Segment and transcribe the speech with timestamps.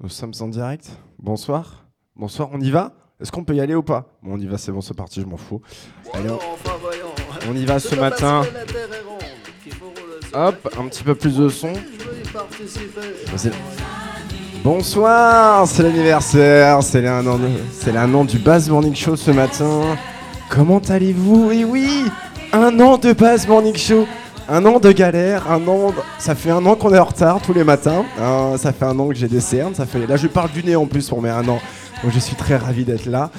[0.00, 0.90] Nous sommes en direct.
[1.18, 1.84] Bonsoir.
[2.14, 2.92] Bonsoir, on y va?
[3.20, 4.06] Est-ce qu'on peut y aller ou pas?
[4.22, 5.60] Bon, on y va, c'est bon, c'est parti, je m'en fous.
[6.14, 7.52] On...
[7.56, 8.42] y va ce matin.
[10.32, 11.72] Hop, un petit peu plus de son.
[14.62, 19.96] Bonsoir, c'est l'anniversaire, c'est un an, an du Bass Morning Show ce matin.
[20.48, 21.50] Comment allez-vous?
[21.50, 22.04] Et oui,
[22.52, 24.06] un an de Bass Morning Show.
[24.50, 25.92] Un an de galère, un an.
[26.18, 28.04] Ça fait un an qu'on est en retard tous les matins.
[28.18, 29.74] Hein, ça fait un an que j'ai des cernes.
[29.74, 30.06] Ça fait.
[30.06, 31.60] Là, je parle du nez en plus pour mes un an.
[32.02, 33.30] Donc, je suis très ravi d'être là.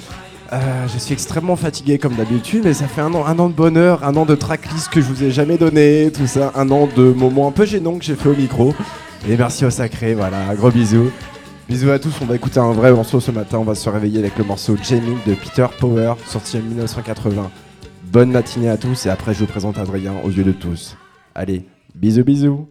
[0.53, 3.53] Euh, je suis extrêmement fatigué comme d'habitude, mais ça fait un an, un an de
[3.53, 6.87] bonheur, un an de tracklist que je vous ai jamais donné, tout ça, un an
[6.95, 8.73] de moments un peu gênants que j'ai fait au micro.
[9.27, 11.11] Et merci au sacré, voilà, gros bisous.
[11.67, 14.17] Bisous à tous, on va écouter un vrai morceau ce matin, on va se réveiller
[14.19, 17.51] avec le morceau Jamie de Peter Power, sorti en 1980.
[18.11, 20.97] Bonne matinée à tous et après je vous présente Adrien aux yeux de tous.
[21.41, 21.63] Allez,
[21.95, 22.67] bisous bisous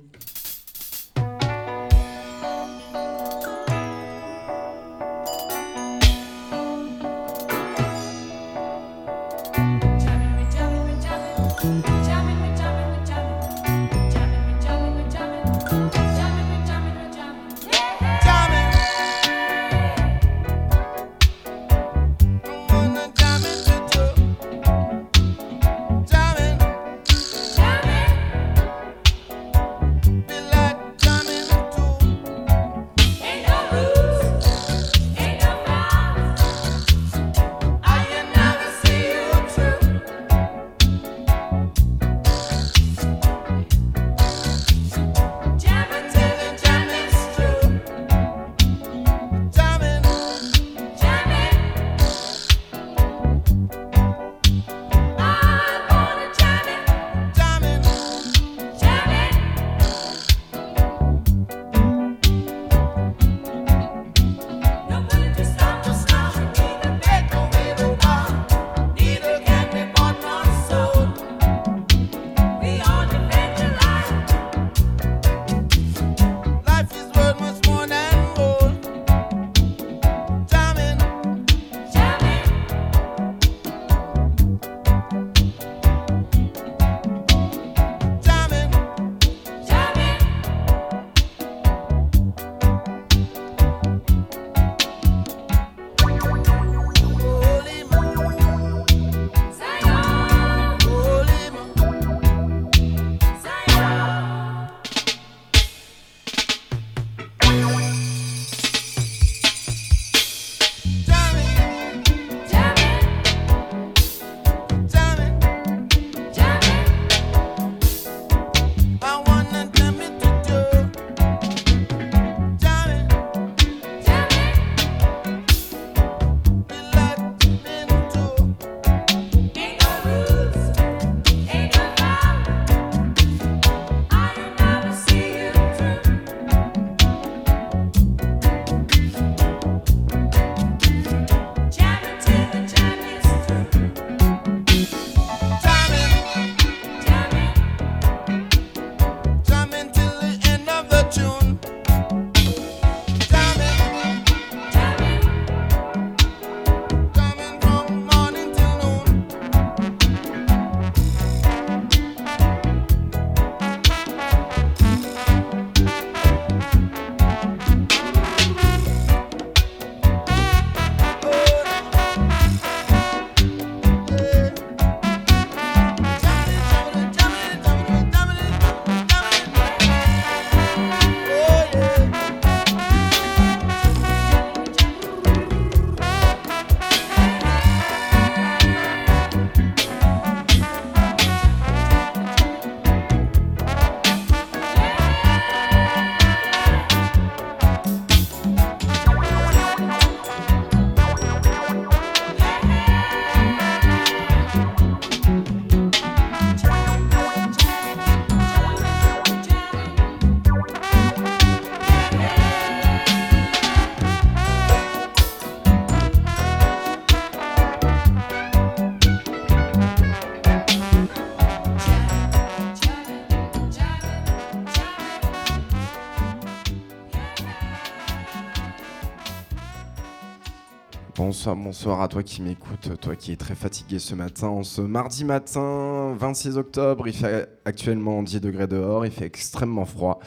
[231.48, 234.62] Bonsoir, bonsoir à toi qui m'écoute, toi qui es très fatigué ce matin.
[234.64, 240.18] Ce mardi matin, 26 octobre, il fait actuellement 10 degrés dehors, il fait extrêmement froid.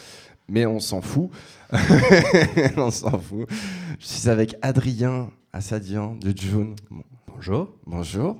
[0.47, 1.29] Mais on s'en fout.
[2.77, 3.47] on s'en fout.
[3.99, 6.75] Je suis avec Adrien Assadian de June.
[7.27, 7.71] Bonjour.
[7.85, 8.37] Bonjour.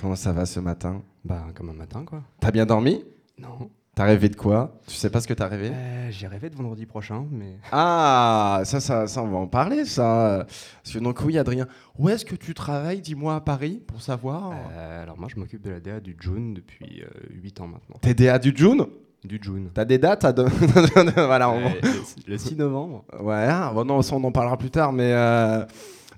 [0.00, 1.02] Comment ça va ce matin?
[1.24, 2.22] Bah, comme un matin, quoi.
[2.38, 3.02] T'as bien dormi?
[3.38, 3.70] Non.
[4.00, 4.80] T'as rêvé de quoi?
[4.86, 5.70] Tu sais pas ce que t'as rêvé?
[5.74, 7.58] Euh, J'ai rêvé de vendredi prochain, mais.
[7.70, 10.46] Ah, ça, ça, ça, on va en parler, ça.
[10.82, 11.66] Parce que donc, oui, Adrien,
[11.98, 15.60] où est-ce que tu travailles, dis-moi, à Paris, pour savoir Euh, alors, moi, je m'occupe
[15.60, 17.02] de la DA du June depuis
[17.42, 17.96] 8 ans maintenant.
[18.00, 18.86] T'es DA du June?
[19.22, 19.68] Du June.
[19.74, 20.44] T'as des dates à de-
[21.26, 21.80] Voilà, on va- Euh,
[22.26, 23.04] le, le 6 novembre.
[23.20, 25.12] Ouais, ah, bon, non, ça, on en parlera plus tard, mais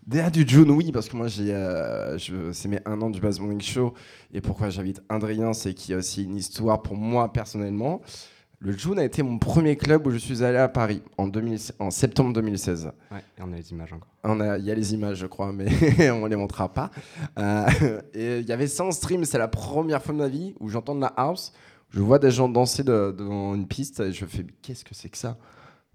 [0.07, 3.21] DA du June, oui, parce que moi, j'ai, euh, je- c'est mes un an du
[3.21, 3.95] Buzz Morning Show,
[4.33, 8.01] et pourquoi j'invite Adrien, c'est qu'il y a aussi une histoire pour moi personnellement.
[8.59, 11.59] Le June a été mon premier club où je suis allé à Paris en, 2000
[11.81, 12.91] en septembre 2016.
[13.11, 14.09] Ouais, et on a les images encore.
[14.25, 15.67] On a- Il y a les images, je crois, mais
[16.13, 16.91] on les montrera pas.
[17.39, 20.69] Euh, et il y avait 100 streams, c'est la première fois de ma vie où
[20.69, 21.53] j'entends de la house.
[21.91, 25.09] Je vois des gens danser de- devant une piste et je fais, qu'est-ce que c'est
[25.09, 25.37] que ça?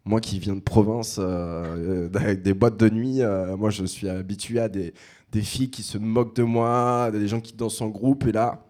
[0.08, 4.08] Moi qui viens de province, euh, avec des boîtes de nuit, euh, moi je suis
[4.08, 4.94] habitué à des,
[5.34, 8.64] des filles qui se moquent de moi, des gens qui dansent en groupe, et là,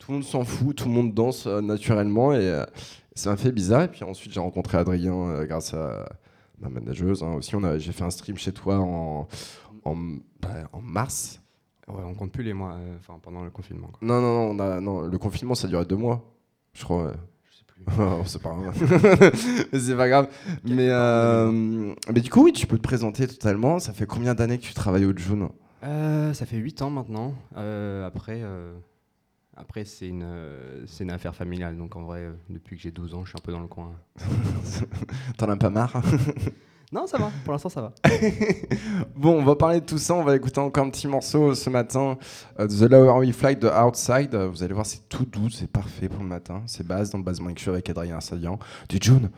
[0.00, 2.64] tout le monde s'en fout, tout le monde danse euh, naturellement, et euh,
[3.14, 3.82] ça m'a fait bizarre.
[3.84, 6.08] Et puis ensuite, j'ai rencontré Adrien euh, grâce à
[6.60, 7.22] ma manageuse.
[7.22, 7.34] hein.
[7.34, 9.28] Aussi, j'ai fait un stream chez toi en,
[9.84, 9.94] en,
[10.40, 11.40] bah, en mars.
[11.86, 13.88] Ouais, on compte plus les mois, euh, pendant le confinement.
[13.88, 13.98] Quoi.
[14.02, 16.24] Non, non, non, on a, non, le confinement, ça durait deux mois,
[16.72, 17.12] je crois.
[17.98, 19.32] Oh, c'est pas grave.
[19.72, 20.28] c'est pas grave.
[20.64, 23.78] Mais, euh, mais du coup, oui, tu peux te présenter totalement.
[23.78, 25.48] Ça fait combien d'années que tu travailles au June?
[25.84, 27.34] Euh, ça fait 8 ans maintenant.
[27.56, 28.42] Euh, après,
[29.56, 30.26] après c'est une,
[31.00, 31.76] une affaire familiale.
[31.76, 33.92] Donc, en vrai, depuis que j'ai 12 ans, je suis un peu dans le coin.
[35.38, 36.02] T'en as pas marre?
[36.90, 37.30] Non, ça va.
[37.44, 37.92] Pour l'instant, ça va.
[39.14, 40.14] Bon, on va parler de tout ça.
[40.14, 42.16] On va écouter encore un petit morceau ce matin.
[42.58, 44.34] euh, The Lower We Fly de Outside.
[44.34, 46.62] Vous allez voir, c'est tout doux, c'est parfait pour le matin.
[46.66, 48.58] C'est base dans le Base Mike avec Adrien Assadian
[48.88, 49.28] du June.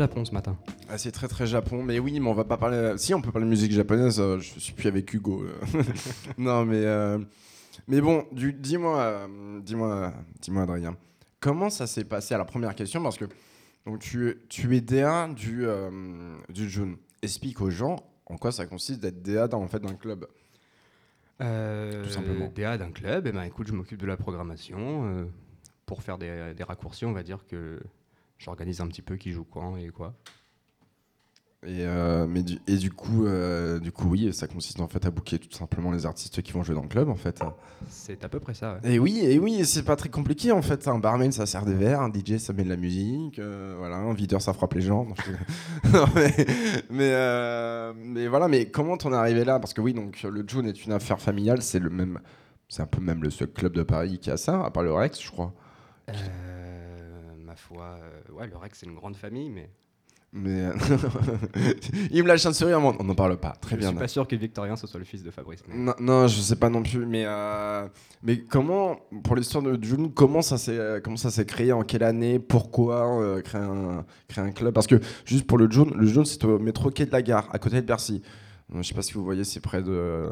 [0.00, 0.56] Japon ce matin.
[0.88, 2.94] Ah, c'est très très Japon, mais oui, mais on va pas parler.
[2.96, 4.18] Si, on peut parler de musique japonaise.
[4.20, 5.42] euh, je suis plus avec Hugo.
[5.44, 5.82] euh.
[6.38, 7.18] non, mais euh,
[7.86, 9.28] mais bon, du- dis-moi,
[9.62, 10.96] dis-moi, dis-moi, Adrien,
[11.38, 12.34] comment ça s'est passé?
[12.34, 13.26] À la première question Parce que
[13.86, 15.90] donc tu tu es DA du euh,
[16.48, 16.96] du June.
[17.22, 20.26] Explique aux gens en quoi ça consiste d'être DA dans en fait d'un club.
[21.40, 22.50] Euh, Tout simplement.
[22.54, 24.78] DA d'un club, et ben écoute, je m'occupe de la programmation.
[25.06, 25.24] euh,
[25.86, 27.80] pour faire des, des raccourcis, on va dire que
[28.40, 30.14] j'organise un petit peu qui joue quand et quoi.
[31.62, 35.04] Et, euh, mais du, et du coup, euh, du coup, oui, ça consiste en fait
[35.04, 37.38] à booker tout simplement les artistes qui vont jouer dans le club en fait.
[37.86, 38.78] C'est à peu près ça.
[38.82, 38.94] ouais.
[38.94, 40.88] Et oui, et oui, c'est pas très compliqué en fait.
[40.88, 43.96] Un barman ça sert des verres, un DJ ça met de la musique, euh, voilà,
[43.96, 45.06] un videur ça frappe les gens.
[45.92, 46.34] Non, mais
[46.88, 49.60] mais, mais voilà, mais comment t'en es arrivé là?
[49.60, 52.20] Parce que oui, donc le June est une affaire familiale, c'est le même,
[52.70, 54.94] c'est un peu même le seul club de Paris qui a ça, à part le
[54.94, 55.52] Rex, je crois.
[57.44, 57.98] Ma foi,
[58.40, 59.70] ouais, le Rex c'est une grande famille, mais
[60.32, 60.72] Mais euh,
[62.12, 63.50] il me lâche un sourire, on n'en parle pas.
[63.60, 63.88] Très je bien.
[63.90, 65.60] suis pas sûr que Victorien ce soit le fils de Fabrice.
[65.68, 67.88] mais- Non, non, je sais pas non plus, mais euh,
[68.22, 71.82] mais comment pour l'histoire de June, comment ça s'est euh, comment ça s'est créé, en
[71.82, 74.72] quelle année, pourquoi euh, créer un créer un club?
[74.72, 77.48] Parce que juste pour le June, le June c'est au métro quai de la Gare,
[77.52, 78.22] à côté de Bercy.
[78.72, 80.28] Je sais pas si vous voyez, c'est près de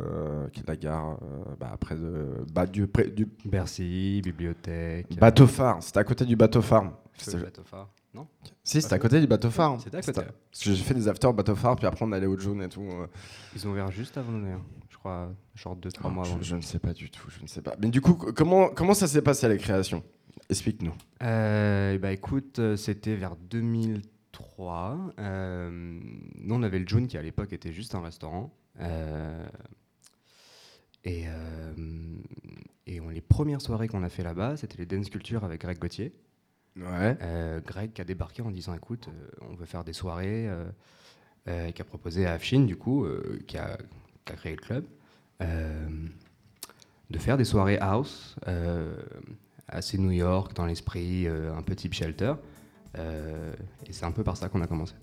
[0.52, 1.18] quai de la Gare,
[1.58, 5.18] bah, près de bah, du, près, du Bercy, bibliothèque.
[5.18, 5.82] bateau phare.
[5.82, 6.92] C'était à côté du bateau phare.
[7.16, 7.88] C'était- bateau phare.
[8.14, 8.26] Non
[8.64, 9.80] Si, c'était à côté du bateau phare.
[9.80, 10.22] C'était à côté.
[10.22, 12.68] Parce que j'ai fait des afters bateau phare, puis après on allait au June et
[12.68, 12.80] tout.
[12.82, 13.06] euh.
[13.54, 16.38] Ils ont ouvert juste avant nous, je crois, genre 2-3 mois avant.
[16.40, 17.76] je ne sais pas du tout, je ne sais pas.
[17.80, 20.02] Mais du coup, comment comment ça s'est passé à la création?
[20.48, 20.94] Explique-nous.
[21.22, 24.96] Euh, bah écoute, euh, c'était vers 2003.
[25.18, 28.54] Euh, nous, on avait le June qui à l'époque était juste un restaurant.
[28.80, 29.46] Euh,
[31.04, 31.24] et
[32.86, 35.78] et on, les premières soirées qu'on a fait là-bas, c'était les dance culture avec Greg
[35.78, 36.14] Gauthier.
[36.76, 37.16] Ouais.
[37.22, 40.48] Euh, Greg qui a débarqué en disant écoute, euh, on veut faire des soirées,
[41.48, 43.06] euh, qui a proposé à Afshin, du coup,
[43.46, 43.78] qui, a,
[44.24, 44.84] qui a créé le club,
[47.10, 48.36] de faire des soirées house,
[49.66, 52.34] assez New York, dans l'esprit, un peu type shelter.
[52.94, 54.94] Et c'est un peu par ça qu'on a commencé.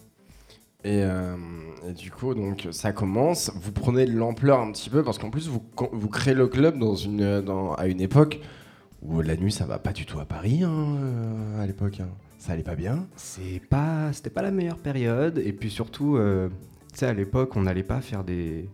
[0.86, 1.36] Et, euh,
[1.90, 3.52] et du coup, donc ça commence.
[3.56, 6.78] Vous prenez de l'ampleur un petit peu parce qu'en plus vous, vous créez le club
[6.78, 8.40] dans une, dans, à une époque
[9.08, 12.00] où la nuit ça va pas du tout à Paris hein, euh, à l'époque.
[12.00, 12.10] hein.
[12.38, 13.08] Ça allait pas bien.
[13.16, 15.40] C'est pas, c'était pas la meilleure période.
[15.40, 16.50] Et puis surtout, euh,
[16.94, 18.70] tu sais, à l'époque, on n'allait pas faire des,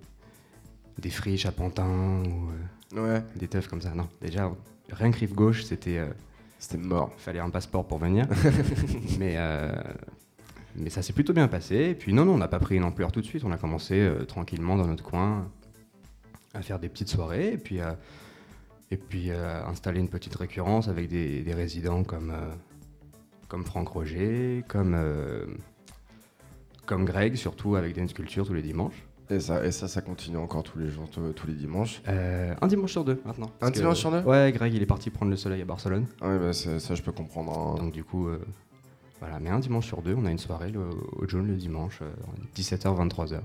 [0.98, 2.50] des friches à Pantin ou
[2.98, 3.24] euh, Ouais.
[3.38, 3.94] des teufs comme ça.
[3.96, 4.52] Non, déjà,
[4.92, 6.08] rien que rive gauche, c'était, euh,
[6.60, 7.14] C'était mort.
[7.18, 8.28] fallait un passeport pour venir.
[9.20, 9.72] mais, euh,
[10.76, 11.76] mais ça s'est plutôt bien passé.
[11.92, 13.46] Et puis non, non, on n'a pas pris une ampleur tout de suite.
[13.46, 15.48] On a commencé euh, tranquillement dans notre coin
[16.54, 17.80] à faire des petites soirées et puis
[18.92, 22.52] et puis à installer une petite récurrence avec des, des résidents comme, euh,
[23.48, 25.46] comme Franck Roger, comme, euh,
[26.86, 29.06] comme Greg, surtout avec Dance Culture tous les dimanches.
[29.30, 32.02] Et ça, et ça, ça continue encore tous les jours, tous, les dimanches.
[32.10, 33.50] Euh, un dimanche sur deux maintenant.
[33.62, 34.20] Un que- dimanche sur deux?
[34.24, 36.06] Ouais, Greg il est parti prendre le soleil à Barcelone.
[36.20, 37.58] Ah ouais, bah, ça je peux comprendre.
[37.58, 37.76] hein.
[37.82, 38.40] Donc du coup, euh,
[39.22, 42.00] voilà, mais un dimanche sur deux, on a une soirée le- au Jaune le dimanche,
[42.02, 42.12] euh,
[42.56, 43.40] 17h, 23h.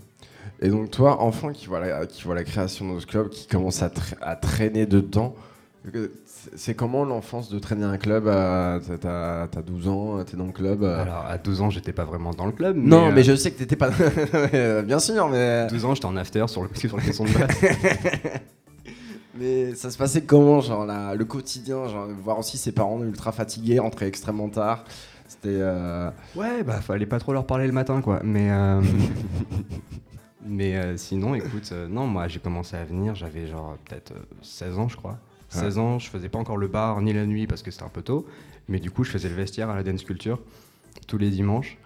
[0.60, 3.46] Et donc toi, enfant qui voit la, qui voit la création de ce club, qui
[3.46, 5.34] commence à, tra- à traîner dedans,
[5.94, 6.08] euh,
[6.56, 10.46] c'est comment l'enfance de traîner un club à- T'as t'as- t'as 12 ans, t'es dans
[10.46, 12.76] le club euh, Alors à 12 ans, j'étais pas vraiment dans le club.
[12.76, 13.90] Non, mais euh, je sais que t'étais pas.
[14.54, 15.66] Euh, Bien sûr, mais.
[15.68, 17.60] 12 ans, j'étais en after sur le, sur de basse.
[19.38, 23.78] Mais ça se passait comment, genre le quotidien, genre voir aussi ses parents ultra fatigués,
[23.78, 24.84] rentrer extrêmement tard.
[25.28, 25.48] C'était.
[25.60, 28.20] euh, ouais, bah fallait pas trop leur parler le matin, quoi.
[28.24, 28.80] Mais, euh,
[30.46, 34.20] mais euh, sinon, écoute, euh, non, moi j'ai commencé à venir, j'avais genre peut-être euh,
[34.42, 35.18] 16 ans, je crois.
[35.48, 37.88] 16 ans, je faisais pas encore le bar ni la nuit parce que c'était un
[37.88, 38.26] peu tôt.
[38.68, 40.40] Mais du coup, je faisais le vestiaire à la dance culture
[41.06, 41.78] tous les dimanches.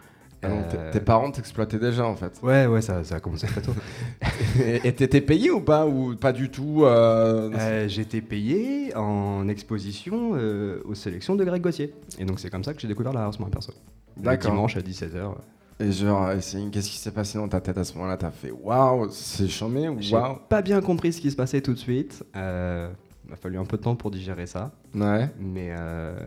[0.43, 2.41] ah non, tes- Euh, Tes parents t'exploitaient déjà en fait.
[2.43, 3.75] Ouais, ouais, ça, ça a commencé très tôt.
[4.65, 10.33] Et t'étais payé ou pas Ou pas du tout euh, Euh, J'étais payé en exposition
[10.35, 11.93] euh, aux sélections de Greg Gauthier.
[12.19, 13.73] Et donc c'est comme ça que j'ai découvert la house, moi, perso.
[14.17, 14.51] Le D'accord.
[14.51, 15.35] dimanche à 17h.
[15.81, 16.29] Et genre,
[16.73, 18.17] qu'est-ce qui s'est passé dans ta tête à ce moment-là?
[18.17, 20.37] T'as fait waouh, c'est chambé ou J'ai waouh?
[20.49, 22.23] pas bien compris ce qui se passait tout de suite.
[22.37, 22.91] Euh,
[23.25, 24.73] il m'a fallu un peu de temps pour digérer ça.
[24.95, 25.31] Ouais.
[25.39, 26.19] Mais, euh,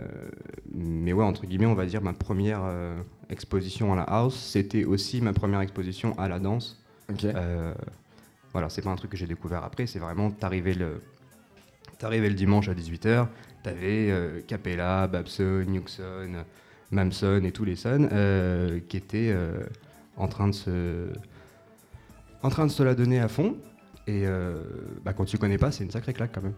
[0.73, 2.95] mais ouais, entre guillemets, on va dire ma première euh,
[3.29, 6.81] exposition à la house, c'était aussi ma première exposition à la danse.
[7.11, 7.25] Ok.
[7.25, 7.73] Euh,
[8.53, 11.01] voilà, c'est pas un truc que j'ai découvert après, c'est vraiment t'arrivais le,
[11.99, 13.27] t'arrivais le dimanche à 18h,
[13.63, 16.43] t'avais euh, Capella, Babson, Newson,
[16.91, 19.53] Mamson et tous les sons euh, qui étaient euh,
[20.17, 21.07] en train de se
[22.41, 23.55] en train de se la donner à fond.
[24.05, 24.55] Et euh,
[25.05, 26.53] bah, quand tu connais pas, c'est une sacrée claque quand même.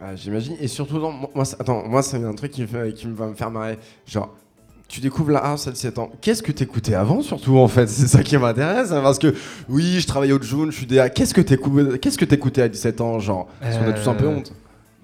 [0.00, 0.54] Ah, J'imagine.
[0.60, 3.26] Et surtout, dans, moi, attends, moi, c'est un truc qui, me fait- qui me va
[3.26, 3.78] me faire marrer.
[4.06, 4.32] Genre,
[4.86, 6.12] tu découvres la house à 17 ans.
[6.20, 7.86] Qu'est-ce que t'écoutais avant, surtout, en fait?
[7.88, 8.92] C'est ça qui m'intéresse.
[8.92, 9.34] hein, parce que,
[9.68, 11.10] oui, je travaillais au June, je suis DA.
[11.10, 13.48] Qu'est-ce que t'écoutais Qu'est-ce que à 17 ans, genre?
[13.60, 14.52] Parce qu'on a tous un peu Euh, honte.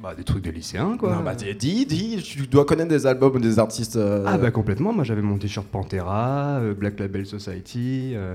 [0.05, 1.15] Bah, des trucs de lycéens, quoi.
[1.15, 3.97] Non, bah, t'es- dis, dis, tu dois connaître des albums ou des artistes.
[3.97, 4.93] euh, Ah, bah, complètement.
[4.93, 8.13] Moi, j'avais mon t-shirt Pantera, euh, Black Label Society.
[8.15, 8.35] euh.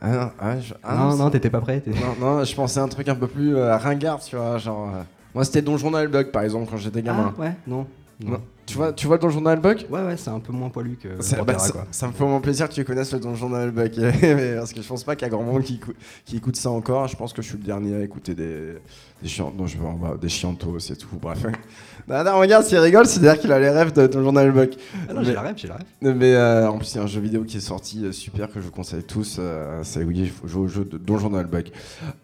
[0.00, 2.82] ah, non, ah, je- ah, non, t'étais pas prêt t'es- non, non, je pensais à
[2.82, 4.58] un truc un peu plus euh, ringard, tu vois.
[4.58, 7.32] Genre, euh, moi, c'était Don Journal Bug, par exemple, quand j'étais gamin.
[7.36, 7.86] Ah, ouais, non?
[8.24, 8.40] Non.
[8.66, 11.22] Tu vois, tu vois Don Journal Bug Ouais, ouais, c'est un peu moins poilu que
[11.22, 11.86] Ça, bah, ça- quoi.
[11.92, 13.92] ça me fait vraiment plaisir que tu connaisses le Don Journal Bug.
[14.22, 16.56] Mais parce que je pense pas qu'il y a grand monde qui, écou- qui écoute
[16.56, 17.06] ça encore.
[17.06, 18.74] Je pense que je suis le dernier à écouter des,
[19.22, 21.06] des, chiant- non, je, bah, des chiantos, c'est tout.
[21.22, 21.38] Bref.
[22.08, 24.74] non, non, regarde, s'il rigole, c'est-à-dire qu'il a les rêves de Don Journal Bug.
[25.08, 26.16] Ah non, j'ai la rêve, j'ai la rêve.
[26.16, 28.48] Mais euh, en plus, il y a un jeu vidéo qui est sorti euh, super
[28.50, 29.36] que je vous conseille tous.
[29.38, 31.68] euh, c'est oui, il faut jouer au jeu de Don Journal Bug.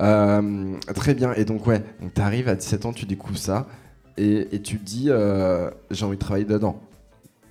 [0.00, 1.32] Euh, très bien.
[1.34, 3.66] Et donc, ouais, donc t'arrives à 17 ans, tu découvres ça.
[4.16, 6.80] Et, et tu te dis, euh, j'ai envie de travailler dedans.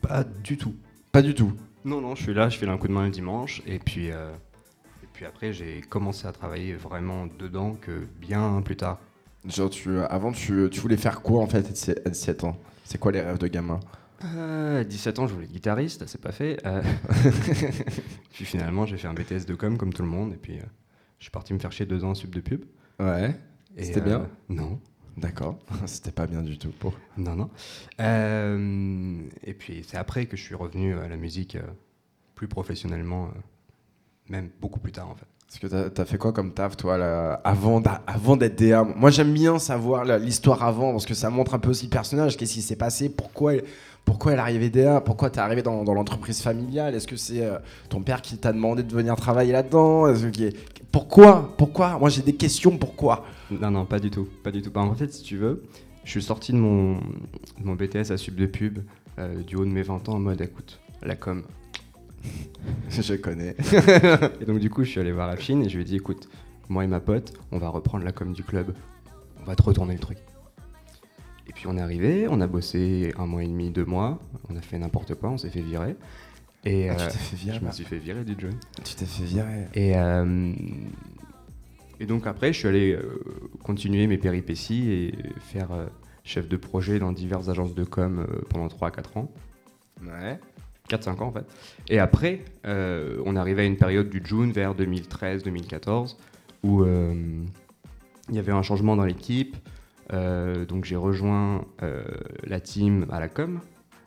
[0.01, 0.75] Pas du tout.
[1.11, 1.53] Pas du tout.
[1.83, 4.11] Non, non, je suis là, je fais un coup de main le dimanche, et puis,
[4.11, 4.31] euh,
[5.03, 8.99] et puis après, j'ai commencé à travailler vraiment dedans que bien plus tard.
[9.45, 12.57] Genre, tu, avant, tu, tu voulais faire quoi en fait à 17 à 17 ans?
[12.83, 13.79] C'est quoi les rêves de gamin?
[14.23, 16.59] Euh, à 17 ans, je voulais être guitariste, c'est pas fait.
[16.65, 16.83] Euh,
[18.31, 20.63] puis finalement, j'ai fait un BTS de com comme tout le monde, et puis euh,
[21.17, 22.65] je suis parti me faire chier deux ans en sub de pub.
[22.99, 23.35] Ouais.
[23.77, 24.79] C'était bien Non,
[25.17, 25.57] D'accord.
[25.85, 26.71] C'était pas bien du tout.
[26.79, 26.93] Pour...
[27.17, 27.49] non, non.
[27.99, 31.61] Euh, et puis c'est après que je suis revenu à la musique euh,
[32.35, 33.39] plus professionnellement, euh,
[34.29, 35.25] même beaucoup plus tard en fait.
[35.47, 37.81] Parce que t'as t'as fait quoi comme taf, toi, là, avant
[38.37, 41.85] d'être DA Moi, j'aime bien savoir l'histoire avant, parce que ça montre un peu aussi
[41.85, 43.65] le personnage, qu'est-ce qui s'est passé, pourquoi, elle-
[44.05, 47.43] pourquoi elle est arrivée DA, pourquoi t'es arrivé dans, dans l'entreprise familiale, est-ce que c'est
[47.45, 50.05] euh, ton père qui t'a demandé de venir travailler là-dedans?
[50.91, 51.53] Pourquoi?
[51.57, 51.97] Pourquoi?
[51.99, 53.25] Moi, j'ai des questions, pourquoi?
[53.59, 54.27] Non, non, pas du tout.
[54.43, 54.71] Pas du tout.
[54.71, 55.63] Bah, en fait, si tu veux,
[56.03, 58.79] je suis sorti de mon, de mon BTS à sub de pub
[59.19, 61.43] euh, du haut de mes 20 ans en mode écoute, la com.
[62.89, 63.55] Je connais.
[64.41, 66.29] Et donc, du coup, je suis allé voir Afshin et je lui ai dit écoute,
[66.69, 68.73] moi et ma pote, on va reprendre la com du club.
[69.41, 70.19] On va te retourner le truc.
[71.47, 74.19] Et puis, on est arrivé, on a bossé un mois et demi, deux mois.
[74.49, 75.95] On a fait n'importe quoi, on s'est fait virer.
[76.63, 78.53] Et Ah, tu euh, t'es fait virer je me suis fait virer du John.
[78.83, 79.67] Tu t'es fait virer.
[79.73, 80.53] Et, euh,
[82.01, 83.21] et donc après, je suis allé euh,
[83.63, 85.85] continuer mes péripéties et faire euh,
[86.23, 89.31] chef de projet dans diverses agences de com euh, pendant 3-4 ans.
[90.01, 90.39] Ouais.
[90.89, 91.45] 4-5 ans en fait.
[91.89, 96.17] Et après, euh, on arrivait à une période du June vers 2013-2014
[96.63, 97.13] où euh,
[98.29, 99.55] il y avait un changement dans l'équipe.
[100.11, 101.63] Euh, donc j'ai rejoint
[102.43, 103.59] la team à la com.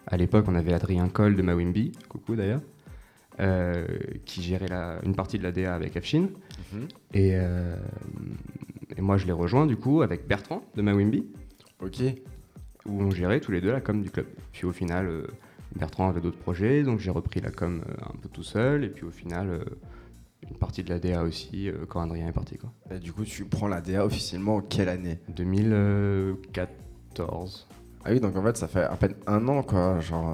[0.08, 2.60] À l'époque, on avait Adrien Coll de Mawimbi, coucou d'ailleurs,
[3.40, 3.86] euh,
[4.24, 6.28] qui gérait la- une partie de la DA avec Afshin.
[6.72, 6.88] Mhm.
[7.14, 7.76] Et, euh,
[8.96, 11.26] et moi, je l'ai rejoint du coup avec Bertrand de Mawimbi,
[11.80, 12.00] Ok.
[12.86, 14.26] où on gérait tous les deux la com du club.
[14.52, 15.26] Puis au final, euh,
[15.76, 18.84] Bertrand avait d'autres projets, donc j'ai repris la com un peu tout seul.
[18.84, 19.64] Et puis au final,
[20.48, 22.56] une partie de la DA aussi, quand Adrien est parti.
[22.58, 22.70] Quoi.
[22.94, 25.18] Et du coup, tu prends la DA officiellement en quelle année?
[25.30, 27.66] 2014.
[28.06, 29.98] Ah oui, donc en fait, ça fait à peine un an, quoi.
[30.00, 30.28] Genre,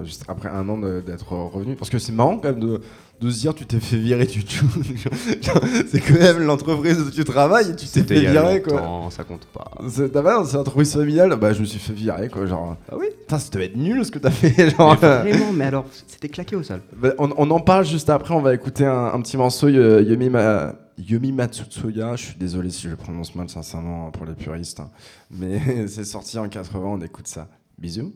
[0.00, 1.74] euh, juste après un an d'être revenu.
[1.74, 2.80] Parce que c'est marrant, quand même, de,
[3.20, 4.28] de se dire, tu t'es fait virer.
[5.42, 8.74] Genre, c'est quand même l'entreprise où tu travailles et tu t'es fait virer, quoi.
[8.74, 9.72] longtemps, ça compte pas.
[9.88, 12.46] C'est t'as pas, c'est l'entreprise familiale Bah, je me suis fait virer, quoi.
[12.46, 14.70] Genre, Ah oui putain, ça devait être nul ce que t'as fait.
[14.76, 16.80] Genre, Mais Vraiment, mais alors, c'était claqué au sol.
[16.96, 20.30] Bah, on, on en parle juste après, on va écouter un, un petit morceau Yumi,
[20.30, 22.16] Ma- Yumi Matsutsuya.
[22.16, 24.80] Je suis désolé si je le prononce mal, sincèrement, pour les puristes.
[24.80, 24.90] hein.
[25.30, 27.48] Mais c'est sorti en 80, on écoute ça.
[27.78, 28.12] Bisous.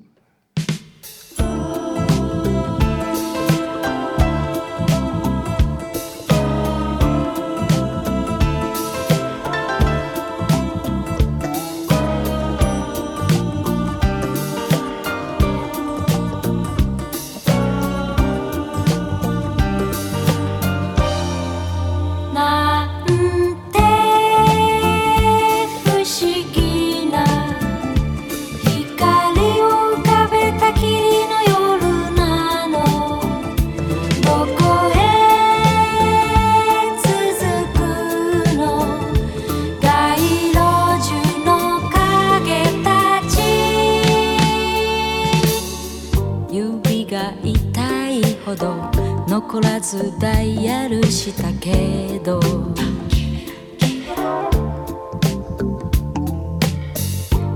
[47.10, 48.88] が痛いほど
[49.26, 52.40] 残らずダイヤルしたけど。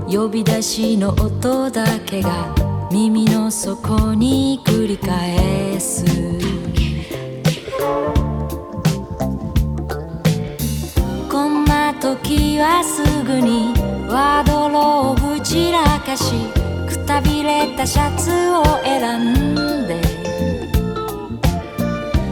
[0.07, 2.53] 呼び出しの音だけが
[2.91, 6.05] 耳の底に繰り返す。
[11.31, 13.73] こんな時はすぐに
[14.09, 16.54] ワードローブ散らかし
[17.21, 20.01] びれたシャツを選んで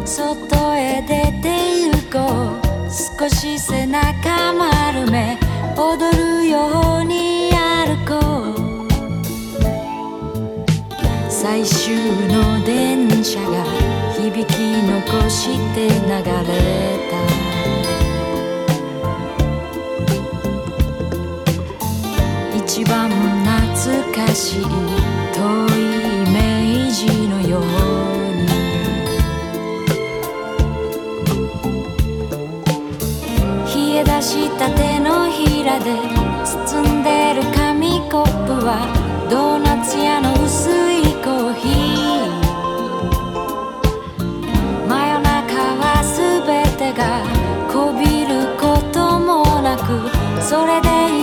[0.05, 2.19] 外へ出て行こ
[2.59, 2.63] う。
[3.19, 5.39] 少し背中丸め
[5.75, 8.19] 踊るように歩こ
[8.51, 8.87] う。
[11.29, 11.95] 最終
[12.27, 13.63] の電車が
[14.15, 14.51] 響き
[14.83, 16.59] 残して流れ
[17.09, 17.13] た。
[22.57, 23.09] 一番
[23.83, 24.67] 懐かしい遠
[25.75, 25.79] い
[26.23, 27.67] イメージのように。
[33.67, 35.91] 冷え出した手のひらで
[36.45, 38.87] 包んでる紙コップは
[39.29, 41.73] ドーナツ屋の薄いコーヒー。
[44.87, 47.01] 真夜中は全てが
[47.69, 50.09] こびることもなく
[50.41, 50.87] それで
[51.19, 51.22] い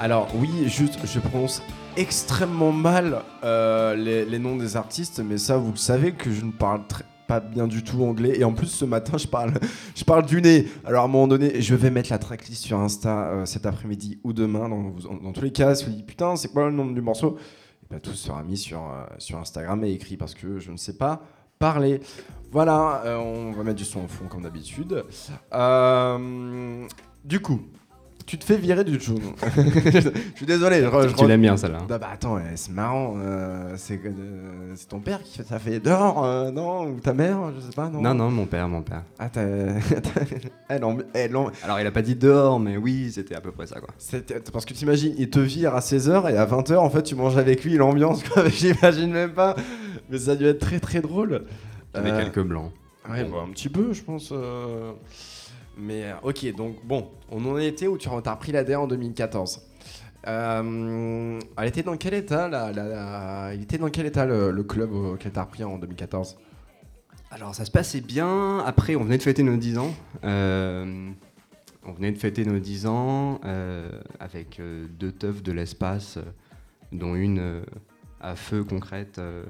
[0.00, 1.62] Alors oui, juste, je prononce
[1.96, 6.52] extrêmement mal euh, les, noms des artistes, mais ça, vous le savez que je ne
[6.52, 6.82] parle
[7.26, 8.38] pas bien du tout anglais.
[8.38, 9.54] Et en plus, ce matin, je parle,
[9.94, 10.68] je parle du nez.
[10.84, 14.18] Alors à un moment donné, je vais mettre la tracklist sur Insta euh, cet après-midi
[14.24, 14.68] ou demain.
[14.68, 17.38] Dans, tous les cas, si vous dites putain, c'est quoi le nom du morceau?
[17.84, 20.76] Et ben, Tout sera mis sur, euh, sur Instagram et écrit parce que je ne
[20.76, 21.22] sais pas
[21.58, 22.00] parler.
[22.52, 25.02] Voilà, on va mettre du son au fond comme d'habitude.
[27.24, 27.62] Du coup,
[28.26, 29.18] tu te fais virer du June.
[29.56, 30.00] je
[30.36, 30.82] suis désolé.
[30.82, 31.78] Je, Tu l'aimes bien celle-là.
[31.82, 33.14] hein Ah bah attends, ouais, c'est marrant.
[33.18, 37.12] euh, c'est euh, c'est ton père qui fait ça fait dehors, euh, non Ou ta
[37.12, 39.02] mère, je sais pas, non Non, non, mon père, mon père.
[39.18, 39.42] Ah, t'as.
[40.68, 43.52] elle en- elle en- Alors il a pas dit dehors, mais oui, c'était à peu
[43.52, 43.90] près ça quoi.
[44.52, 47.36] Parce que t'imagines, il te vire à 16h et à 20h, en fait, tu manges
[47.36, 48.48] avec lui l'ambiance, quoi.
[48.48, 49.54] J'imagine même pas.
[50.10, 51.44] Mais ça a dû être très très drôle.
[51.94, 52.72] Avec quelques blancs.
[53.10, 54.32] Ouais, bah, un petit peu, je pense.
[55.76, 55.80] Euh.
[55.80, 57.98] Mais euh, ok, donc bon, on en était où?
[57.98, 59.60] Tu as repris la DA en 2014.
[60.26, 64.50] Euh, elle était dans quel état la, la- la- Il était dans quel état le,
[64.50, 66.36] le club auquel tu as repris en 2014
[67.30, 68.58] Alors ça se passait bien.
[68.60, 69.92] Après, on venait de fêter nos 10 ans.
[70.24, 71.10] Euh,
[71.84, 76.22] on venait de fêter nos 10 ans euh, avec euh, deux teufs de l'espace, euh,
[76.92, 77.62] dont une euh,
[78.20, 79.44] à feu concrète euh,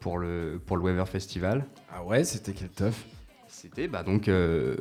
[0.00, 1.64] pour le, pour le Weaver Festival.
[1.90, 3.06] Ah ouais, c'était quel teuf?
[3.46, 4.76] C'était bah, donc euh,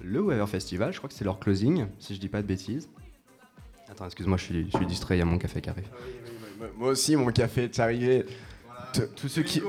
[0.00, 2.88] le Weaver Festival, je crois que c'est leur closing, si je dis pas de bêtises.
[3.90, 5.88] Attends, excuse-moi, je suis, je suis distrait, il y a mon café qui arrive.
[6.76, 8.26] Moi aussi, mon café est arrivé.
[8.92, 9.62] T- Tous ceux qui.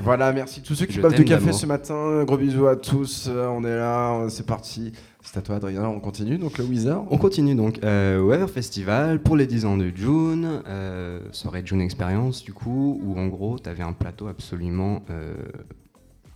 [0.00, 2.24] Voilà, merci tous ceux qui Je boivent du café ce matin.
[2.24, 3.26] Gros bisous à tous.
[3.28, 4.92] euh, On est là, euh, c'est parti.
[5.22, 5.84] C'est à toi, Adrien.
[5.84, 6.38] On continue.
[6.38, 7.04] Donc, le Wizard.
[7.10, 7.82] On continue donc.
[7.84, 10.62] Euh, Weather Festival pour les 10 ans de June.
[10.66, 15.34] Euh, soirée June Experience, du coup, où en gros, tu avais un plateau absolument euh,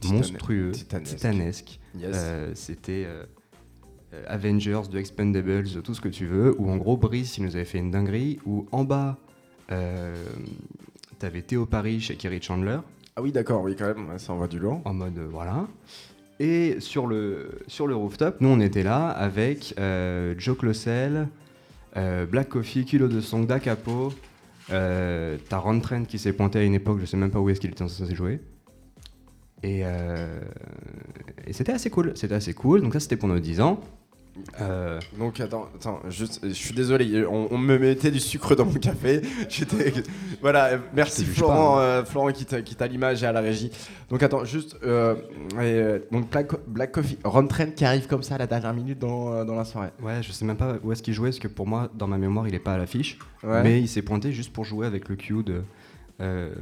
[0.06, 1.16] monstrueux, titanesque.
[1.16, 1.80] titanesque.
[1.98, 2.10] Yes.
[2.14, 3.24] Euh, C'était euh,
[4.14, 6.54] euh, Avengers, de Expendables, tout ce que tu veux.
[6.58, 8.38] Où en gros, Brice, il nous avait fait une dinguerie.
[8.46, 9.18] Où en bas,
[9.72, 10.14] euh,
[11.18, 12.78] t'avais Théo Paris chez Kerry Chandler.
[13.16, 14.18] Ah oui, d'accord, oui, quand même.
[14.18, 14.80] ça envoie du lourd.
[14.84, 15.66] en mode voilà.
[16.40, 19.74] Et sur le, sur le rooftop, nous on était là avec
[20.38, 21.26] Joe Closel,
[21.96, 24.12] Black Coffee, Kilo de Song, Da Capo.
[24.70, 27.48] Euh, T'as Ron Trent qui s'est pointé à une époque, je sais même pas où
[27.50, 28.38] est-ce qu'il était censé jouer.
[29.62, 30.40] Et, euh,
[31.46, 32.82] et c'était assez cool, c'était assez cool.
[32.82, 33.80] Donc ça c'était pour nos 10 ans.
[34.60, 37.26] Euh, Donc, attends, attends, juste, je suis désolé.
[37.26, 39.20] On, on me mettait du sucre dans mon café.
[39.48, 39.92] J'étais.
[40.40, 43.40] Voilà, euh, merci Florent, pas, euh, Florent qui t'a qui t'a l'image et à la
[43.40, 43.72] régie.
[44.10, 44.76] Donc, attends, juste.
[44.84, 45.16] euh,
[45.54, 47.18] et, euh, donc, Black, Black Coffee.
[47.24, 49.90] Ron Trent qui arrive comme ça à la dernière minute dans, euh, dans la soirée.
[50.02, 52.16] ouais, je sais même pas où est-ce qu'il jouait, parce que pour moi, dans ma
[52.18, 53.18] mémoire, il est pas à l'affiche.
[53.42, 53.64] Ouais.
[53.64, 55.62] Mais il s'est pointé juste pour jouer avec le Q de,
[56.20, 56.52] euh,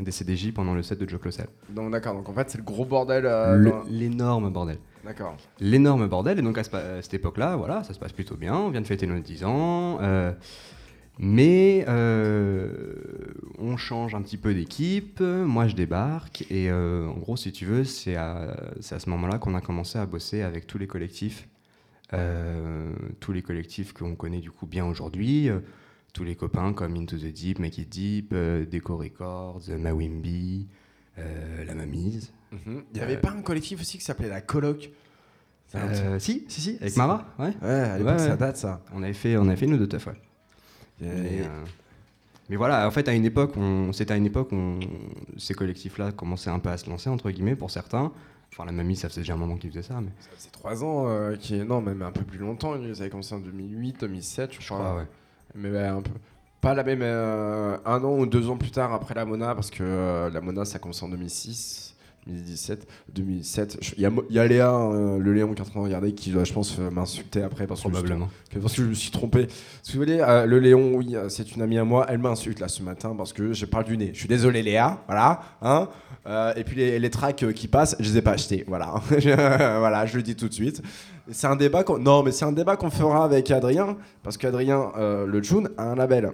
[0.00, 1.46] des CDJ pendant le set de Joe Closel.
[1.70, 2.14] Donc, d'accord.
[2.14, 3.26] Donc, en fait, c'est le gros bordel.
[3.26, 4.78] euh, dans- L'énorme bordel.
[5.04, 5.36] D'accord.
[5.60, 6.38] L'énorme bordel.
[6.38, 8.54] Et donc à, ce- à cette époque-là, voilà, ça se passe plutôt bien.
[8.56, 9.98] On vient de fêter nos 10 ans.
[10.00, 10.32] euh,
[11.18, 11.84] mais
[13.58, 15.20] on change un petit peu d'équipe.
[15.20, 16.44] Moi, je débarque.
[16.50, 18.56] Et en gros, si tu veux, c'est à,
[18.90, 21.48] à ce moment-là qu'on a commencé à bosser avec tous les collectifs.
[23.20, 25.50] tous les collectifs qu'on connaît du coup bien aujourd'hui.
[26.14, 30.66] Euh, tous les copains comme Into the Deep, Make It Deep, euh, Deco Records, Mawimbi,
[31.18, 32.32] euh, La Mamise.
[32.52, 32.82] Mhm.
[32.92, 34.90] Il n'y avait Euh, pas un collectif aussi qui s'appelait La Coloc?
[35.74, 36.96] Euh, si, si, si, avec.
[36.96, 37.52] Mara, ouais.
[37.60, 38.80] Ouais, à l'époque, ouais, ça date ça.
[38.94, 40.12] On avait fait, on avait fait nous deux teufs, ouais.
[41.00, 41.64] Et- Mais, euh,
[42.48, 43.54] mais voilà, en fait, à une époque,
[43.92, 44.78] c'était à une époque où on-
[45.36, 48.12] ces collectifs-là commençaient un peu à se lancer, entre guillemets, pour certains.
[48.52, 50.84] Enfin, la mamie, ça faisait déjà un moment qu'ils faisaient ça, mais Ça faisait 3
[50.84, 51.56] ans, euh, qui...
[51.64, 52.76] non, même un peu plus longtemps.
[52.80, 54.78] Ils avaient commencé en 2008, 2007, je je crois.
[54.78, 55.06] crois, ouais.
[55.54, 55.70] Mais.
[56.64, 57.02] Pas la même.
[57.02, 60.40] euh, un an ou deux ans plus tard après la Mona, parce que euh, la
[60.40, 61.93] Mona, ça a commencé en 2006,
[62.26, 63.78] 2017, 2007.
[63.80, 66.12] Je- Il y, a y Léa, euh, le Léon qui est en train de regarder,
[66.12, 68.28] qui doit, je pense, euh, m'insulter après parce que, je Probablement.
[68.50, 69.46] trompé- parce que je me suis trompé.
[69.82, 72.06] Si vous voulez, euh, le Léon, oui, euh, c'est une amie à moi.
[72.08, 74.10] Elle m'insulte là ce matin parce que je parle du nez.
[74.14, 75.02] Je suis désolé, Léa.
[75.06, 75.40] Voilà.
[75.62, 75.88] Hein
[76.26, 78.64] Euh, et puis les, les tracks euh, qui passent, je les ai pas achetés.
[78.66, 78.94] Voilà.
[79.10, 80.80] voilà, je le dis tout de suite.
[81.30, 81.98] C'est un débat qu'on...
[81.98, 85.90] Non, mais c'est un débat qu'on fera avec Adrien, parce qu'Adrien, euh, le June, a
[85.90, 86.30] un label.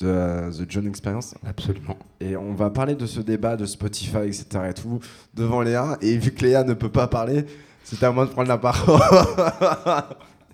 [0.00, 1.34] The, The June Experience.
[1.46, 1.96] Absolument.
[2.20, 4.46] Et on va parler de ce débat de Spotify, etc.
[4.70, 4.98] et tout,
[5.34, 5.98] devant Léa.
[6.00, 7.44] Et vu que Léa ne peut pas parler,
[7.84, 9.00] c'est à moi de prendre la parole.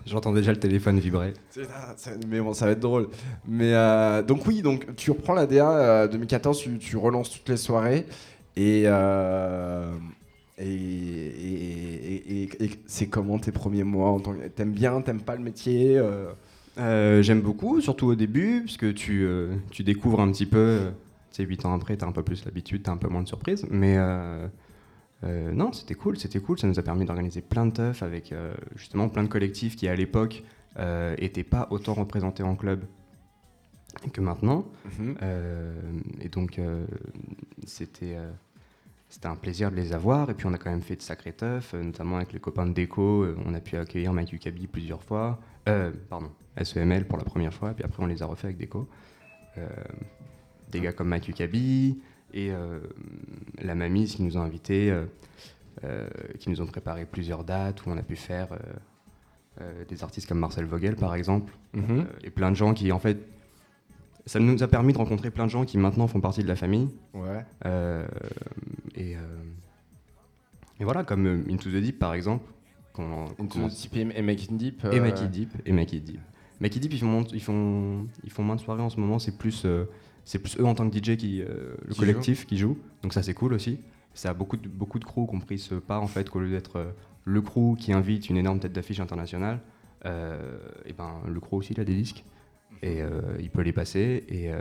[0.06, 1.32] J'entends déjà le téléphone vibrer.
[2.28, 3.08] Mais bon, ça va être drôle.
[3.48, 7.48] Mais euh, donc oui, donc tu reprends la DA euh, 2014, tu, tu relances toutes
[7.48, 8.06] les soirées
[8.54, 9.90] et euh,
[10.58, 15.00] et, et, et- et- et c'est comment tes premiers mois en tant que t'aimes bien,
[15.02, 15.98] t'aimes pas le métier
[16.78, 20.58] euh, j'aime beaucoup, surtout au début, parce que tu, euh, tu découvres un petit peu.
[20.58, 20.90] euh,
[21.30, 23.08] Tu sais, 8 ans après, tu as un peu plus l'habitude, tu as un peu
[23.08, 23.66] moins de surprises.
[23.70, 23.96] Mais
[25.22, 26.58] non, c'était cool, c'était cool.
[26.58, 28.32] Ça nous a permis d'organiser plein de teufs avec
[28.76, 30.44] justement plein de collectifs qui, à l'époque,
[30.78, 32.84] n'étaient pas autant représentés en club
[34.12, 34.66] que maintenant.
[35.22, 35.74] Euh,
[36.20, 36.60] et donc,
[37.66, 38.16] c'était
[39.08, 40.30] c'était un plaisir de les avoir.
[40.30, 42.72] Et puis, on a quand même fait de sacrés teufs, notamment avec les copains de
[42.72, 43.26] déco.
[43.46, 45.38] on a pu accueillir Mike Ukabi plusieurs fois.
[45.68, 46.30] Euh, pardon,
[46.62, 47.74] SEML pour la première fois.
[47.74, 48.88] Puis après, on les a refait avec déco.
[49.58, 49.68] Euh,
[50.70, 52.00] des gars comme Mike Ukabi
[52.34, 52.80] et euh,
[53.62, 54.94] la Mamie qui nous ont invités,
[56.38, 58.48] qui nous ont préparé plusieurs dates où on a pu faire
[59.88, 61.52] des artistes comme Marcel Vogel, par exemple.
[61.74, 62.06] Mhm.
[62.24, 63.18] Et plein de gens qui, en fait,
[64.24, 66.56] ça nous a permis de rencontrer plein de gens qui maintenant font partie de la
[66.56, 66.88] famille.
[67.14, 67.44] Ouais.
[68.96, 69.16] Et,
[70.80, 72.44] et voilà, comme Into the Deep par exemple.
[72.96, 74.84] Qu'on- Deep et Make It Deep.
[74.84, 75.50] Et euh, Make It Deep.
[75.66, 76.20] Et Make It Deep.
[76.60, 78.98] Make It Deep, ils font, moins- ils font, ils font moins de soirées en ce
[78.98, 79.18] moment.
[79.18, 79.84] C'est plus, euh,
[80.24, 82.78] c'est plus eux en tant que DJ qui, euh, le Qui collectif qui joue.
[83.02, 83.78] Donc ça, c'est cool aussi.
[84.14, 86.40] Ça a beaucoup de, beaucoup de crews qui ont pris ce pas en fait, qu'au
[86.40, 89.60] lieu d'être le crew qui invite une énorme tête d'affiche internationale,
[90.06, 92.24] euh, et ben le crew aussi il a des disques
[92.82, 94.60] et euh, il peut les passer et euh,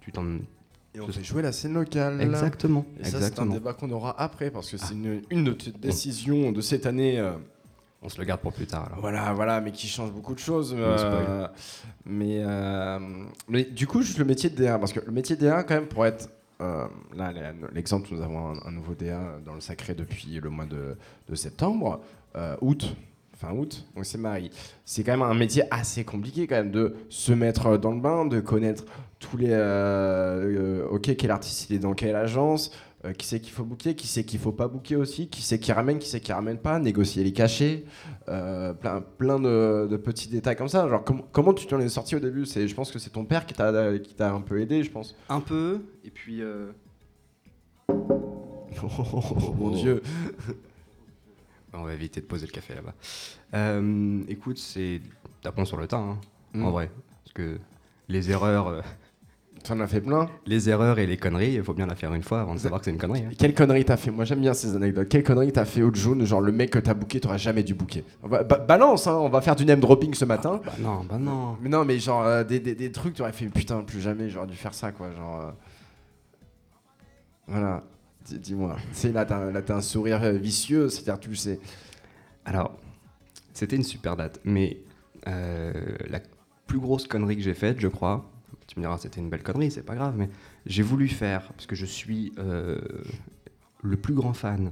[0.00, 0.24] tu t'en
[0.94, 2.20] Et on fait jouer la scène locale.
[2.20, 5.52] exactement Et ça, c'est un débat qu'on aura après parce que c'est une, une de
[5.52, 7.18] tes décisions de cette année.
[7.18, 7.32] euh,
[8.02, 10.38] on se le garde pour plus tard alors Voilà, voilà, mais qui change beaucoup de
[10.40, 10.74] choses.
[10.76, 11.46] euh,
[12.06, 12.98] mais, euh,
[13.48, 15.74] mais du coup, juste le métier de DA, parce que le métier de DA, quand
[15.74, 16.28] même, pour être.
[16.60, 17.32] euh, là,
[17.72, 20.96] l'exemple, nous avons un, un nouveau DA dans le sacré depuis le mois de,
[21.28, 22.00] de septembre,
[22.36, 22.96] euh, août,
[23.36, 24.50] fin août, on s'est marié.
[24.84, 28.24] C'est quand même un métier assez compliqué quand même de se mettre dans le bain,
[28.26, 28.84] de connaître
[29.20, 29.50] tous les.
[29.50, 32.72] euh, euh, ok, quel artiste il est dans quelle agence,
[33.04, 35.58] euh, qui c'est qu'il faut booker, qui c'est qu'il faut pas booker aussi, qui c'est
[35.60, 37.84] qui ramène, qui c'est qui ramène pas, négocier les cachets,
[38.28, 40.88] euh, plein, plein de, de petits détails comme ça.
[40.88, 42.44] Genre, com- comment tu t'en es sorti au début?
[42.46, 44.90] C'est, Je pense que c'est ton père qui t'a, qui t'a un peu aidé, je
[44.90, 45.14] pense.
[45.28, 46.42] Un peu, et puis.
[46.42, 46.72] euh,
[48.82, 50.02] Oh, mon dieu.
[51.72, 52.94] On va éviter de poser le café là-bas.
[53.54, 55.00] Euh, écoute, c'est.
[55.42, 56.18] Tapons sur le tas, hein,
[56.54, 56.64] Mm.
[56.64, 56.90] en vrai.
[57.24, 57.58] Parce que
[58.08, 58.80] les erreurs, euh,
[59.62, 62.22] T'en as fait plein les erreurs et les conneries, il faut bien la faire une
[62.22, 63.24] fois avant de savoir que c'est une connerie.
[63.26, 63.30] hein.
[63.38, 64.10] Quelle connerie t'as fait?
[64.10, 65.08] Moi j'aime bien ces anecdotes.
[65.08, 67.74] Quelle connerie t'as fait au jaune Genre le mec que t'as booké, t'aurais jamais dû
[67.74, 68.02] booker.
[68.26, 70.60] Ba- balance, hein, on va faire du name dropping ce matin.
[70.64, 71.56] Bah non, bah non.
[71.60, 74.46] Mais non, mais genre euh, des, des, des trucs, t'aurais fait putain, plus jamais, j'aurais
[74.46, 75.10] dû faire ça quoi.
[75.12, 75.40] Genre.
[75.42, 75.50] euh,
[77.46, 77.82] Voilà.
[78.24, 78.76] Dis- Dis-moi.
[78.92, 81.58] C'est là, t'as un sourire euh, vicieux, c'est-à-dire tu sais.
[82.44, 82.76] Alors,
[83.52, 84.78] c'était une super date, mais
[85.28, 85.72] euh,
[86.08, 86.20] la
[86.66, 88.30] plus grosse connerie que j'ai faite, je crois,
[88.70, 90.28] tu me diras c'était une belle connerie, c'est pas grave, mais
[90.64, 92.80] j'ai voulu faire, parce que je suis euh,
[93.82, 94.70] le plus grand fan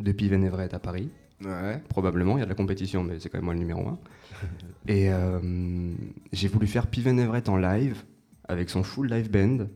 [0.00, 1.08] de Piven Everett à Paris,
[1.44, 1.80] Ouais.
[1.90, 3.98] probablement, il y a de la compétition, mais c'est quand même moi le numéro un.
[4.88, 5.92] Et euh,
[6.32, 8.02] j'ai voulu faire Piven Everett en live,
[8.48, 9.66] avec son full live band.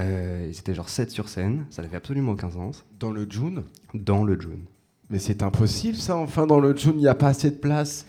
[0.00, 3.64] Euh, C'était genre 7 sur scène, ça n'avait absolument aucun sens, Dans le June?
[3.94, 4.64] Dans le June.
[5.10, 8.06] Mais c'est impossible ça, enfin dans le June, il n'y a pas assez de place.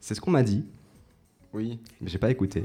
[0.00, 0.64] C'est ce qu'on m'a dit,
[1.52, 1.78] Oui.
[2.00, 2.64] mais j'ai pas écouté.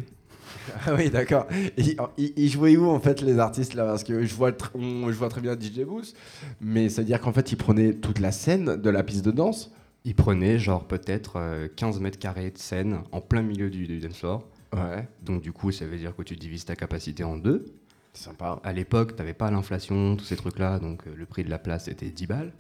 [0.86, 1.48] Ah oui, d'accord.
[1.78, 3.86] Ils, ils- ils jouaient où en fait les artistes là?
[3.86, 6.14] Parce que je vois, on- je vois très bien DJ Booth,
[6.62, 9.72] mais c'est-à-dire qu'en fait ils prenaient toute la scène de la piste de danse?
[10.06, 14.00] Il prenait genre peut-être euh, 15 mètres carrés de scène en plein milieu du, du
[14.00, 14.48] dance floor.
[14.74, 15.08] Ouais.
[15.22, 17.66] Donc du coup, ça veut dire que tu divises ta capacité en deux.
[18.14, 18.60] Sympa.
[18.64, 21.88] À l'époque, t'avais pas l'inflation, tous ces trucs-là, donc euh, le prix de la place
[21.88, 22.54] était 10 balles.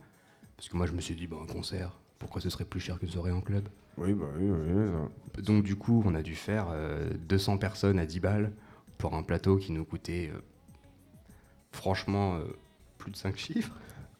[0.58, 3.00] Parce que moi, je me suis dit, bon, un concert, pourquoi ce serait plus cher
[3.00, 3.68] qu'une soirée en club?
[3.98, 5.44] Oui, bah oui, oui.
[5.44, 8.52] Donc du coup, on a dû faire euh, 200 personnes à 10 balles
[8.98, 10.40] pour un plateau qui nous coûtait euh,
[11.72, 12.42] franchement euh,
[12.98, 13.74] plus de 5 chiffres.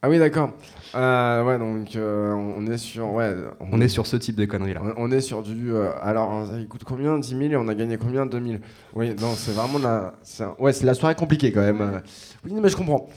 [0.04, 0.52] Ah oui, d'accord.
[0.94, 3.12] Euh, ouais, donc euh, on est sur.
[3.14, 4.82] Ouais, On est sur ce type de conneries-là.
[4.84, 5.72] on- on est sur du.
[5.74, 7.18] euh, alors, il coûte combien?
[7.18, 8.28] 10 000 et on a gagné combien?
[8.28, 8.60] 2 000
[8.94, 10.14] Oui, non, c'est vraiment la.
[10.42, 11.82] un- ouais, c'est la soirée compliquée quand même.
[11.82, 12.00] euh.
[12.46, 13.10] Oui, mais je comprends.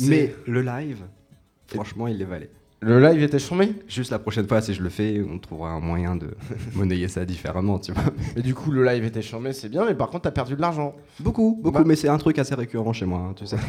[0.00, 1.04] Mais le live,
[1.68, 2.50] franchement, il les valait.
[2.82, 5.80] Le live était chambé Juste la prochaine fois, si je le fais, on trouvera un
[5.80, 6.28] moyen de
[6.74, 8.04] monnayer ça différemment, tu vois.
[8.34, 10.60] Mais du coup, le live était chambé, c'est bien, mais par contre, t'as perdu de
[10.62, 10.94] l'argent.
[11.18, 13.56] Beaucoup, beaucoup, Bah- mais c'est un truc assez récurrent chez moi, hein, tu sais.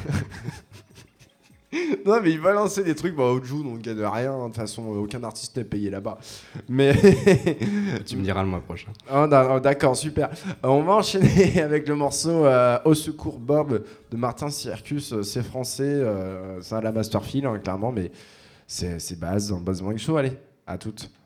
[2.06, 4.38] Non, mais il balançait des trucs, bah, au June, on ne gagne rien.
[4.40, 6.18] De toute façon, aucun artiste n'est payé là-bas.
[6.68, 6.94] Mais.
[8.06, 8.92] tu me diras le mois prochain.
[9.10, 10.30] Oh, oh, D'accord, super.
[10.30, 15.14] Euh, on va enchaîner avec le morceau euh, Au secours Bob de Martin Circus.
[15.14, 18.12] Euh, C'est français, euh, à la Masterfield, hein, clairement, mais
[18.72, 20.16] c'est base, en base Morning Show.
[20.16, 21.21] Allez, à toutes.「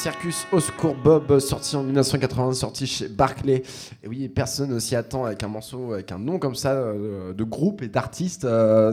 [0.00, 3.62] circus au secours Bob, sorti en 1980, sorti chez Barclay.
[4.02, 7.34] Et oui, personne ne s'y attend avec un morceau, avec un nom comme ça euh,
[7.34, 8.46] de groupe et d'artiste.
[8.46, 8.90] euh,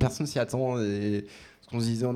[0.00, 0.80] personne s'y attend.
[0.80, 1.26] Et
[1.60, 2.06] ce qu'on se disait,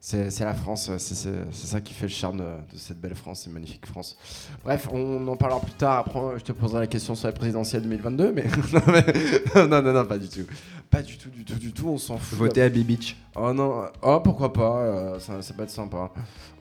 [0.00, 3.84] c'est la France, c'est ça qui fait le charme de, cette belle France, cette magnifique
[3.84, 4.16] France.
[4.64, 5.98] Bref, on en parlera plus tard.
[5.98, 9.92] Après, je te poserai la question sur la présidentielle 2022, mais non, mais- non, non,
[9.92, 10.46] non, pas du tout.
[10.90, 12.36] Pas du tout, du tout, du tout, on s'en fout.
[12.38, 13.16] Voter à Beach.
[13.36, 16.10] Oh non, oh pourquoi pas, euh, ça, ça peut être sympa.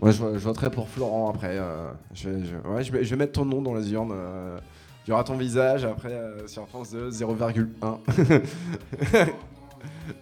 [0.01, 1.57] Moi je, je voterai pour Florent après.
[1.57, 4.11] euh, je, vais, je- ouais, je, vais, je vais mettre ton nom dans les urnes.
[4.13, 4.59] euh,
[5.07, 7.65] il y aura ton visage après euh, sur France 2, 0,1.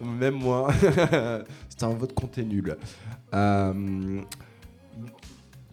[0.00, 0.68] Même moi.
[1.68, 2.76] C'était un vote compté nul.
[3.34, 4.20] Euh,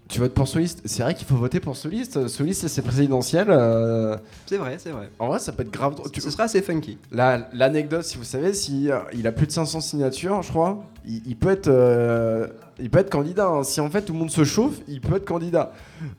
[0.08, 2.28] tu votes pour Soliste C'est vrai qu'il faut voter pour Soliste.
[2.28, 3.48] Soliste, c'est présidentiel.
[3.50, 5.10] euh, C'est vrai, c'est vrai.
[5.20, 5.96] en vrai, ça peut être grave.
[6.14, 6.98] Tu- Ce sera assez funky.
[7.12, 10.84] la- L'anecdote, si vous savez, si euh, il a plus de 500 signatures, je crois,
[11.08, 12.48] il, il peut être, euh,
[12.80, 13.48] il peut être candidat.
[13.48, 13.64] hein.
[13.64, 15.72] Si en fait tout le monde se chauffe, il peut être candidat.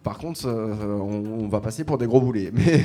[0.03, 2.51] Par contre, on, on va passer pour des gros boulets.
[2.53, 2.83] Mais,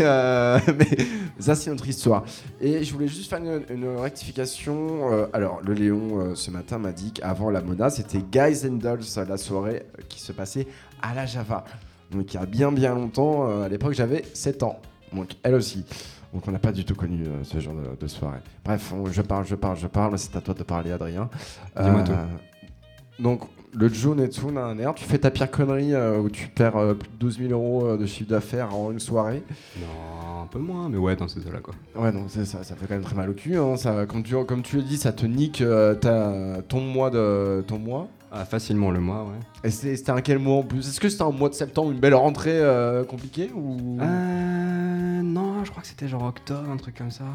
[0.78, 0.97] mais
[1.39, 2.24] ça, c'est notre histoire.
[2.60, 5.28] Et je voulais juste faire une, une rectification.
[5.34, 9.38] Alors, le Léon, ce matin, m'a dit qu'avant la Mona, c'était Guys and Dolls, la
[9.38, 10.68] soirée qui se passait
[11.02, 11.64] à la Java.
[12.12, 13.47] Donc, il y a bien, bien longtemps.
[13.49, 14.80] euh, à l'époque, j'avais 7 ans.
[15.14, 15.86] Donc, elle aussi.
[16.34, 18.39] Donc on n'a pas du tout connu euh, ce genre de, de soirée.
[18.64, 20.18] Bref, on- je parle, je parle, je parle.
[20.18, 21.30] C'est à toi de parler, Adrien.
[21.78, 23.22] Euh, Dis-moi tout.
[23.22, 23.41] Donc
[23.74, 27.10] le Joe Netsu, nan, tu fais ta pire connerie euh, où tu perds euh, plus
[27.10, 29.43] de 12 000 euros euh, de chiffre d'affaires en une soirée.
[29.80, 31.74] Non, un peu moins, mais ouais, dans ces eaux-là, quoi.
[31.95, 33.58] Ouais, donc ça, ça fait quand même très mal au cul.
[33.58, 33.76] hein.
[33.78, 37.62] Ça, comme tu, comme tu le dis, ça te nique euh, ta, ton mois de
[37.68, 38.08] ton mois.
[38.32, 39.40] Ah, facilement le mois, ouais.
[39.66, 40.88] Et c'est- c'était un quel mois en plus?
[40.88, 43.98] Est-ce que c'était un mois de septembre, une belle rentrée euh, compliquée ou?
[44.02, 45.22] Euh.
[45.22, 47.26] Non, je crois que c'était genre octobre, un truc comme ça.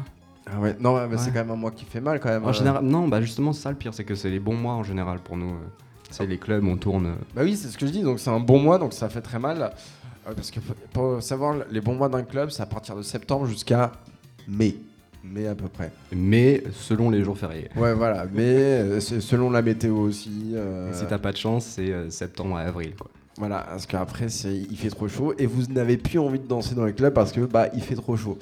[0.51, 1.33] Ah ouais, non, ouais, bah, c'est Ouais.
[1.33, 2.45] quand même un mois qui fait mal quand même.
[2.45, 2.53] En euh.
[2.53, 4.83] général, non, bah justement, c'est ça le pire, c'est que c'est les bons mois en
[4.83, 5.51] général pour nous.
[5.51, 5.67] euh.
[6.09, 7.15] C'est les clubs, on tourne.
[7.35, 9.21] Bah oui, c'est ce que je dis, donc c'est un bon mois, donc ça fait
[9.21, 9.71] très mal.
[10.25, 10.59] Parce que
[10.93, 13.91] pour savoir, les bons mois d'un club, c'est à partir de septembre jusqu'à
[14.47, 14.77] mai.
[15.33, 15.91] Mai à peu près.
[16.15, 17.69] Mais selon les jours fériés.
[17.75, 20.51] Ouais, voilà, mais euh, selon la météo aussi.
[20.53, 23.09] euh, Et Si t'as pas de chance, c'est euh, septembre à avril, quoi.
[23.39, 26.73] Voilà, parce qu'après, c'est- il fait trop chaud et vous n'avez plus envie de danser
[26.73, 28.37] dans les clubs parce que bah il fait trop chaud.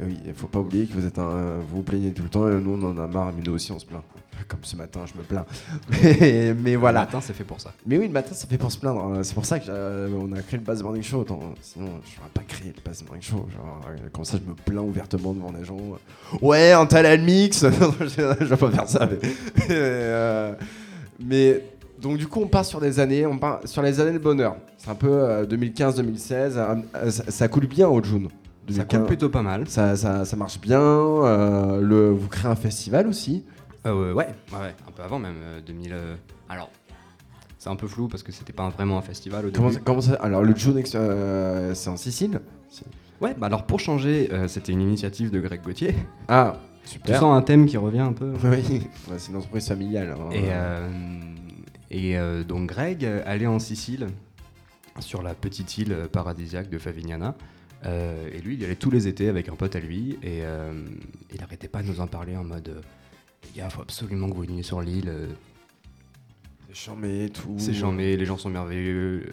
[0.00, 2.48] Oui, il faut pas oublier que vous êtes un, vous vous plaignez tout le temps
[2.50, 4.02] et nous on en a marre, mais nous aussi on se plaint.
[4.48, 5.46] Comme ce matin, je me plains.
[5.90, 7.00] Mais, mais Le voilà.
[7.00, 7.72] matin, c'est fait pour ça.
[7.86, 9.02] Mais oui, le matin, ça fait pour se plaindre.
[9.02, 9.20] hein.
[9.22, 11.22] C'est pour ça qu'on a créé le Bass Morning Show.
[11.22, 13.48] Attends, sinon, je n'aurais pas créé le Bass Morning Show.
[13.56, 15.78] Genre, euh, comme ça, je me plains ouvertement devant les gens.
[16.42, 17.64] Ouais, un talent mix.
[18.00, 18.06] Je,
[18.40, 19.08] je vais pas faire ça.
[19.68, 20.52] Mais, euh,
[21.18, 21.62] mais
[22.00, 23.24] donc, du coup, on part sur des années.
[23.26, 24.56] On part sur les années de bonheur.
[24.76, 26.32] C'est un peu euh, 2015-2016.
[26.94, 28.28] euh, ça, ça coule bien au June.
[28.70, 29.68] Ça coule plutôt pas mal.
[29.68, 30.80] Ça, ça- ça marche bien.
[30.80, 33.44] euh, le, vous créez un festival aussi.
[33.86, 35.92] Euh, ouais, ouais, ouais, un peu avant même, euh, 2000.
[35.92, 36.16] euh,
[36.48, 36.70] Alors,
[37.58, 39.78] c'est un peu flou parce que c'était pas vraiment un festival au Comment, début.
[39.78, 42.40] ça- comment ça Alors, le June, c'est en Sicile
[43.20, 45.94] Ouais, bah alors pour changer, c'était une initiative de Greg Gauthier.
[46.28, 47.18] Ah, Tu super.
[47.18, 48.32] sens un thème qui revient un peu.
[48.44, 48.86] Oui,
[49.16, 50.14] c'est une entreprise familiale.
[50.20, 50.84] hein.
[51.90, 54.08] Et, et donc Greg allait en Sicile,
[54.98, 57.34] sur la petite île paradisiaque de Favignana.
[57.86, 60.18] Euh, et lui, il y allait tous les étés avec un pote à lui.
[60.22, 60.72] Et euh,
[61.32, 62.80] il arrêtait pas de nous en parler en mode euh,
[63.54, 65.12] Les gars, faut absolument que vous veniez sur l'île.
[66.68, 67.54] C'est charmé et tout.
[67.58, 69.32] C'est charmé, les gens sont merveilleux.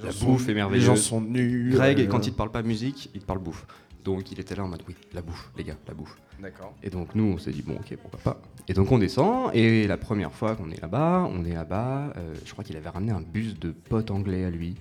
[0.00, 0.88] Les La gens bouffe sont- est merveilleuse.
[0.88, 1.70] Les gens sont nus.
[1.72, 3.66] Greg, quand il te parle pas musique, il te parle bouffe.
[4.04, 6.16] Donc il était là en mode Oui, la bouffe, les gars, la bouffe.
[6.40, 6.72] D'accord.
[6.82, 8.40] Et donc nous, on s'est dit, bon, ok, pourquoi pas.
[8.68, 12.12] Et donc on descend, et la première fois qu'on est là-bas, on est là-bas,
[12.44, 14.76] je crois qu'il avait ramené un bus de potes anglais à lui,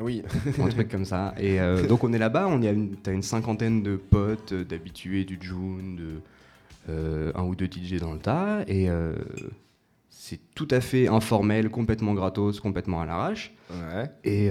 [0.00, 0.22] Oui.
[0.58, 1.34] ou un truc comme ça.
[1.38, 4.52] Et euh, donc on est là-bas, on y a une, t'as une cinquantaine de potes,
[4.52, 6.20] euh, d'habitués du June, de
[6.90, 9.14] euh, un ou deux DJ dans le tas, et euh,
[10.08, 13.54] c'est tout à fait informel, complètement gratos, complètement à l'arrache.
[13.70, 14.10] Ouais.
[14.24, 14.50] Et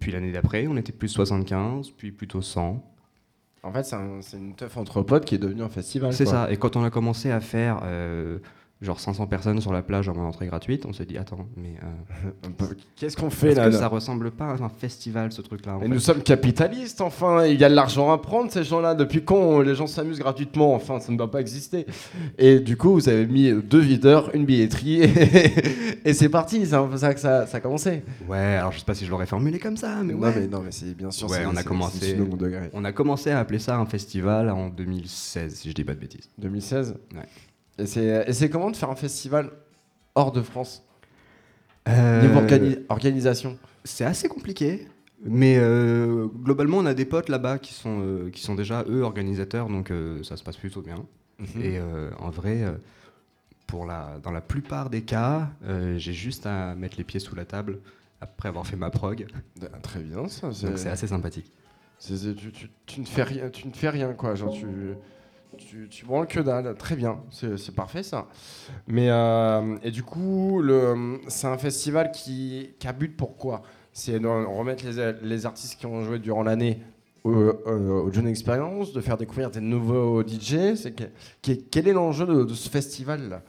[0.00, 2.82] puis l'année d'après, on était plus 75, puis plutôt 100.
[3.62, 6.12] En fait, c'est un- c'est une teuf entre potes qui est devenue un festival.
[6.12, 6.50] C'est ça.
[6.52, 7.80] Et quand on a commencé à faire
[8.82, 12.66] genre 500 personnes sur la plage en entrée gratuite, on s'est dit attends, mais euh,
[12.96, 15.82] Qu'est-ce qu'on fait là, que là ça ressemble pas à un festival ce truc-là Et
[15.82, 18.94] fait nous sommes capitalistes, enfin, il y a de l'argent à prendre, ces gens-là.
[18.94, 20.74] Depuis quand les gens s'amusent gratuitement?
[20.74, 21.86] Enfin, ça ne doit pas exister.
[22.36, 25.12] Et du coup, vous avez mis deux videurs, une billetterie, et,
[26.04, 26.66] et c'est parti.
[26.66, 28.02] C'est un peu ça que ça, ça a commencé.
[28.28, 30.34] Ouais, alors je sais pas si je l'aurais formulé comme ça, mais non, ouais.
[30.36, 31.30] mais, non, mais c'est bien sûr.
[31.30, 32.16] Ouais, on a commencé-.
[32.74, 36.00] On a commencé à appeler ça un festival en 2016, si je dis pas de
[36.00, 36.28] bêtises.
[36.38, 37.22] 2016 Ouais.
[37.78, 39.50] Et c'est et comment de faire un festival
[40.14, 40.82] hors de France
[41.88, 44.86] Euh, Niveau organi- organisation C'est assez compliqué.
[45.24, 49.00] Mais euh, globalement, on a des potes là-bas qui sont, euh, qui sont déjà, eux,
[49.02, 51.04] organisateurs, donc euh, ça se passe plutôt bien.
[51.60, 52.62] Et euh, en vrai,
[53.66, 55.50] pour la, dans la plupart des cas,
[55.96, 57.80] j'ai juste à mettre les pieds sous la table
[58.22, 59.26] après avoir fait ma prog.
[59.62, 60.48] Ah, Très bien, ça.
[60.48, 61.50] Donc c'est assez sympathique.
[62.86, 64.34] tu ne fais rien, tu ne fais rien, quoi.
[64.34, 64.66] Genre, tu,
[65.58, 66.74] tu, tu branles que dalle.
[66.76, 68.26] Très bien, c'est parfait, ça.
[68.86, 70.62] Mais, euh, et du coup,
[71.28, 73.62] c'est un festival qui, a but pour quoi?
[73.92, 74.84] C'est de remettre
[75.22, 76.80] les, artistes qui ont joué durant l'année
[77.24, 80.74] au, euh, au John Experience, de faire découvrir des nouveaux DJ.
[81.42, 83.42] Quel est l'enjeu de, ce festival-là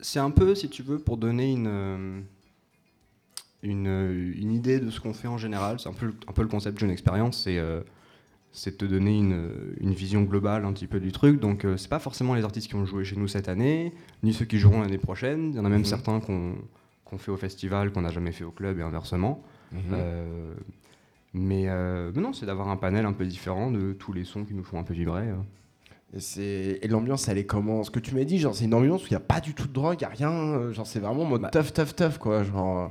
[0.00, 2.20] C'est un peu, si tu veux, pour donner une, euh,
[3.62, 5.80] une, idée de ce qu'on fait en général.
[5.80, 7.58] C'est un peu, le- concept Jeune Expérience, c'est
[8.58, 9.50] c'est de te donner une,
[9.80, 11.38] une vision globale un petit peu du truc.
[11.40, 13.92] Donc, euh, c'est pas forcément les artistes qui ont joué chez nous cette année,
[14.22, 15.50] ni ceux qui joueront l'année prochaine.
[15.50, 15.84] Il y en a même Mhm.
[15.84, 16.54] certains qu'on
[17.04, 19.40] qu'on fait au festival, qu'on n'a jamais fait au club et inversement.
[19.70, 19.78] Mhm.
[19.92, 20.54] Euh,
[21.34, 24.44] mais, euh, mais non, c'est d'avoir un panel un peu différent de tous les sons
[24.44, 25.28] qui nous font un peu vibrer.
[25.28, 25.34] euh.
[26.38, 27.84] Et, et l'ambiance, elle est comment?
[27.84, 29.54] Ce que tu m'as dit, genre, c'est une ambiance où il n'y a pas du
[29.54, 30.30] tout de drogue, il n'y a rien.
[30.32, 31.50] euh, Genre, c'est vraiment en mode Bah.
[31.50, 32.42] tough, tough, tough, quoi.
[32.42, 32.90] Genre.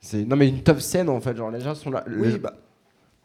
[0.00, 0.24] C'est...
[0.24, 1.36] Non, mais une tough scène, en fait.
[1.36, 2.04] Genre, les gens sont là.
[2.08, 2.54] Oui, bah,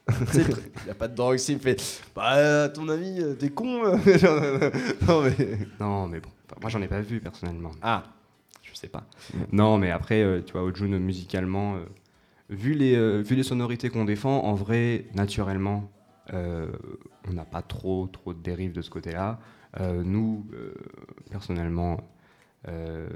[0.33, 1.81] Il n'y a pas de drogue ici, il me fait.
[2.15, 3.97] Bah, à ton avis, euh, t'es con euh.
[5.07, 5.57] Non, mais.
[5.79, 7.71] non, mais bon, enfin, moi j'en ai pas vu personnellement.
[7.81, 8.03] Ah,
[8.63, 9.03] Je sais pas.
[9.51, 11.79] Non, mais après, euh, tu vois, Ojun, musicalement, euh,
[12.49, 15.91] vu, les, euh, vu les sonorités qu'on défend, en vrai, naturellement,
[16.33, 16.67] euh,
[17.29, 19.39] on n'a pas trop, trop de dérives de ce côté-là.
[19.79, 20.73] Euh, nous, euh,
[21.29, 21.99] personnellement,
[22.67, 23.07] euh,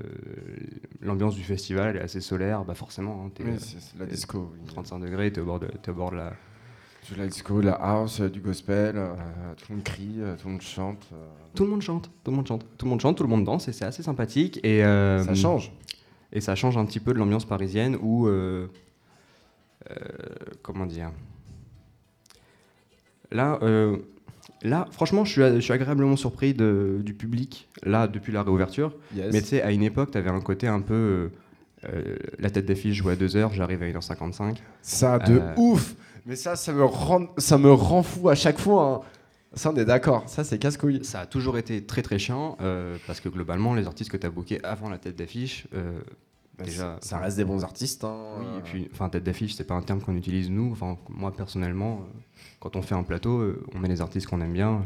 [1.01, 4.51] l'ambiance du festival est assez solaire, bah forcément, hein, t'es, oui, euh, c'est, la disco.
[4.53, 4.59] oui.
[4.67, 6.33] 35 degrés, t'es au bord de, t'es au bord de la...
[7.09, 9.09] De la disco, la house, euh, du gospel, euh,
[9.57, 11.07] tout le monde crie, euh, tout le monde chante.
[11.13, 11.15] euh,
[11.55, 13.43] Tout le monde chante, tout le monde chante, tout le monde chante, tout le monde
[13.43, 14.59] danse, et c'est assez sympathique.
[14.63, 15.71] Et, euh, Ça change.
[16.31, 18.67] Et ça change un petit peu de l'ambiance parisienne où, euh,
[19.89, 19.95] euh,
[20.61, 21.11] comment dire,
[23.31, 23.97] là, euh,
[24.61, 28.93] là, franchement, je suis, je suis agréablement surpris de- du public là depuis la réouverture.
[29.15, 29.33] Yes.
[29.33, 31.29] Mais tu sais, à une époque, tu avais un côté un peu, euh,
[31.89, 34.57] euh, la tête d'affiche jouait à 2h, j'arrive à 1h55.
[34.81, 35.95] Ça, de Euh, ouf
[36.25, 38.83] Mais ça, ça me, rend, ça me rend fou à chaque fois.
[39.03, 39.07] hein.
[39.53, 40.23] Ça, on est d'accord.
[40.29, 41.03] Ça, c'est casse-couille.
[41.03, 44.25] Ça a toujours été très très chiant euh, parce que globalement, les artistes que tu
[44.25, 45.99] as bookés avant la tête d'affiche, euh,
[46.57, 48.03] Bah, Déjà, ça, reste des bons artistes.
[48.05, 48.35] hein.
[48.39, 50.71] Oui, et puis, enfin, tête d'affiche, c'est pas un terme qu'on utilise nous.
[50.71, 52.19] Enfin, moi personnellement, euh,
[52.59, 53.43] quand on fait un plateau,
[53.75, 54.83] on met les artistes qu'on aime bien.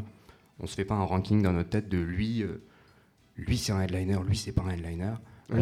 [0.58, 2.62] On se fait pas un ranking dans notre tête de lui, euh,
[3.36, 5.12] lui c'est un headliner, lui c'est pas un headliner.
[5.52, 5.60] Oui.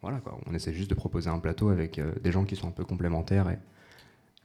[0.00, 0.36] Voilà quoi.
[0.46, 3.48] On essaie juste de proposer un plateau avec des gens qui sont un peu complémentaires
[3.50, 3.58] et,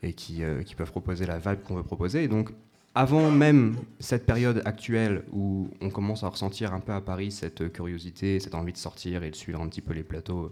[0.03, 2.23] et qui, euh, qui peuvent proposer la vibe qu'on veut proposer.
[2.23, 2.51] Et donc,
[2.95, 7.71] avant même cette période actuelle où on commence à ressentir un peu à Paris cette
[7.71, 10.51] curiosité, cette envie de sortir et de suivre un petit peu les plateaux,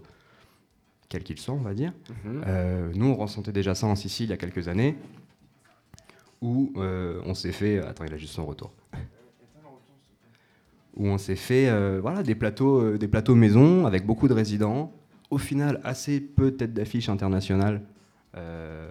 [1.08, 1.92] quels qu'ils sont, on va dire.
[2.24, 2.44] Mhm.
[2.46, 4.96] Euh, nous, on ressentait déjà ça en Sicile il y a quelques années,
[6.40, 7.78] où euh, on s'est fait.
[7.78, 8.72] Attends, il a juste son retour.
[10.96, 14.32] Où on s'est fait euh, voilà, des, plateaux, euh, des plateaux maison avec beaucoup de
[14.32, 14.92] résidents.
[15.30, 17.82] Au final, assez peu de têtes d'affiche internationales
[18.36, 18.90] euh,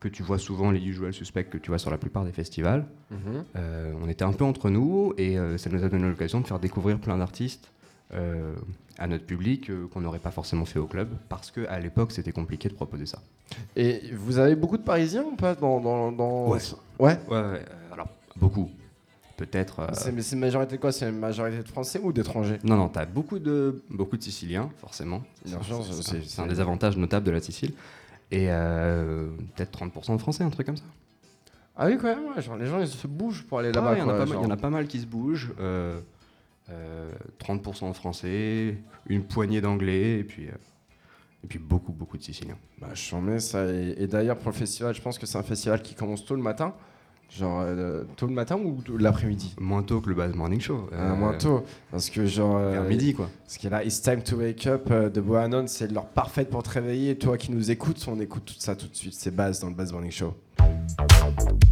[0.00, 2.86] que tu vois souvent, les usual suspects que tu vois sur la plupart des festivals.
[3.10, 3.44] Mhm.
[3.56, 6.46] Euh, on était un peu entre nous et euh, ça nous a donné l'occasion de
[6.46, 7.70] faire découvrir plein d'artistes
[8.14, 8.54] euh,
[8.98, 12.32] à notre public euh, qu'on n'aurait pas forcément fait au club parce qu'à l'époque c'était
[12.32, 13.20] compliqué de proposer ça.
[13.76, 16.58] Et vous avez beaucoup de Parisiens ou pas dans, dans, dans- Ouais.
[16.98, 17.18] Ouais.
[17.28, 18.70] Ouais, ouais, euh, alors beaucoup.
[19.36, 19.80] Peut-être.
[19.80, 20.92] euh, C'est, mais c'est une majorité de quoi?
[20.92, 22.58] C'est une majorité de Français ou d'étrangers?
[22.64, 25.22] Non, non, t'as beaucoup de, beaucoup de Siciliens, forcément.
[25.44, 27.72] C'est- un- des avantages notables de la Sicile.
[28.30, 30.84] Et euh, peut-être 30% de Français, un truc comme ça.
[31.76, 32.26] Ah oui, quand même.
[32.34, 33.90] ouais, genre, les gens ils se bougent pour aller Ah là-bas.
[33.92, 34.52] ouais, il y en a pas mal- il y en genre.
[34.52, 35.52] a pas mal qui se bougent.
[35.60, 36.00] euh,
[36.70, 38.76] euh, 30% de Français,
[39.06, 40.52] une poignée d'Anglais, et puis, euh,
[41.44, 42.56] et puis beaucoup, beaucoup de Siciliens.
[42.80, 43.64] Bah, je mets ça.
[43.66, 46.34] Et, et d'ailleurs, pour le festival, je pense que c'est un festival qui commence tôt
[46.36, 46.74] le matin.
[47.38, 49.54] Genre, euh, tôt le matin ou tôt l'après-midi?
[49.58, 50.88] Moins tôt que le Baz Morning Show.
[50.92, 51.64] Euh, Moins tôt.
[51.90, 52.56] Parce que, genre.
[52.58, 53.30] euh, Vers midi, quoi.
[53.46, 56.62] Ce qui est là, It's Time to Wake Up de Bohannon, c'est l'heure parfaite pour
[56.62, 57.16] te réveiller.
[57.16, 59.14] Toi qui nous écoutes, on écoute tout ça tout de suite.
[59.14, 61.71] C'est Baz dans le Baz Morning Show.「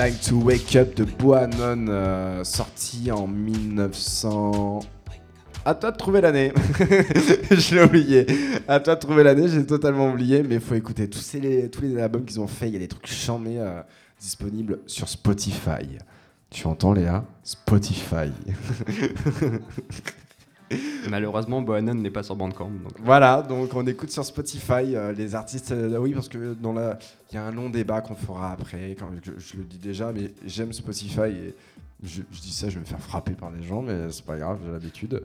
[0.00, 4.80] Time to Wake Up de Boanon, euh, sorti en 1900.
[5.62, 6.54] À toi de trouver l'année.
[7.50, 8.26] je l'ai oublié.
[8.66, 12.24] À toi de trouver l'année, j'ai totalement oublié, mais il faut écouter tous, les albums
[12.24, 12.68] qu'ils ont fait.
[12.68, 13.82] Il y a des trucs chamés euh,
[14.18, 15.98] disponibles sur Spotify.
[16.48, 17.26] Tu entends Léa?
[17.44, 18.32] Spotify.
[21.10, 22.70] Malheureusement, Bohannon n'est pas sur Bandcamp.
[22.70, 22.92] Donc...
[23.02, 25.72] Voilà, donc on écoute sur Spotify euh, les artistes.
[25.72, 26.98] euh, oui, parce que dans la,
[27.30, 28.96] il y a un long débat qu'on fera après.
[28.98, 31.54] Quand je, je le dis déjà, mais j'aime Spotify et
[32.02, 34.36] je, je dis ça, je vais me faire frapper par les gens, mais c'est pas
[34.38, 35.22] grave, j'ai l'habitude.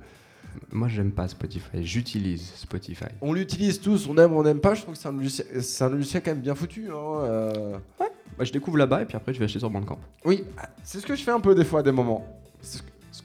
[0.71, 1.85] Moi, j'aime pas Spotify.
[1.85, 3.05] J'utilise Spotify.
[3.21, 4.73] On l'utilise tous, on aime ou on n'aime pas.
[4.73, 6.87] Je trouve que c'est un logiciel, c'est un logiciel quand même bien foutu.
[6.89, 7.77] hein, euh.
[7.99, 9.99] Bah, je découvre là-bas et puis après, je vais acheter sur Bandcamp.
[10.25, 10.43] Oui,
[10.83, 12.25] c'est ce que je fais un peu des fois à des moments.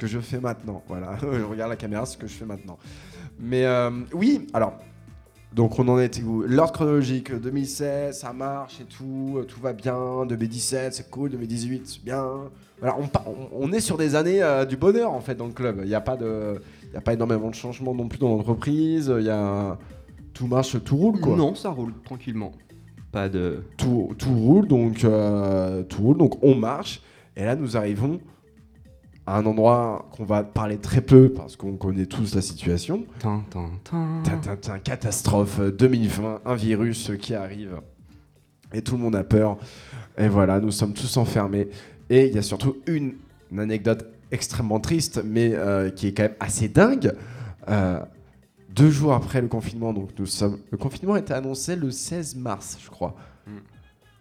[0.01, 0.83] Que- je fais maintenant.
[0.89, 2.79] Voilà, je regarde la caméra, ce que je fais maintenant.
[3.39, 4.75] Mais euh, oui, alors,
[5.55, 6.43] donc on en était où?
[6.43, 10.25] L'ordre chronologique, 2016, ça marche et tout, euh, tout va bien.
[10.27, 11.31] 2017, c'est cool.
[11.31, 12.25] 2018, c'est bien.
[12.79, 13.09] Voilà, on,
[13.67, 15.81] on- est sur des années euh, du bonheur en fait dans le club.
[15.83, 18.29] Il n'y a pas de, il y a pas énormément de changements non plus dans
[18.29, 19.13] l'entreprise.
[19.19, 19.77] Il y a
[20.33, 22.53] tout marche, tout roule quoi Non, ça roule tranquillement.
[23.13, 23.65] Pas de.
[23.77, 27.03] tout, tout roule, donc euh, tout roule, donc on marche.
[27.37, 28.21] Et là, nous arrivons
[29.31, 33.05] à un endroit qu'on va parler très peu parce qu'on connaît tous la situation.
[33.21, 34.79] Tin, tin, tin.
[34.81, 37.81] Catastrophe euh, 2020, un virus qui arrive
[38.73, 39.57] et tout le monde a peur.
[40.19, 41.69] Et voilà, nous sommes tous enfermés.
[42.09, 43.15] Et il y a surtout une,
[43.53, 47.13] une anecdote extrêmement triste, mais euh, qui est quand même assez dingue.
[47.69, 48.01] Euh,
[48.75, 50.59] deux jours après le confinement, donc nous sommes.
[50.73, 53.15] Le confinement était annoncé le 16 mars, je crois.
[53.47, 53.51] Mm.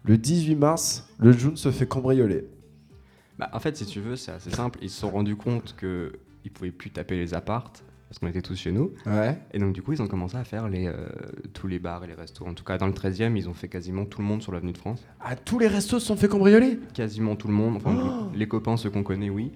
[0.04, 2.46] Le 18 mars, le June se fait cambrioler.
[3.40, 4.78] Bah, en fait, si tu veux, c'est assez simple.
[4.82, 8.54] Ils se sont rendus compte qu'ils pouvaient plus taper les appartes parce qu'on était tous
[8.56, 8.92] chez nous.
[9.06, 9.38] Ouais.
[9.54, 11.06] Et donc, du coup, ils ont commencé à faire les, euh,
[11.54, 12.44] tous les bars et les restos.
[12.46, 14.72] En tout cas, dans le 13e, ils ont fait quasiment tout le monde sur l'avenue
[14.72, 15.02] de France.
[15.20, 16.78] Ah, tous les restos se sont fait cambrioler?
[16.92, 17.76] Quasiment tout le monde.
[17.76, 19.52] Enfin, Oh les copains, ceux qu'on connaît, oui.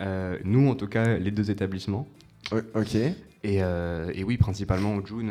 [0.00, 2.08] Euh, nous, en tout cas, les deux établissements.
[2.52, 2.94] Ok.
[2.94, 3.14] Et,
[3.44, 5.30] euh, et oui, principalement au June,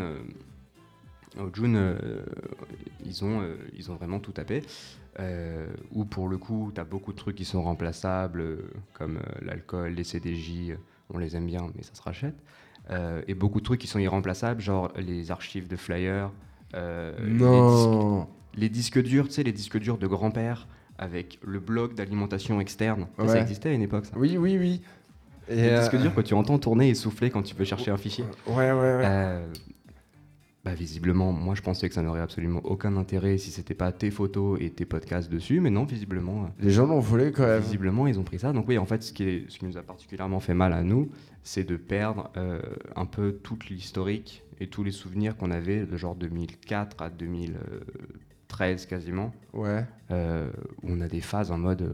[1.40, 2.24] au June euh,
[3.06, 4.64] ils, ont, euh, ils ont vraiment tout tapé.
[5.20, 8.58] Euh, où pour le coup, tu as beaucoup de trucs qui sont remplaçables, euh,
[8.94, 10.76] comme euh, l'alcool, les CDJ, euh,
[11.10, 12.36] on les aime bien, mais ça se rachète.
[12.92, 16.32] Euh, et beaucoup de trucs qui sont irremplaçables, genre les archives de flyers,
[16.76, 18.28] euh, les disques Non.
[18.56, 20.68] les disques durs, tu sais, les disques durs de grand-père
[20.98, 23.08] avec le bloc d'alimentation externe.
[23.26, 24.14] Ça, existait à une époque, ça.
[24.18, 24.82] Oui, oui, oui.
[25.48, 27.92] Et Les euh, disques durs que tu entends tourner et souffler quand tu veux chercher
[27.92, 28.26] un fichier.
[28.48, 29.42] Ouais, ouais, ouais.
[30.66, 33.92] Euh, bah, visiblement, moi je pensais que ça n'aurait absolument aucun intérêt si c'était pas
[33.92, 37.54] tes photos et tes podcasts dessus, mais non, visiblement, Les gens l'ont volé quand euh,
[37.56, 37.62] même.
[37.64, 38.52] visiblement ils ont pris ça.
[38.54, 40.84] Donc oui, en fait, ce qui, est- ce qui nous a particulièrement fait mal à
[40.84, 41.10] nous,
[41.44, 42.60] c'est de perdre euh,
[42.96, 48.86] un peu toute l'historique et tous les souvenirs qu'on avait de genre 2004 à 2013
[48.88, 49.86] quasiment, Ouais.
[50.12, 50.50] euh,
[50.84, 51.94] où on a des phases en mode euh,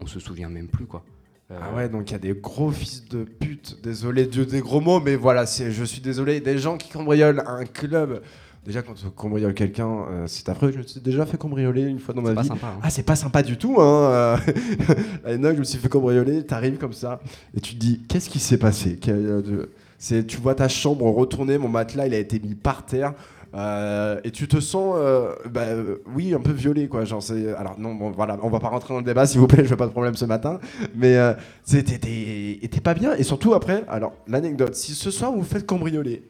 [0.00, 1.04] on se souvient même plus quoi.
[1.50, 3.78] Euh, Ah ouais, donc il y a des gros fils de pute.
[3.82, 6.40] Désolé Dieu des gros mots, mais voilà, c'est, je suis désolé.
[6.40, 8.22] Des gens qui cambriolent un club.
[8.64, 10.70] Déjà, quand on cambriole quelqu'un, euh, c'est affreux.
[10.70, 12.46] Je me suis déjà fait cambrioler une fois dans ma vie.
[12.46, 12.66] sympa.
[12.66, 12.80] hein.
[12.82, 14.10] Ah, c'est pas sympa du tout, hein.
[14.12, 14.36] euh.
[15.24, 17.20] À je me suis fait cambrioler, t'arrives comme ça,
[17.56, 18.98] et tu te dis, qu'est-ce qui s'est passé?
[18.98, 23.14] Tu vois ta chambre retourner, mon matelas, il a été mis par terre,
[23.54, 27.04] euh, et tu te sens, euh, bah, euh, oui, un peu violé, quoi.
[27.04, 29.46] Genre, c'est, alors, non, bon, voilà, on va pas rentrer dans le débat, s'il vous
[29.48, 30.60] plaît, je veux pas de problème ce matin,
[30.94, 31.34] mais euh,
[31.64, 36.22] c'était, t'es, pas bien, et surtout après, alors, l'anecdote, si ce soir vous faites cambrioler,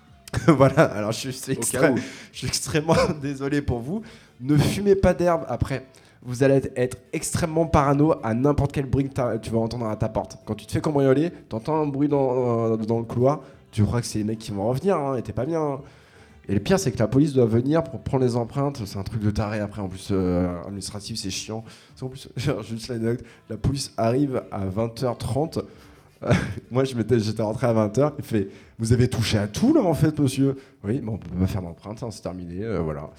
[0.46, 1.54] voilà, alors je suis,
[2.32, 4.02] je extrêmement désolé pour vous.
[4.40, 5.86] Ne fumez pas d'herbe après.
[6.22, 10.10] Vous allez être extrêmement parano à n'importe quel bruit que tu vas entendre à ta
[10.10, 10.36] porte.
[10.44, 13.40] Quand tu te fais cambrioler, t'entends un bruit dans, dans le couloir,
[13.70, 15.62] tu crois que c'est les mecs qui vont revenir, hein, et t'es pas bien.
[15.62, 15.80] hein.
[16.50, 18.80] Et le pire, c'est que la police doit venir pour prendre les empreintes.
[18.86, 19.82] C'est un truc de taré après.
[19.82, 21.62] En plus, euh, administratif, c'est chiant.
[22.00, 22.28] En plus,
[22.68, 25.62] juste l'anecdote, la police arrive à 20h30.
[26.70, 28.12] Moi, j'étais rentré à 20h.
[28.18, 30.56] Il fait Vous avez touché à tout là, en fait, monsieur?
[30.84, 32.64] Oui, mais on peut pas faire d'empreinte, hein, c'est terminé.
[32.64, 33.10] euh, voilà.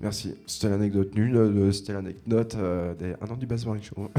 [0.00, 0.34] Merci.
[0.46, 1.36] C'était l'anecdote nulle.
[1.36, 4.10] euh, C'était l'anecdote euh, des un an du Morning Show.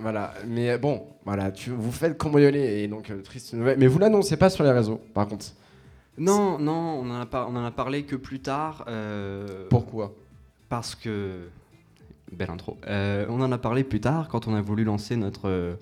[0.00, 0.32] voilà.
[0.46, 3.78] Mais bon, voilà, tu, vous faites cambrioler et donc euh, triste nouvelle.
[3.78, 5.46] Mais vous l'annoncez pas sur les réseaux, par contre.
[6.18, 8.84] Non, non, on en a, par- on en a parlé que plus tard.
[8.88, 10.14] euh, Pourquoi?
[10.68, 11.48] Parce que.
[12.32, 12.78] Belle intro.
[12.86, 15.74] Euh, on en a parlé plus tard quand on a voulu lancer notre, euh,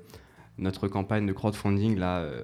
[0.59, 2.43] notre campagne de crowdfunding là, euh,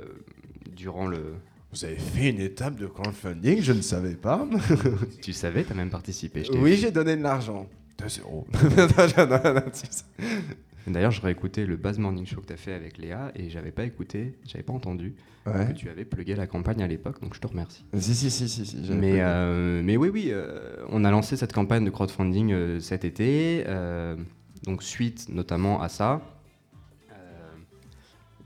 [0.74, 1.34] durant le.
[1.72, 4.46] Vous avez fait une étape de crowdfunding, je ne savais pas.
[5.22, 6.44] Tu savais, t'as même participé.
[6.44, 7.66] je oui, j'ai donné de l'argent.
[7.98, 8.46] 2 euros.
[10.86, 13.84] D'ailleurs, je réécoutais le Buzz Morning Show que t'as fait avec Léa et j'avais pas
[13.84, 15.14] écouté, j'avais pas entendu
[15.44, 17.84] que tu avais plugué la campagne à l'époque, donc je te remercie.
[17.98, 18.76] Si, si, si, si.
[18.92, 23.04] Mais, euh, mais oui, oui, euh, on a lancé cette campagne de crowdfunding euh, cet
[23.04, 23.64] été.
[23.66, 24.16] euh,
[24.64, 26.20] donc suite notamment à ça.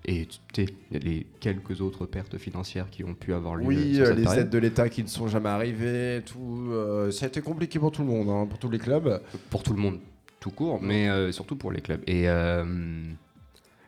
[0.04, 4.16] et tu les quelques autres pertes financières qui ont pu avoir lieu Oui, sur cette
[4.16, 4.40] les période.
[4.46, 6.72] aides de l'État qui ne sont jamais arrivées, tout.
[7.12, 9.22] ça a été compliqué pour tout le monde, hein, pour tous les clubs.
[9.48, 10.00] pour tout le monde
[10.42, 12.02] tout court, mais euh, surtout pour les clubs.
[12.06, 12.64] Et euh,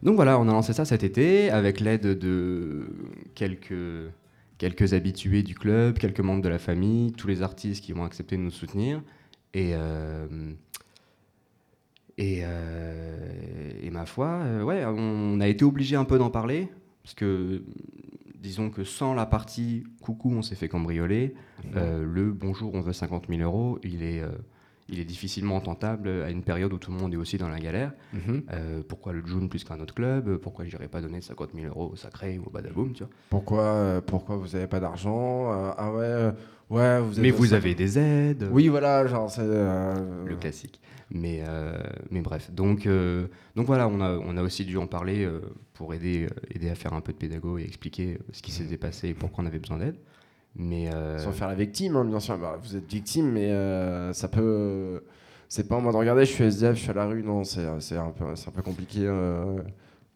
[0.03, 2.87] donc voilà, on a lancé ça cet été avec l'aide de
[3.35, 3.75] quelques,
[4.57, 8.37] quelques habitués du club, quelques membres de la famille, tous les artistes qui ont accepté
[8.37, 9.03] de nous soutenir.
[9.53, 10.53] Et, euh,
[12.19, 12.43] et,
[13.83, 16.69] et ma foi, ouais, on a été obligé un peu d'en parler,
[17.03, 17.65] parce que
[18.37, 21.35] disons que sans la partie coucou, on s'est fait cambrioler,
[21.73, 24.23] le bonjour, on veut 50 000 euros, il est,
[24.89, 27.59] il est difficilement tentable à une période où tout le monde est aussi dans la
[27.59, 27.93] galère.
[28.13, 28.43] Mhm.
[28.53, 30.37] Euh, pourquoi le June plus qu'un autre club?
[30.37, 33.11] Pourquoi j'irais pas donner 50 000 euros au Sacré ou au Badaboum, tu vois?
[33.31, 35.53] Pourquoi, euh, pourquoi vous n'avez pas d'argent?
[35.53, 36.33] Euh, Ah ouais,
[36.71, 39.43] ouais, vous Mais vous avez des aides Oui, voilà, genre, c'est.
[39.47, 40.81] le classique.
[41.11, 41.43] Mais,
[42.11, 42.89] mais bref, donc,
[43.57, 45.29] donc voilà, on a, on a aussi dû en parler
[45.75, 49.09] pour aider, aider à faire un peu de pédago et expliquer ce qui s'était passé
[49.09, 49.97] et pourquoi on avait besoin d'aide.
[50.57, 52.39] Mais euh, Sans faire la victime, hein, bien sûr.
[52.39, 55.03] Bah, vous êtes victime, mais euh, ça peut.
[55.49, 57.23] C'est pas en mode regardez, je suis SDF, je suis à la rue.
[57.23, 59.01] Non, c'est c'est un, peu- c'est un peu compliqué.
[59.03, 59.57] euh.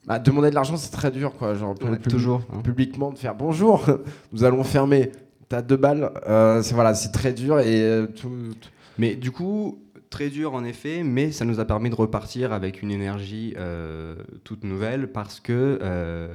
[0.06, 1.54] Bah, demander de l'argent, c'est très dur, quoi.
[1.54, 2.60] Genre, Ouais, pub- toujours, hein.
[2.62, 3.84] Publiquement, de faire bonjour,
[4.32, 5.10] nous allons fermer.
[5.48, 6.10] T'as deux balles.
[6.28, 8.30] euh, c'est voilà, c'est très dur et euh, tout.
[8.60, 8.68] tout-
[8.98, 12.80] Mais du coup, très dur en effet, mais ça nous a permis de repartir avec
[12.82, 14.14] une énergie euh,
[14.44, 16.34] toute nouvelle parce que euh,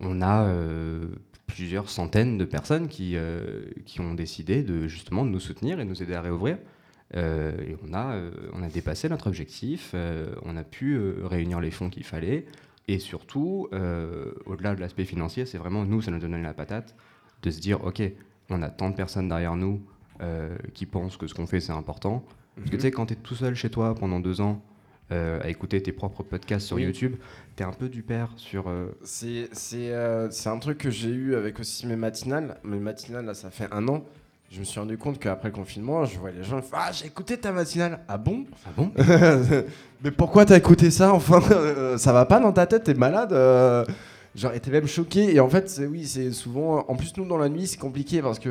[0.00, 1.04] on a euh,
[1.46, 5.84] plusieurs centaines de personnes qui, euh, qui ont décidé de justement de nous soutenir et
[5.84, 6.58] nous aider à réouvrir.
[7.16, 9.94] Euh, et on a, euh, on a dépassé notre objectif,
[10.42, 12.46] on a pu réunir les fonds qu'il fallait.
[12.86, 13.68] Et surtout,
[14.46, 16.94] au-delà de l'aspect financier, c'est vraiment nous, ça nous donne la patate
[17.42, 18.02] de se dire, ok,
[18.50, 19.80] on a tant de personnes derrière nous
[20.20, 22.24] euh, qui pensent que ce qu'on fait c'est important.
[22.56, 24.62] Parce que tu sais, quand tu es tout seul chez toi pendant deux ans
[25.12, 26.84] euh, à écouter tes propres podcasts sur Oui.
[26.84, 27.16] YouTube,
[27.56, 28.68] tu es un peu du père sur.
[28.68, 32.56] euh, C'est euh, un truc que j'ai eu avec aussi mes matinales.
[32.64, 34.02] Mes matinales, là, ça fait un an.
[34.50, 37.36] Je me suis rendu compte qu'après le confinement, je vois les gens, ah, j'ai écouté
[37.36, 38.00] ta matinale.
[38.08, 38.44] Ah bon?
[38.66, 38.90] Ah bon?
[40.04, 43.32] Mais pourquoi t'as écouté ça Enfin, euh, ça va pas dans ta tête T'es malade
[43.32, 43.84] euh,
[44.34, 45.34] Genre, t'es même choqué.
[45.34, 46.84] Et en fait, oui, c'est souvent.
[46.88, 48.50] En plus, nous, dans la nuit, c'est compliqué parce que.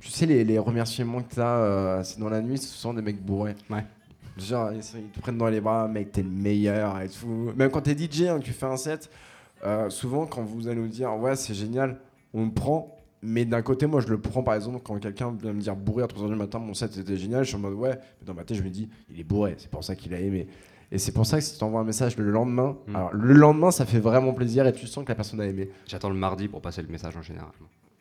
[0.00, 3.22] tu sais, les, les remerciements que t'as, c'est dans la nuit, c'est souvent des mecs
[3.22, 3.54] bourrés.
[3.70, 3.84] Ouais.
[4.38, 4.80] Genre, ils,
[5.10, 7.52] te prennent dans les bras, mec, t'es le meilleur et tout.
[7.56, 9.10] Même quand t'es DJ, hein, que tu fais un set,
[9.64, 11.98] euh, souvent, quand vous allez nous dire, ouais, c'est génial,
[12.32, 12.96] on le prend.
[13.24, 16.02] Mais d'un côté, moi, je le prends, par exemple, quand quelqu'un vient me dire bourré
[16.02, 17.96] à 3h du matin, mon set était génial, je suis en mode, ouais.
[18.20, 20.18] Mais dans ma tête, je me dis, il est bourré, c'est pour ça qu'il a
[20.18, 20.48] aimé.
[20.90, 22.96] Et c'est pour ça que si tu t'envoies un message le lendemain, Mm.
[22.96, 25.70] alors le lendemain, ça fait vraiment plaisir et tu sens que la personne a aimé.
[25.86, 27.48] J'attends le mardi pour passer le message en général.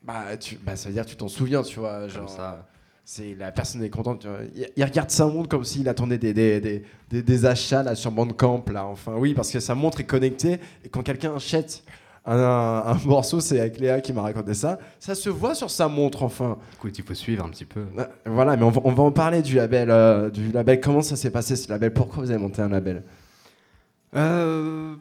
[0.04, 2.00] Bah, tu, bah ça veut dire que tu t'en souviens, tu vois.
[2.02, 2.68] Comme Genre, ça.
[3.04, 4.26] C'est la personne est contente.
[4.56, 7.96] Il, il regarde ça montre comme s'il attendait des, des, des, des, des achats là,
[7.96, 8.64] sur Bandcamp.
[8.72, 8.86] Là.
[8.86, 10.60] Enfin, oui, parce que sa montre est connectée.
[10.86, 11.84] Et quand quelqu'un achète
[12.26, 14.78] un, un- un morceau, c'est avec Léa qui m'a raconté ça.
[15.00, 16.58] Ça se voit sur sa montre, enfin.
[16.76, 17.84] Écoute, il faut suivre un petit peu.
[17.98, 20.80] Euh, Voilà, mais on va, on va en parler du label, euh, du label.
[20.80, 21.92] Comment ça s'est passé ce label?
[21.92, 23.04] Pourquoi vous avez monté un label?
[24.16, 24.94] Euh,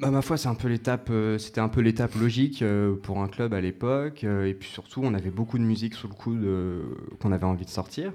[0.00, 3.20] bah, ma foi, c'est un peu l'étape, euh, c'était un peu l'étape logique euh, pour
[3.22, 4.22] un club à l'époque.
[4.24, 6.84] euh, et puis surtout, on avait beaucoup de musique sous le coude euh,
[7.20, 8.12] qu'on avait envie de sortir.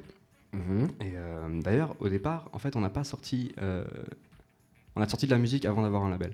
[1.02, 3.54] Et euh, d'ailleurs, au départ, en fait, on n'a pas sorti.
[3.62, 3.84] euh,
[4.96, 6.34] on a sorti de la musique avant d'avoir un label.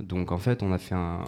[0.00, 1.22] Donc en fait, on a fait un,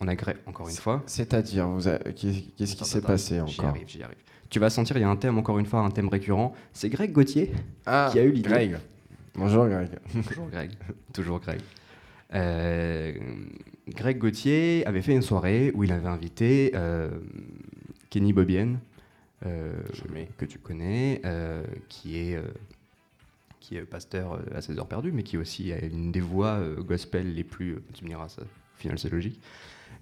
[0.00, 1.02] on a gré- encore une fois.
[1.06, 4.16] C'est-à-dire, vous avez- qu'est- qu'est-ce qui Attends, s'est attends, passé J'y encore arrive, j'y arrive.
[4.48, 6.54] Tu vas sentir, il y a un thème encore une fois, un thème récurrent.
[6.72, 7.52] C'est Greg Gauthier
[7.84, 8.48] Ah, qui a eu l'idée.
[8.48, 8.76] Greg.
[9.34, 9.88] Bonjour Greg.
[10.28, 10.70] Toujours Greg.
[11.12, 11.60] Toujours Greg.
[12.34, 13.12] Euh,
[13.88, 17.10] Greg Gauthier avait fait une soirée où il avait invité euh,
[18.10, 18.80] Kenny Bobienne,
[19.44, 19.72] euh,
[20.38, 21.22] que tu connais,
[21.88, 22.38] qui est,
[23.60, 27.34] qui est pasteur à 16 heures perdues, mais qui aussi a une des voix gospel
[27.34, 27.78] les plus.
[27.94, 29.40] Tu me diras, ça, au final, c'est logique.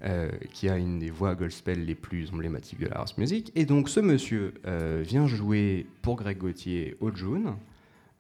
[0.05, 3.51] euh, qui a une des voix gospel les plus emblématiques de la house music.
[3.55, 7.55] Et donc, ce monsieur euh, vient jouer pour Greg Gauthier au June.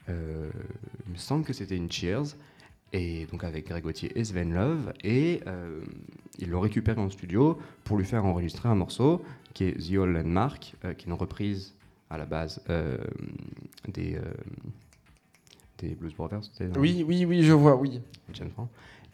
[0.08, 0.48] Euh,
[1.06, 2.36] il me semble que c'était une Cheers.
[2.94, 4.92] Et donc avec Greg Gauthier et Sven Love.
[5.02, 5.80] Et euh,
[6.38, 9.20] ils l'ont récupéré en studio pour lui faire enregistrer un morceau
[9.52, 11.74] qui est The Old Landmark, euh, qui est une reprise
[12.08, 12.98] à la base euh,
[13.88, 14.20] des, euh,
[15.78, 16.42] des Blues Brothers.
[16.76, 18.00] Oui, oui, oui, je vois, oui.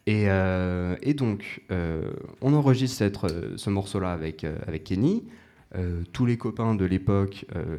[0.06, 1.62] Et, et donc,
[2.40, 3.16] on enregistre cette,
[3.56, 5.24] ce morceau-là avec, avec Kenny.
[5.76, 7.76] Euh, tous les copains de l'époque euh,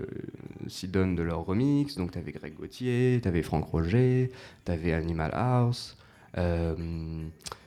[0.67, 1.95] s'y donnent de leur remix.
[1.95, 4.31] Donc, tu avais Greg Gauthier, tu avais Franck Roger,
[4.65, 5.97] tu avais Animal House,
[6.37, 6.73] euh,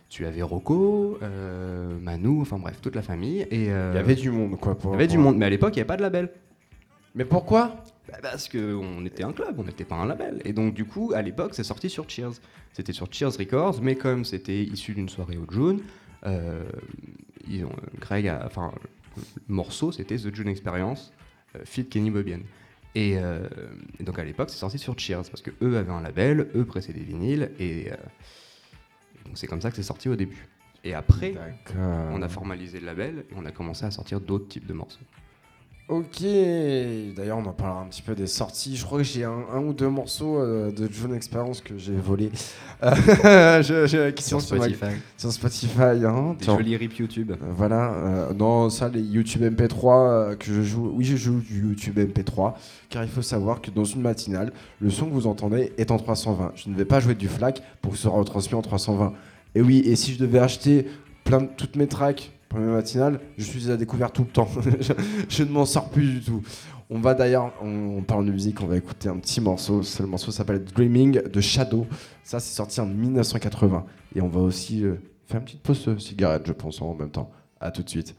[0.08, 1.18] tu avais Rocco,
[2.00, 3.42] Manu, enfin bref, toute la famille.
[3.50, 4.78] Et, Il y avait du monde, quoi.
[4.84, 5.36] Il y avait du monde.
[5.36, 6.30] Mais à l'époque, il n'y avait pas de label.
[7.14, 7.84] Mais pourquoi?
[8.08, 10.40] Bah, Parce qu'on était un club, on n'était pas un label.
[10.46, 12.40] Et donc, du coup, à l'époque, c'est sorti sur Cheers.
[12.72, 15.80] C'était sur Cheers Records, mais comme c'était issu d'une soirée au June,
[18.00, 18.42] Greg a.
[18.46, 18.72] Enfin,
[19.16, 21.12] le morceau, c'était The June Experience,
[21.56, 22.40] euh, feat Kenny Bobian.
[22.94, 23.48] Et, euh,
[23.98, 26.64] et donc, à l'époque, c'est sorti sur Cheers, parce que eux avaient un label, eux
[26.64, 27.90] pressaient des vinyles, et.
[27.92, 27.96] euh,
[29.16, 30.46] et donc, c'est comme ça que c'est sorti au début.
[30.84, 31.34] Et après,
[32.12, 35.00] on a formalisé le label et on a commencé à sortir d'autres types de morceaux.
[35.86, 36.22] Ok,
[37.14, 38.74] d'ailleurs on en parlera un petit peu des sorties.
[38.74, 41.92] Je crois que j'ai un, un ou deux morceaux euh, de June Experience que j'ai
[41.94, 42.30] volés.
[42.82, 42.94] Euh,
[43.62, 44.64] je- je- qui sont sur, ma-
[45.18, 45.82] sur Spotify.
[46.06, 46.36] hein.
[46.38, 46.56] Des Tiens.
[46.56, 47.32] jolis rips YouTube.
[47.32, 51.40] Euh, Voilà, euh, non, ça, les YouTube MP3 euh, que je joue, oui, je joue
[51.40, 52.54] du YouTube MP3,
[52.88, 55.98] car il faut savoir que dans une matinale, le son que vous entendez est en
[55.98, 56.52] 320.
[56.56, 59.12] Je ne vais pas jouer du FLAC pour que ce soit retransmis en 320.
[59.54, 60.86] Et oui, et si je devais acheter
[61.24, 64.48] plein de, toutes mes tracks pour mes matinales, je suis à découvert tout le temps.
[65.28, 66.42] je, ne m'en sors plus du tout.
[66.90, 69.82] On va d'ailleurs, on, parle de musique, on va écouter un petit morceau.
[69.82, 71.86] Ce le morceau s'appelle Dreaming de Shadow.
[72.22, 73.84] Ça, c'est sorti en 1980.
[74.14, 74.94] Et on va aussi euh,
[75.26, 77.30] faire une petite pause cigarette, je pense, en même temps.
[77.60, 78.14] À tout de suite.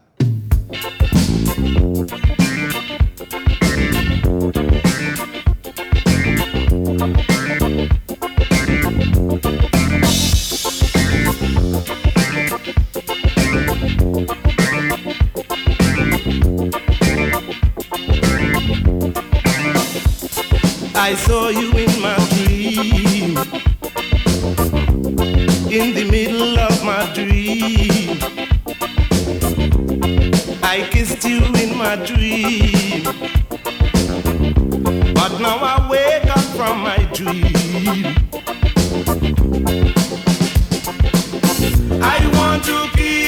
[20.98, 23.38] I saw you in my dream.
[25.70, 28.18] In the middle of my dream.
[30.64, 33.04] I kissed you in my dream.
[35.14, 38.16] But now I wake up from my dream.
[42.02, 43.25] I want to keep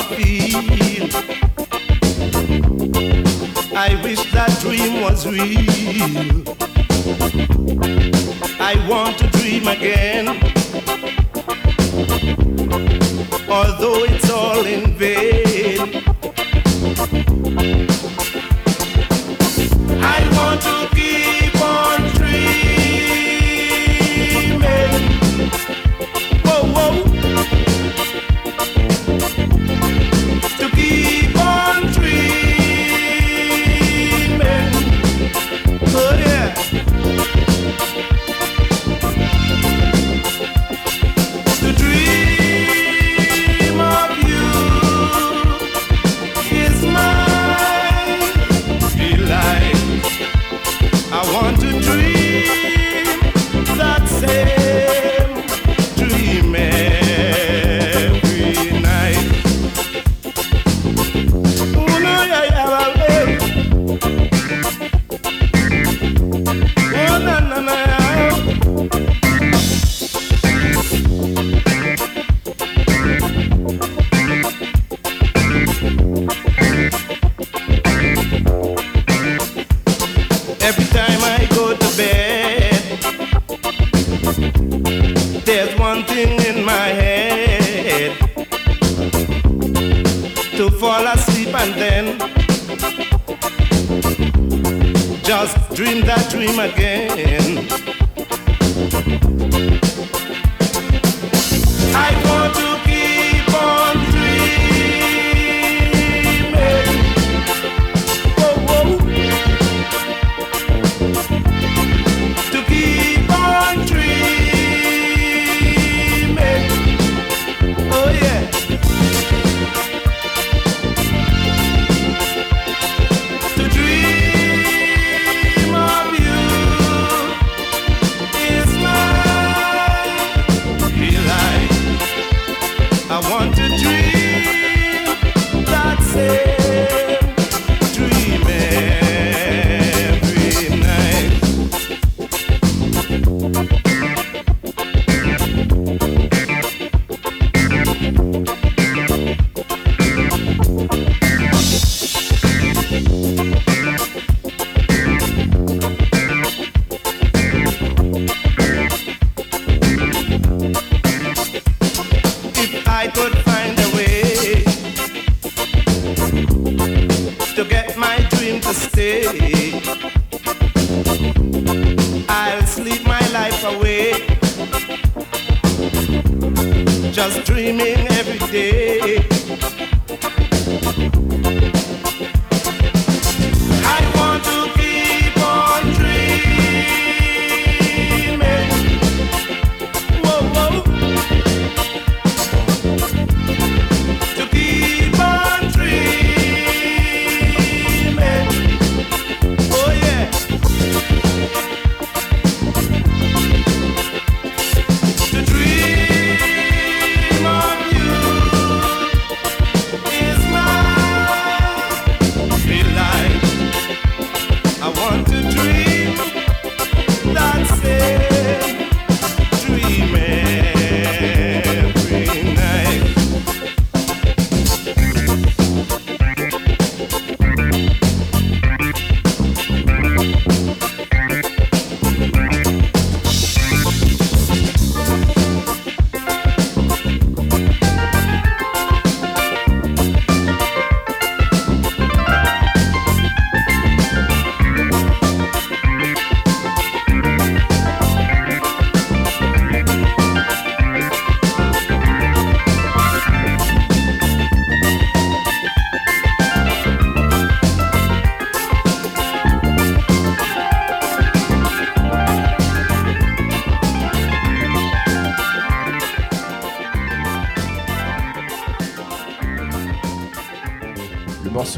[0.00, 1.08] I feel.
[3.76, 6.42] I wish that dream was real.
[8.58, 10.28] I want to dream again.
[13.46, 16.19] Although it's all in vain.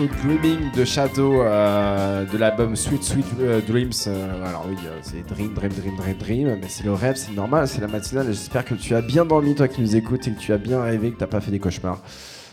[0.02, 3.90] Morceau Dreaming de Shadow euh, de l'album Sweet Sweet euh, Dreams.
[4.06, 7.68] euh, alors oui, c'est Dream, Dream, Dream, Dream, Dream, mais c'est le rêve, c'est normal,
[7.68, 8.26] c'est la matinale.
[8.26, 10.82] J'espère que tu as bien dormi, toi qui nous écoutes, et que tu as bien
[10.82, 12.00] rêvé, que t'as pas fait des cauchemars.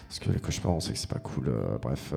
[0.07, 1.51] Parce que les cauchemars, on sait que c'est pas cool.
[1.81, 2.13] bref,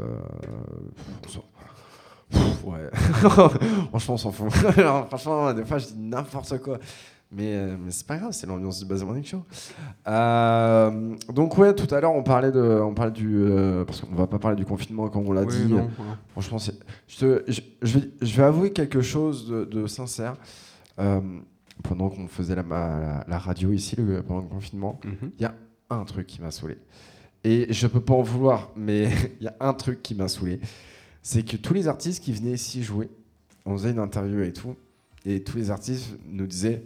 [2.31, 2.91] Pff, ouais.
[3.91, 4.53] franchement, on s'en fout.
[4.79, 6.79] Alors, franchement, des fois, je dis n'importe quoi.
[7.31, 9.45] Mais, mais c'est pas grave, c'est l'ambiance du Buzz Morning Show.
[10.09, 14.15] Euh, donc ouais, tout à l'heure on parlait de, on parlait du, euh, parce qu'on
[14.17, 15.73] va pas parler du confinement comme on l'a Oui, dit.
[15.73, 15.89] non.
[16.33, 20.35] Franchement, je, te- je, je vais, je vais avouer quelque chose de, de sincère.
[20.99, 21.21] Euh,
[21.85, 25.31] pendant qu'on faisait la, ma- la, la radio ici le, pendant le confinement, Mhm.
[25.39, 25.55] il y a
[25.91, 26.79] un truc qui m'a saoulé.
[27.45, 29.09] Et je peux pas en vouloir, mais
[29.41, 30.61] il y a un truc qui m'a saoulé.
[31.23, 33.09] C'est que tous les artistes qui venaient ici jouer,
[33.65, 34.75] on faisait une interview et tout,
[35.25, 36.83] et tous les artistes nous disaient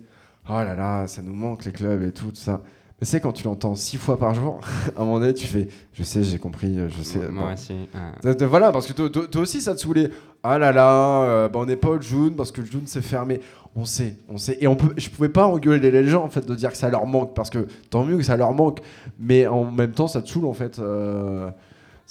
[0.48, 2.62] Oh là là, ça nous manque les clubs et tout, tout ça.
[3.00, 4.60] Mais c'est quand tu l'entends six fois par jour,
[4.96, 7.28] à un moment donné, tu fais Je sais, j'ai compris, je sais.
[7.30, 7.72] Moi aussi.
[7.94, 10.10] euh, Euh, euh, Voilà, parce que toi, toi- toi aussi ça te saoulait.
[10.42, 13.02] Ah là là, euh, bah on n'est pas au June parce que le June c'est
[13.02, 13.40] fermé.
[13.74, 14.56] On sait, on sait.
[14.60, 16.88] Et on peut, je pouvais pas engueuler les gens en fait de dire que ça
[16.88, 18.80] leur manque parce que tant mieux que ça leur manque.
[19.18, 20.78] Mais en même temps, ça te saoule en fait.
[20.78, 21.50] euh,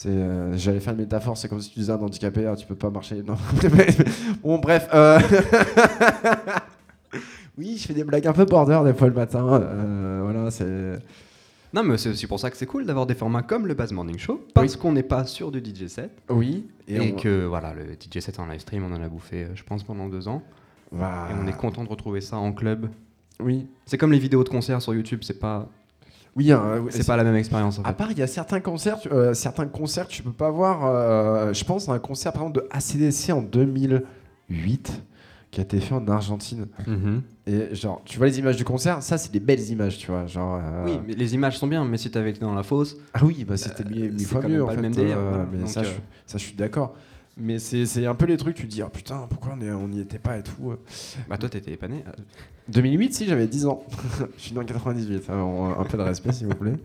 [0.06, 2.76] euh, j'allais faire une métaphore, c'est comme si tu disais un handicapé, ah, tu peux
[2.76, 3.24] pas marcher.
[3.26, 3.36] Non.
[4.44, 4.88] bon, bref.
[7.58, 9.46] oui, je fais des blagues un peu border des fois le matin.
[9.62, 11.00] euh, voilà, c'est.
[11.74, 13.92] Non, mais c'est aussi pour ça que c'est cool d'avoir des formats comme le Buzz
[13.92, 16.12] Morning Show, parce qu'on n'est pas sûr du DJ set.
[16.30, 16.68] Oui.
[16.88, 19.48] Et, on- que voilà, le DJ set en live stream, on en a bouffé, euh,
[19.56, 20.42] je pense, pendant deux ans.
[20.92, 22.88] va- Et on est content de retrouver ça en club.
[23.42, 23.68] Oui.
[23.86, 25.68] C'est comme les vidéos de concerts sur YouTube, c'est pas,
[26.38, 29.00] Oui, hein, c'est pas la même expérience en À part, il y a certains concerts,
[29.00, 30.86] tu- euh, certains concerts, tu peux pas voir.
[30.86, 35.02] euh, je pense à un concert par exemple de ACDC en 2008
[35.56, 36.68] qui a été fait en Argentine.
[36.86, 37.22] Mhm.
[37.48, 40.26] Et genre, tu vois les images du concert, ça c'est des belles images, tu vois.
[40.28, 40.60] Genre.
[40.62, 43.24] euh, Oui, mais les images sont bien, mais si t'avais été dans la fosse, Ah
[43.24, 44.82] oui, bah c'était mille, mille fois mieux en pas le fait.
[44.82, 45.48] même délire, euh, voilà.
[45.50, 45.90] mais Donc, ça, euh, je,
[46.26, 46.94] ça, je suis d'accord.
[47.38, 50.00] Mais c'est c'est un peu les trucs, tu te dis, ah putain, pourquoi on n'y
[50.02, 50.72] était pas et tout.
[50.72, 50.76] euh.
[51.30, 52.04] bah toi t'étais épané.
[52.68, 53.84] 2008, si, j'avais 10 ans.
[54.38, 55.30] je suis né en 98.
[55.30, 56.76] alors, un peu de respect, s'il vous plaît.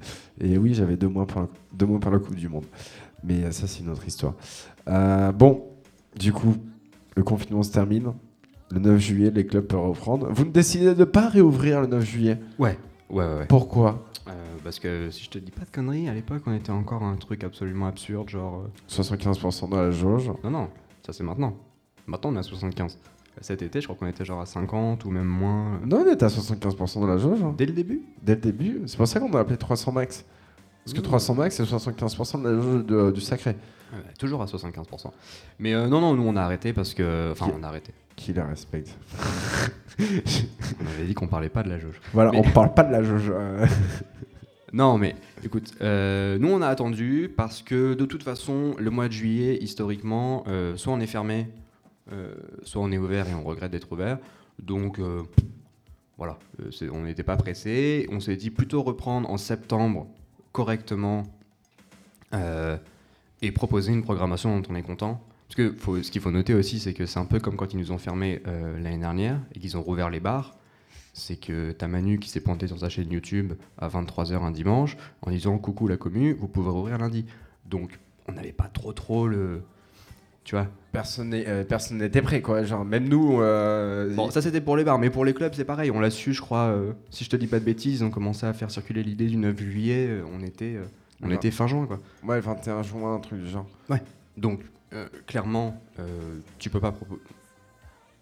[0.40, 2.66] Et oui, j'avais deux mois, pour la, deux mois pour la Coupe du Monde.
[3.24, 4.34] Mais euh, ça, c'est une autre histoire.
[4.88, 5.64] Euh, bon,
[6.18, 6.54] du coup,
[7.16, 8.12] le confinement se termine.
[8.72, 10.28] Le 9 juillet, les clubs peuvent reprendre.
[10.30, 12.38] Vous ne décidez de ne pas réouvrir le 9 juillet?
[12.58, 12.78] Ouais,
[13.10, 13.34] ouais, ouais.
[13.38, 13.46] ouais.
[13.46, 14.06] Pourquoi?
[14.28, 14.32] Euh,
[14.62, 17.16] parce que si je te dis pas de conneries, à l'époque on était encore un
[17.16, 18.62] truc absolument absurde, genre.
[18.66, 18.68] euh,
[19.02, 20.30] 75% dans la jauge.
[20.44, 20.68] Non, non,
[21.04, 21.54] ça c'est maintenant.
[22.06, 22.98] Maintenant on est à 75.
[23.40, 25.74] Cet été, je crois qu'on était genre à 50 ou même moins.
[25.82, 27.42] euh, Non, on était à 75% dans la jauge.
[27.42, 27.54] hein.
[27.56, 28.02] Dès le début?
[28.22, 28.82] Dès le début.
[28.86, 30.24] C'est pour ça qu'on a appelé 300 max.
[30.84, 31.04] Parce que Mmh.
[31.04, 33.56] 300 max, c'est 75% de la jauge de- du sacré.
[34.18, 35.10] Toujours à 75%.
[35.58, 37.30] Mais euh, non, non, nous on a arrêté parce que.
[37.32, 37.92] Enfin, Qui- on a arrêté.
[38.16, 38.96] Qui la respecte
[39.98, 42.00] On avait dit qu'on parlait pas de la jauge.
[42.12, 43.30] Voilà, Mais- on parle pas de la jauge.
[43.34, 43.66] euh.
[44.72, 49.08] Non, mais écoute, euh, nous on a attendu parce que de toute façon, le mois
[49.08, 51.48] de juillet, historiquement, euh, soit on est fermé,
[52.12, 54.18] euh, soit on est ouvert et on regrette d'être ouvert.
[54.62, 55.22] Donc euh,
[56.18, 58.06] voilà, euh, c'est- on n'était pas pressé.
[58.12, 60.06] On s'est dit plutôt reprendre en septembre
[60.52, 61.24] correctement
[62.32, 62.76] euh,
[63.42, 65.22] et proposer une programmation dont on est content.
[65.48, 67.72] Parce que faut- ce qu'il faut noter aussi, c'est que c'est un peu comme quand
[67.74, 70.56] ils nous ont fermé euh, l'année dernière et qu'ils ont rouvert les bars.
[71.12, 74.96] c'est que t'as Manu qui s'est pointé sur sa chaîne YouTube à 23h un dimanche
[75.22, 77.26] en disant coucou la commu, vous pouvez rouvrir lundi.
[77.68, 77.98] Donc
[78.28, 79.62] on n'avait pas trop trop le.
[80.44, 82.62] Tu vois Personne euh, n'était prêt, quoi.
[82.62, 83.40] Genre, même nous.
[83.40, 85.90] euh, Bon, ça c'était pour les bars, mais pour les clubs c'est pareil.
[85.90, 86.68] On l'a su, je crois.
[86.70, 89.26] euh, si je te dis pas de bêtises, ils ont commencé à faire circuler l'idée
[89.26, 90.20] du 9 juillet.
[90.32, 90.76] on était,
[91.22, 92.00] on était fin juin quoi.
[92.24, 93.66] Ouais, le 21 juin, un truc du genre.
[94.36, 94.60] Donc,
[94.92, 97.20] euh, clairement, euh, tu peux pas proposer.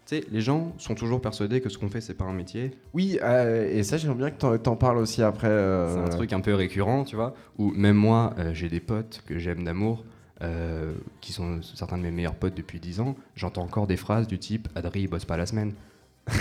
[0.05, 2.71] Tu sais, les gens sont toujours persuadés que ce qu'on fait, c'est pas un métier.
[2.93, 5.47] Oui, euh, et ça, j'aimerais bien que t'en- t'en parles aussi après.
[5.47, 7.35] euh, C'est un truc un peu récurrent, tu vois.
[7.59, 10.03] Où même moi, euh, j'ai des potes que j'aime d'amour,
[10.41, 13.15] euh, qui sont certains de mes meilleurs potes depuis 10 ans.
[13.35, 15.73] J'entends encore des phrases du type Adri, il bosse pas la semaine.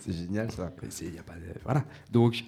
[0.00, 0.70] C'est génial, ça.
[0.82, 1.84] Mais c'est- y a pas de- Voilà.
[2.12, 2.44] Donc,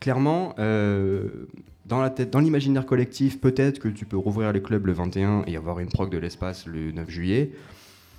[0.00, 1.46] clairement, euh,
[1.86, 5.44] dans la tête, dans l'imaginaire collectif, peut-être que tu peux rouvrir les clubs le 21
[5.46, 7.52] et avoir une proc de l'espace le 9 juillet.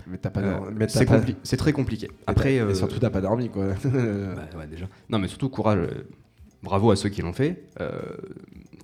[0.07, 0.39] Mais t'as pas.
[0.41, 2.09] Euh, mais c'est compli- très compliqué.
[2.25, 3.67] Après, mais euh, surtout, t'as pas dormi, quoi.
[3.83, 4.87] bah, ouais, déjà.
[5.09, 5.77] Non, mais surtout courage.
[5.79, 6.03] euh,
[6.63, 7.63] bravo à ceux qui l'ont fait.
[7.79, 7.91] Euh,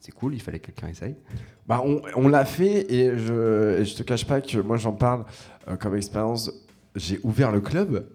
[0.02, 0.36] c'est cool.
[0.36, 1.16] Il fallait que quelqu'un essaye.
[1.68, 4.94] Bah, on, on l'a fait et je, et je te cache pas que moi j'en
[4.94, 5.26] parle
[5.80, 6.52] comme expérience.
[6.96, 8.06] J'ai ouvert le club.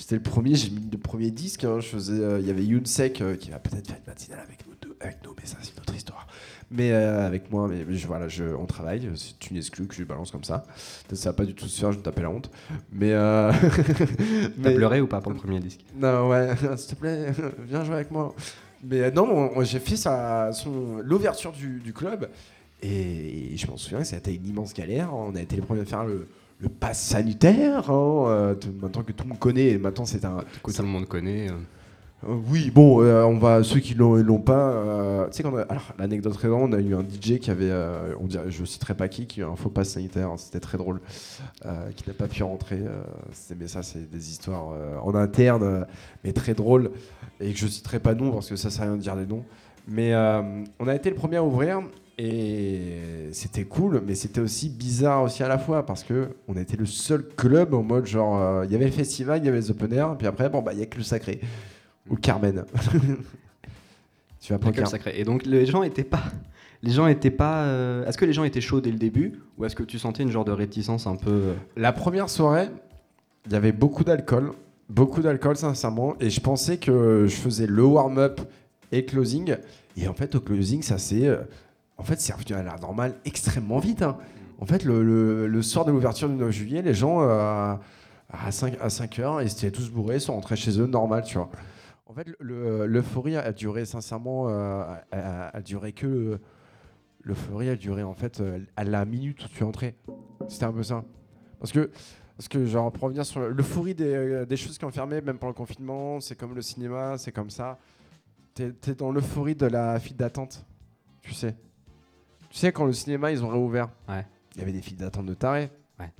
[0.00, 1.64] J'étais le premier, j'ai mis le premier disque.
[1.64, 4.40] hein, je faisais, euh, il y avait Younsek euh, qui va peut-être faire une matinale
[4.40, 6.26] avec nous, deux, avec nous, mais ça c'est une autre histoire.
[6.70, 9.10] Mais euh, avec moi, mais, mais je, voilà, je, on travaille.
[9.16, 10.64] C'est une exclue que je balance comme ça.
[11.12, 12.50] Ça va pas du tout se faire, je me tapais la honte.
[12.92, 13.10] Mais,
[14.62, 15.80] T'as pleuré ou pas pour le premier disque?
[15.96, 17.32] Non, ouais, s'il te plaît,
[17.68, 18.34] viens jouer avec moi.
[18.82, 22.30] Mais non, on- on- j'ai fait son- l'ouverture du, du club
[22.82, 25.12] et, je m'en souviens que ça a été une immense galère.
[25.14, 26.26] On a été les premiers à faire le,
[26.60, 27.90] le pass sanitaire.
[27.90, 30.38] hein, euh, maintenant que tout le monde connaît, et maintenant c'est un.
[30.62, 31.48] Tout le monde connaît.
[31.50, 31.54] euh.
[32.28, 34.72] Euh, oui, bon, euh, on va ceux qui l'ont, l'ont pas.
[34.72, 37.50] euh, tu sais quand on a- alors l'anecdote très on a eu un DJ qui
[37.50, 40.28] avait, euh, on dirait, je citerai pas qui, qui a eu un faux pass sanitaire.
[40.28, 41.00] hein, C'était très drôle,
[41.96, 42.80] qui n'a pas pu rentrer.
[43.58, 44.68] mais ça, c'est des histoires
[45.02, 45.86] en interne,
[46.22, 46.90] mais très drôles
[47.40, 49.44] et que je citerai pas nom parce que ça, ça rien de dire des noms.
[49.88, 50.14] Mais
[50.78, 51.80] on a été le premier à ouvrir
[52.18, 56.76] et c'était cool, mais c'était aussi bizarre aussi à la fois parce que on été
[56.76, 59.58] le seul club en mode genre, euh, il y avait le festival, il y avait
[59.58, 61.40] les open air, puis après, bon bah il y a que le sacré
[62.08, 62.64] ou le Carmen.
[64.40, 65.14] tu vas pas Car- Sacré.
[65.18, 66.22] Et donc les gens étaient pas.
[66.82, 67.64] Les gens étaient pas.
[67.64, 70.22] euh, Est-ce que les gens étaient chauds dès le début ou est-ce que tu sentais
[70.22, 71.30] une genre de réticence un peu.
[71.30, 72.68] euh, La première soirée,
[73.46, 74.52] il y avait beaucoup d'alcool,
[74.88, 78.40] beaucoup d'alcool sincèrement, et je pensais que je faisais le warm-up
[78.92, 79.56] et closing,
[79.96, 81.38] et en fait au closing ça s'est, euh,
[82.00, 84.02] en fait c'est revenu à la normale extrêmement vite.
[84.02, 84.16] hein.
[84.58, 87.74] En fait le, le- soir de l'ouverture du 9 juillet, les gens euh,
[88.28, 91.22] à 5 à 5 heures, ils étaient tous bourrés, ils sont rentrés chez eux normal,
[91.24, 91.50] tu vois.
[92.06, 94.82] En fait, le- le- l'euphorie a duré sincèrement, euh,
[95.12, 96.38] a, duré que
[97.22, 99.94] l'euphorie a duré en fait euh, à la minute où tu es entré.
[100.48, 101.04] C'était un peu ça.
[101.60, 101.90] Parce que,
[102.36, 105.20] parce que genre, pour revenir sur le- l'euphorie des, euh, des choses qui ont fermé,
[105.20, 107.78] même pendant le confinement, c'est comme le cinéma, c'est comme ça.
[108.54, 110.64] T'es es dans l'euphorie de la file d'attente,
[111.22, 111.54] tu sais.
[112.50, 114.26] Tu sais, quand le cinéma, ils ont réouvert, Ouais.
[114.54, 115.70] il y avait des files d'attente de tarés.
[115.98, 116.12] Ouais.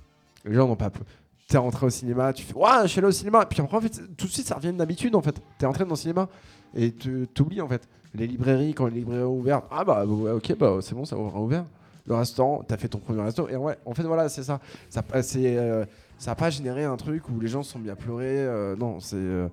[0.45, 0.89] Les gens n'ont pas...
[0.89, 1.03] peu-
[1.47, 3.45] T'es rentré au cinéma, tu fais Ouah, je suis allé au cinéma.
[3.45, 5.35] Puis après, en fait, tout de suite, ça revient une habitude, en fait.
[5.57, 6.29] T'es rentré dans le cinéma
[6.73, 7.87] et tu t'oublies, en fait.
[8.13, 11.17] Les librairies, quand les librairies ont ouvert, ah bah, ouais, ok, bah, c'est bon, ça
[11.17, 11.65] aura ouvert.
[12.07, 13.49] Le restaurant, t'as fait ton premier resto.
[13.49, 14.59] Et ouais, en fait, voilà, c'est ça.
[14.89, 15.85] Ça n'a euh,
[16.17, 18.25] ça a pas généré un truc où les gens se sont mis à pleurer.
[18.39, 19.17] euh, non, c'est.
[19.17, 19.49] euh,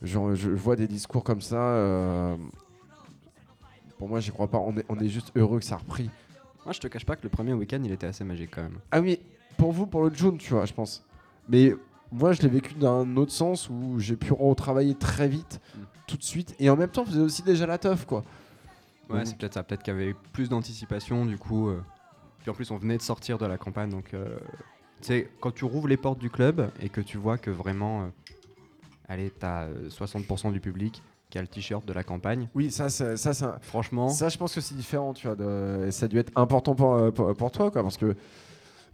[0.00, 1.56] genre, je vois des discours comme ça.
[1.56, 2.34] euh,
[4.02, 4.58] pour moi, j'y crois pas.
[4.58, 6.10] On est, on est juste heureux que ça a repris.
[6.64, 8.80] Moi, je te cache pas que le premier week-end, il était assez magique quand même.
[8.90, 9.20] Ah oui,
[9.56, 11.04] pour vous, pour le June, tu vois, je pense.
[11.48, 11.72] Mais
[12.10, 15.80] moi, je l'ai vécu d'un autre sens où j'ai pu retravailler très vite, Mm.
[16.08, 16.56] tout de suite.
[16.58, 18.24] Et en même temps, on faisait aussi déjà la teuf, quoi.
[19.08, 19.24] Ouais, Mhm.
[19.26, 19.62] c'est peut-être ça.
[19.62, 21.68] Peut-être qu'il y avait plus d'anticipation, du coup.
[21.68, 21.80] euh,
[22.40, 24.14] Puis en plus, on venait de sortir de la campagne, donc.
[24.14, 24.36] euh,
[25.00, 28.02] Tu sais, quand tu rouvres les portes du club et que tu vois que vraiment.
[28.02, 28.06] euh,
[29.08, 31.02] Allez, t'as euh, 60% du public
[31.32, 32.48] qui a le t-shirt de la campagne.
[32.54, 33.06] Oui, ça, ça,
[33.46, 35.34] un- Franchement, Ça, je pense que c'est différent, tu vois.
[35.34, 35.88] De...
[35.90, 38.14] Ça a dû être important pour, euh, pour, pour toi, quoi, parce que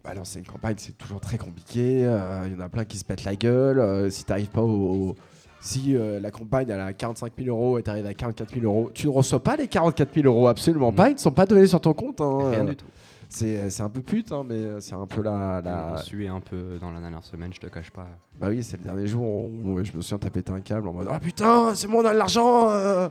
[0.05, 2.05] bah, lancer une campagne, c'est toujours très compliqué.
[2.07, 3.81] euh, Il y en a plein qui se pètent la gueule.
[3.81, 5.09] euh, si t'arrives pas au.
[5.11, 5.15] au-
[5.61, 8.93] Si euh, la campagne elle a 45 000 euros et t'arrives à 44 000 euros,
[8.95, 10.95] tu ne reçois pas les 44 000 euros, absolument Mm.
[10.95, 11.09] pas.
[11.11, 12.21] Ils ne sont pas donnés sur ton compte.
[12.21, 12.87] hein, rien du tout.
[13.29, 15.61] C'est c'est un peu pute, hein, mais c'est un peu la.
[15.63, 15.93] la...
[15.95, 18.07] On sué un peu dans la dernière semaine, je te cache pas.
[18.41, 20.93] Bah oui, c'est le dernier jour où je me souviens, t'as pété un câble en
[20.93, 23.09] mode Ah putain, c'est bon, on a de l'argent euh,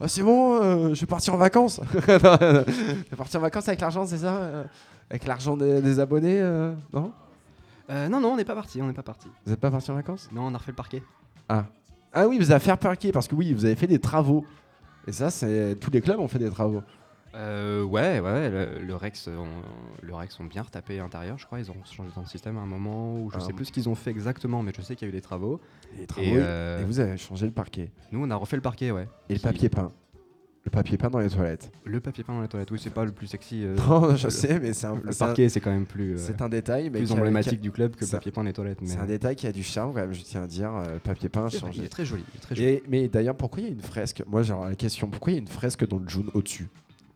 [0.00, 3.80] ah, C'est bon, euh, je vais partir en vacances Je vais partir en vacances avec
[3.80, 4.64] l'argent, c'est ça euh,
[5.10, 7.12] Avec l'argent des, des abonnés euh, Non?
[7.90, 9.28] Euh, non, non, on n'est pas parti, on n'est pas parti.
[9.44, 10.28] Vous n'êtes pas parti en vacances?
[10.30, 11.02] Non, on a refait le parquet.
[11.48, 11.64] Ah.
[12.12, 14.44] Ah oui, vous avez fait parquer parce que oui, vous avez fait des travaux.
[15.06, 16.82] Et ça, c'est tous les clubs ont fait des travaux.
[17.38, 19.46] Euh, ouais, ouais, le, le Rex, ont,
[20.02, 21.60] le Rex ont bien retapé l'intérieur, je crois.
[21.60, 23.40] Ils ont changé de système à un moment où je Ah.
[23.40, 25.20] sais plus ce qu'ils ont fait exactement, mais je sais qu'il y a eu des
[25.20, 25.60] travaux.
[25.96, 27.90] Et, les travaux, Et, et, euh, vous avez changé le parquet.
[28.10, 29.06] Nous, on a refait le parquet, ouais.
[29.28, 29.92] Et le papier peint.
[30.64, 31.70] Le papier peint dans les toilettes.
[31.84, 33.62] Le papier peint dans la toilette, oui, c'est pas le plus sexy.
[33.64, 36.18] euh, Non, je le- sais, mais c'est un, le parquet, c'est quand même plus, euh,
[36.18, 36.90] c'est un détail.
[36.90, 38.80] Mais plus a- emblématique du club que le papier peint dans les toilettes.
[38.84, 40.74] C'est un détail qui a du charme, quand même, je tiens à dire.
[40.74, 41.84] euh, Le papier peint vrai, il changé.
[41.84, 42.24] est très joli.
[42.34, 42.68] il est très joli.
[42.68, 44.24] Et, mais d'ailleurs, pourquoi il y a une fresque?
[44.26, 46.66] Moi, j'ai la question pourquoi il y a une fresque dans le jaune au-dessus?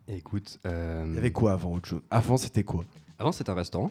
[0.08, 2.84] Écoute, euh, Il y avait quoi avant au jaune Avant, c'était quoi?
[3.18, 3.90] Avant, c'était un restaurant.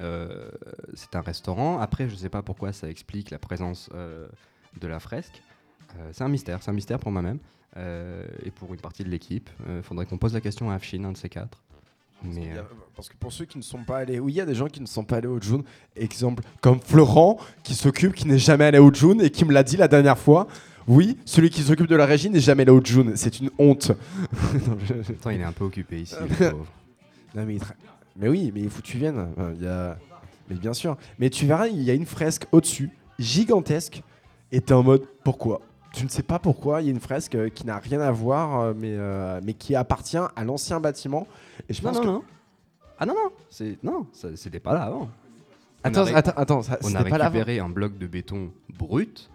[0.00, 0.50] Euh,
[0.94, 1.78] c'est un restaurant.
[1.80, 4.28] Après, je sais pas pourquoi ça explique la présence euh,
[4.80, 5.42] de la fresque.
[5.98, 6.62] Euh, c'est un mystère.
[6.62, 7.38] C'est un mystère pour moi-même
[7.76, 9.48] euh, et pour une partie de l'équipe.
[9.68, 11.62] Il faudrait qu'on pose la question à Afshin, un de ces quatre.
[12.22, 12.62] Mais a- euh,
[12.94, 14.66] Parce que pour ceux qui ne sont pas allés, oui, il y a des gens
[14.68, 15.62] qui ne sont pas allés au June.
[15.96, 19.62] Exemple, comme Florent, qui s'occupe, qui n'est jamais allé au June et qui me l'a
[19.62, 20.46] dit la dernière fois.
[20.88, 23.12] Oui, celui qui s'occupe de la régie n'est jamais allé au June.
[23.14, 23.92] C'est une honte.
[24.66, 26.14] Non, je- attends, il est un peu occupé ici.
[26.20, 26.66] le pauvre.
[27.34, 27.74] non, mais, il tra-
[28.16, 29.28] mais oui, mais il faut que tu viennes.
[29.56, 29.96] Il y a...
[30.48, 30.96] Mais bien sûr.
[31.18, 34.02] Mais tu verras, il y a une fresque au-dessus, gigantesque.
[34.50, 35.60] Et t'es en mode, pourquoi?
[35.92, 36.80] Tu ne sais pas pourquoi.
[36.80, 39.52] Il y a une fresque euh, qui n'a rien à voir, euh, mais, euh, mais
[39.52, 41.26] qui appartient à l'ancien bâtiment.
[41.68, 42.22] Et je non, pense non, que- non.
[42.98, 43.30] Ah non, non.
[43.50, 45.10] C'est non, ça- c'était pas là avant.
[45.84, 47.96] Attends, on a, ré- attends, attends, ça- on a c'était pas là récupéré un bloc
[47.98, 49.28] de béton brut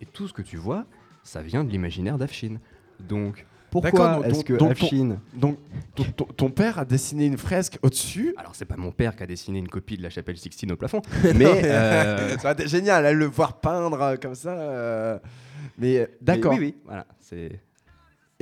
[0.00, 0.84] et tout ce que tu vois,
[1.22, 2.56] ça vient de l'imaginaire d'Afshin.
[3.00, 5.58] Donc D'accord, pourquoi donc- est-ce donc- que donc ton- Afshin Donc,
[5.94, 8.34] ton, ton- ton père a dessiné une fresque au-dessus.
[8.36, 10.76] Alors, c'est pas mon père qui a dessiné une copie de la chapelle Sixtine au
[10.76, 11.64] plafond, Non, mais.
[11.64, 14.50] euh, ça aurait été génial, hein, le voir peindre euh, comme ça.
[14.58, 15.18] euh,
[15.78, 16.52] Mais euh, d'accord.
[16.52, 17.06] mais Oui, oui, voilà.
[17.20, 17.60] C'est.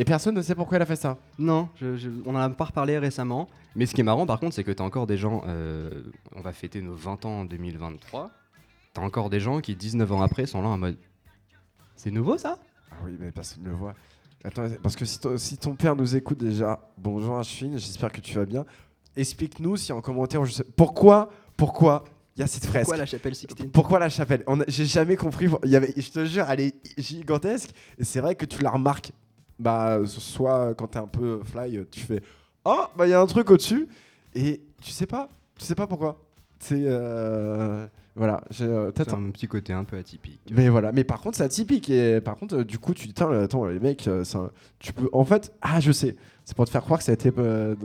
[0.01, 1.19] Et personne ne sait pourquoi elle a fait ça.
[1.39, 3.49] Non, je- je- on en a pas reparlé récemment.
[3.75, 5.43] Mais ce qui est marrant, par contre, c'est que t'as encore des gens.
[5.47, 6.05] euh,
[6.37, 8.31] on va fêter nos 20 ans en 2023.
[8.95, 10.97] T'as encore des gens qui, 19 ans après, sont là en mode.
[11.97, 12.59] C'est nouveau ça?
[13.05, 13.95] Oui, mais personne ne le voit.
[14.45, 18.21] Attends, parce que si, ton- si ton père nous écoute déjà, bonjour Ashwin, j'espère que
[18.21, 18.65] tu vas bien.
[19.17, 22.05] Explique-nous si en commentaire, je sais, pourquoi, pourquoi
[22.37, 22.85] il y a cette fresque.
[22.85, 23.71] Pourquoi la chapelle Sixtine?
[23.73, 24.45] Pourquoi la chapelle?
[24.69, 25.49] J'ai jamais compris.
[25.65, 27.71] Il y avait, je te jure, elle est gigantesque.
[27.99, 29.11] Et c'est vrai que tu la remarques.
[29.59, 32.23] Bah, soit quand t'es un peu fly, tu fais
[32.65, 33.89] Oh, bah il y a un truc au-dessus.
[34.37, 35.29] Et tu sais pas.
[35.59, 36.21] Tu sais pas pourquoi.
[36.61, 36.85] C'est.
[36.87, 37.89] euh,
[38.19, 38.43] Voilà.
[38.51, 40.41] j'ai, euh, C'est peut-être un- un petit côté un peu atypique.
[40.51, 40.93] Mais voilà.
[40.93, 41.89] Mais par contre, c'est atypique.
[41.89, 44.51] Et par contre, euh, du coup, tu dis Attends, les mecs, euh, un-
[44.81, 45.09] tu peux.
[45.13, 46.17] En fait, ah, je sais.
[46.45, 47.31] C'est pour te faire croire que ça a été.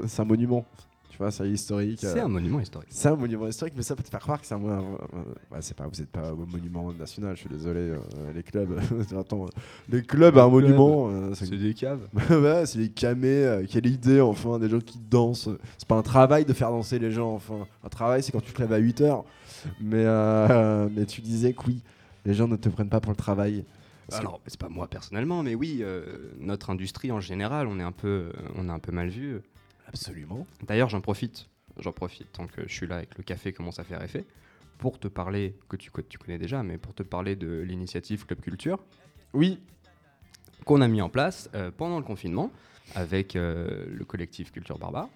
[0.07, 0.65] c'est un monument.
[1.09, 1.99] Tu vois, c'est historique.
[2.01, 2.89] C'est un monument historique.
[2.91, 4.57] c'est un monument historique, mais ça peut te faire croire que c'est un.
[4.57, 4.97] mo-
[5.51, 7.91] ouais, c'est pas, vous n'êtes pas au monument national, je suis désolé.
[8.33, 8.71] les clubs,
[9.19, 9.45] attends,
[9.89, 11.99] les clubs à un monument, c'est des caves.
[12.31, 13.63] ouais, c'est les camés.
[13.69, 15.49] quelle idée, enfin, des gens qui dansent.
[15.77, 17.67] C'est pas un travail de faire danser les gens, enfin.
[17.83, 19.23] Un travail, c'est quand tu te lèves à 8 heures.
[19.79, 21.81] Mais, euh, mais tu disais que oui,
[22.25, 23.65] les gens ne te prennent pas pour le travail.
[24.09, 27.83] Que- Alors, c'est pas moi personnellement, mais oui, euh, notre industrie en général, on est
[27.83, 29.39] un peu, on est un peu mal vu.
[29.87, 30.45] Absolument.
[30.67, 31.47] D'ailleurs, j'en profite,
[31.79, 34.25] j'en profite tant que je suis là et que le café commence à faire effet,
[34.79, 38.25] pour te parler, que tu, que tu connais déjà, mais pour te parler de l'initiative
[38.25, 38.83] Club Culture
[39.33, 39.59] Oui,
[40.65, 42.51] qu'on a mis en place euh, pendant le confinement
[42.95, 45.09] avec le collectif Culture Barbare.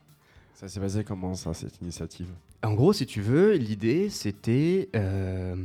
[0.58, 2.28] Ça s'est passé comment ça, cette initiative?
[2.64, 5.56] En gros, si tu veux, l'idée c'était, euh,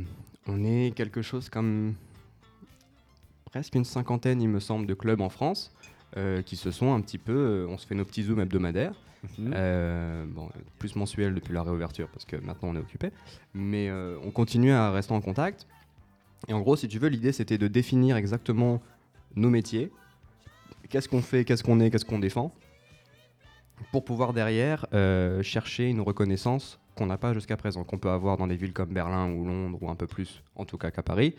[0.45, 1.95] on est quelque chose comme
[3.45, 5.71] presque une cinquantaine, il me semble, de clubs en France
[6.15, 8.93] euh, qui se sont un petit peu, euh, on se fait nos petits zooms hebdomadaires.
[9.39, 10.49] Euh, bon,
[10.79, 13.09] plus mensuel depuis la réouverture parce que maintenant on est occupé.
[13.55, 15.65] Mais on continue à rester en contact.
[16.49, 18.79] Et en gros, si tu veux, l'idée c'était de définir exactement
[19.35, 19.91] nos métiers.
[20.89, 22.53] Qu'est-ce qu'on fait, qu'est-ce qu'on est, qu'est-ce qu'on défend?
[23.91, 28.37] Pour pouvoir derrière euh, chercher une reconnaissance qu'on n'a pas jusqu'à présent, qu'on peut avoir
[28.37, 31.03] dans des villes comme Berlin ou Londres ou un peu plus, en tout cas qu'à
[31.03, 31.35] Paris.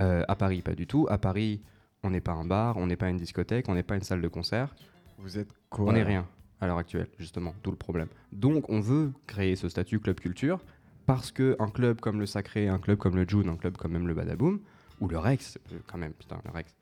[0.00, 1.06] Euh, à Paris, pas du tout.
[1.10, 1.62] À Paris,
[2.02, 4.20] on n'est pas un bar, on n'est pas une discothèque, on n'est pas une salle
[4.20, 4.74] de concert.
[5.18, 6.26] Vous êtes quoi On n'est rien
[6.60, 8.08] à l'heure actuelle, justement, tout le problème.
[8.32, 10.60] Donc on veut créer ce statut club culture
[11.06, 13.92] parce que un club comme le Sacré, un club comme le June, un club comme
[13.92, 14.60] même le Badaboom,
[15.00, 16.76] ou le Rex, quand même, putain, le Rex,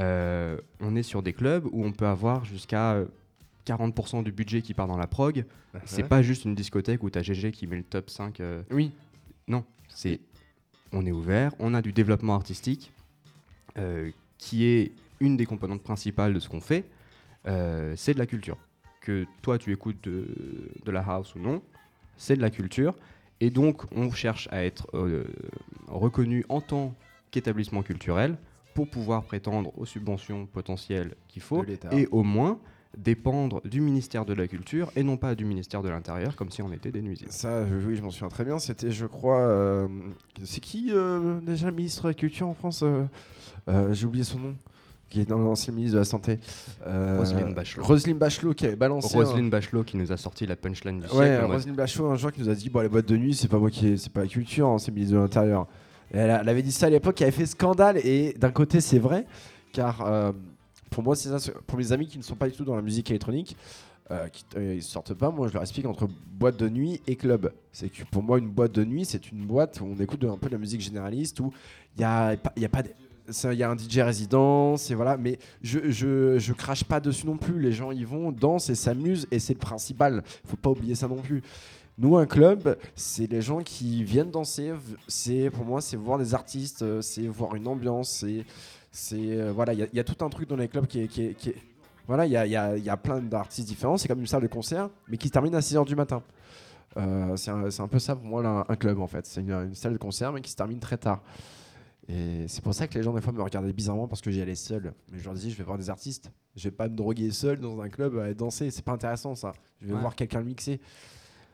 [0.00, 2.98] euh, on est sur des clubs où on peut avoir jusqu'à
[3.66, 5.44] 40% du budget qui part dans la prog.
[5.84, 8.40] C'est pas juste une discothèque où t'as GG qui met le top 5.
[8.40, 8.92] euh, Oui.
[9.48, 10.20] non, c'est
[10.92, 12.92] on est ouvert, on a du développement artistique
[13.78, 16.84] euh, qui est une des composantes principales de ce qu'on fait,
[17.46, 18.56] euh, c'est de la culture.
[19.00, 20.26] Que toi tu écoutes de,
[20.84, 21.62] de la house ou non,
[22.16, 22.94] c'est de la culture.
[23.40, 24.88] Et donc on cherche à être
[25.88, 26.94] reconnu en tant
[27.30, 28.36] qu'établissement culturel
[28.74, 32.58] pour pouvoir prétendre aux subventions potentielles qu'il faut et au moins
[32.98, 36.60] dépendre du ministère de la Culture et non pas du ministère de l'Intérieur comme si
[36.62, 37.30] on était des nuisibles.
[37.32, 38.58] Ça, oui, je m'en souviens très bien.
[38.58, 39.86] C'était, je crois, euh,
[40.44, 44.38] c'est qui euh, déjà le ministre de la Culture en France euh, J'ai oublié son
[44.40, 44.54] nom.
[45.08, 46.38] qui est dans l'ancien ministre de la Santé.
[46.84, 47.84] Roselyne Bachelot.
[47.84, 49.16] Roselyne Bachelot qui avait balancé.
[49.16, 51.44] un- Roselyne Bachelot qui nous a sorti la punchline du Ouais, siècle.
[51.44, 53.58] Roselyne Bachelot, un jour qui nous a dit bon, les boîtes de nuit, c'est pas
[53.58, 55.66] moi qui, c'est pas la culture, hein, c'est le ministre de l'Intérieur.
[56.12, 57.98] Elle, a- elle avait dit ça à l'époque, qui avait fait scandale.
[58.04, 59.26] Et d'un côté, c'est vrai,
[59.72, 60.04] car
[60.90, 61.52] pour moi, c'est ça.
[61.66, 63.56] Pour mes amis qui ne sont pas du tout dans la musique électronique,
[64.10, 67.52] euh, qui euh, sortent pas, moi, je leur explique entre boîte de nuit et club.
[67.72, 70.36] C'est que pour moi, une boîte de nuit, c'est une boîte où on écoute un
[70.36, 71.52] peu de la musique généraliste, où
[71.96, 72.82] il y a, y a pas
[73.44, 77.26] il y a un DJ résident, c'est voilà, mais je, je, je crache pas dessus
[77.26, 77.60] non plus.
[77.60, 80.24] Les gens y vont, dansent et s'amusent, et c'est le principal.
[80.44, 81.42] Faut pas oublier ça non plus.
[81.98, 84.72] Nous, un club, c'est les gens qui viennent danser.
[85.06, 88.10] C'est pour moi, c'est voir des artistes, euh, c'est voir une ambiance.
[88.10, 88.44] C'est,
[88.90, 90.86] c'est euh, voilà, il y, a- il y a tout un truc dans les clubs
[90.86, 91.56] qui est, qui est- qui est-
[92.06, 93.96] voilà, il y a, y a- y a plein d'artistes différents.
[93.96, 96.22] C'est comme une salle de concert, mais qui se termine à 6h du matin.
[96.96, 99.24] Euh, c'est, un, c'est un peu ça pour moi là, un club en fait.
[99.26, 101.22] C'est une, une salle de concert, mais qui se termine très tard.
[102.08, 104.42] Et c'est pour ça que les gens des fois me regardaient bizarrement parce que j'y
[104.42, 104.92] allais seul.
[105.12, 106.32] Mais je leur dis, je vais voir des artistes.
[106.56, 108.72] Je vais pas me droguer seul dans un club à danser.
[108.72, 109.52] C'est pas intéressant ça.
[109.80, 110.00] Je vais Ouais.
[110.00, 110.80] voir quelqu'un le mixer.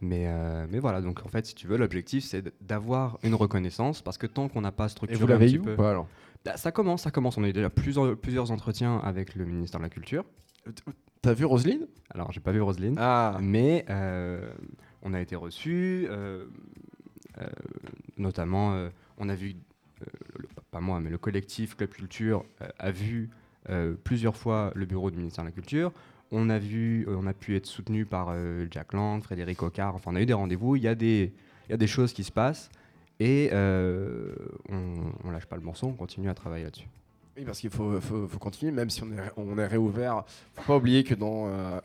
[0.00, 4.00] Mais, euh, mais voilà, donc en fait, si tu veux, l'objectif, c'est d'avoir une reconnaissance
[4.00, 5.90] parce que tant qu'on n'a pas Et structuré vous un l'avez eu peu- ou pas
[5.90, 6.06] alors?
[6.46, 7.36] Bah, ça commence, ça commence.
[7.38, 10.24] On a eu déjà plusieurs, plusieurs entretiens avec le ministère de la Culture.
[11.20, 11.86] T'as vu Roselyne?
[12.14, 14.48] Alors, j'ai pas vu Roselyne, Ah mais euh,
[15.02, 16.06] on a été reçus.
[16.08, 16.46] euh,
[17.40, 17.46] euh,
[18.16, 19.56] notamment, euh, on a vu,
[20.02, 20.04] euh,
[20.38, 23.28] le- pas moi, mais le collectif Club Culture euh, a vu
[23.68, 25.92] euh, plusieurs fois le bureau du ministère de la Culture.
[26.30, 29.94] On a vu, euh, on a pu être soutenu par euh, Jack Lang, Frédéric Ocard.
[29.96, 30.76] Enfin, on a eu des rendez-vous.
[30.76, 31.32] Il y a des,
[31.68, 32.70] il y a des choses qui se passent
[33.20, 34.34] et euh,
[34.68, 35.86] on, on lâche pas le morceau.
[35.86, 36.88] On continue à travailler là-dessus.
[37.36, 38.00] Oui, parce qu'il faut,
[38.40, 40.24] continuer, même si on est, on est réouvert.
[40.54, 41.80] Faut pas oublier que dans euh,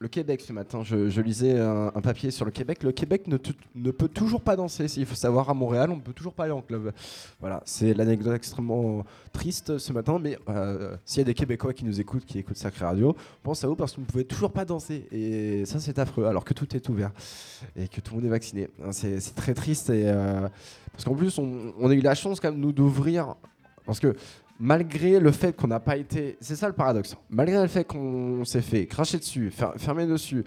[0.00, 2.82] le Québec ce matin, je, lisais un, papier sur le Québec.
[2.82, 4.86] Le Québec ne, peut toujours pas danser.
[4.96, 6.92] Il faut savoir, à Montréal, on ne peut toujours pas aller en club.
[7.38, 10.18] Voilà, c'est l'anecdote extrêmement triste ce matin.
[10.18, 13.62] Mais euh, s'il y a des Québécois qui nous écoutent, qui écoutent Sacré Radio, pense
[13.62, 15.06] à vous parce que vous ne pouvez toujours pas danser.
[15.12, 17.12] Et ça, c'est affreux, alors que tout est ouvert
[17.76, 18.70] et que tout le monde est vacciné.
[18.82, 19.90] Hein, C'est c'est très triste.
[19.90, 20.48] Et, euh,
[20.92, 23.34] parce qu'en plus, on, on a eu la chance quand même, nous, d'ouvrir.
[23.84, 24.14] Parce que
[24.60, 26.36] malgré le fait qu'on n'a pas été.
[26.40, 27.16] C'est ça le paradoxe.
[27.30, 30.44] Malgré le fait qu'on s'est fait cracher dessus, fer- fermer dessus,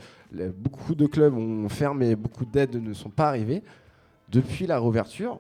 [0.57, 3.64] beaucoup de clubs ont fermé, beaucoup d'aides ne sont pas arrivées.
[4.30, 5.40] Depuis la réouverture,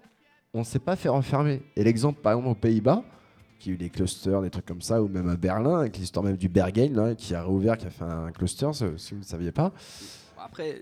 [0.53, 1.61] on ne s'est pas fait refermer.
[1.75, 3.03] Et l'exemple, par exemple, aux Pays-Bas,
[3.59, 6.25] qui a eu des clusters, des trucs comme ça, ou même à Berlin, avec l'histoire
[6.25, 9.25] même du Berghain, là, qui a réouvert, qui a fait un cluster, si vous ne
[9.25, 9.71] saviez pas.
[10.37, 10.81] Après,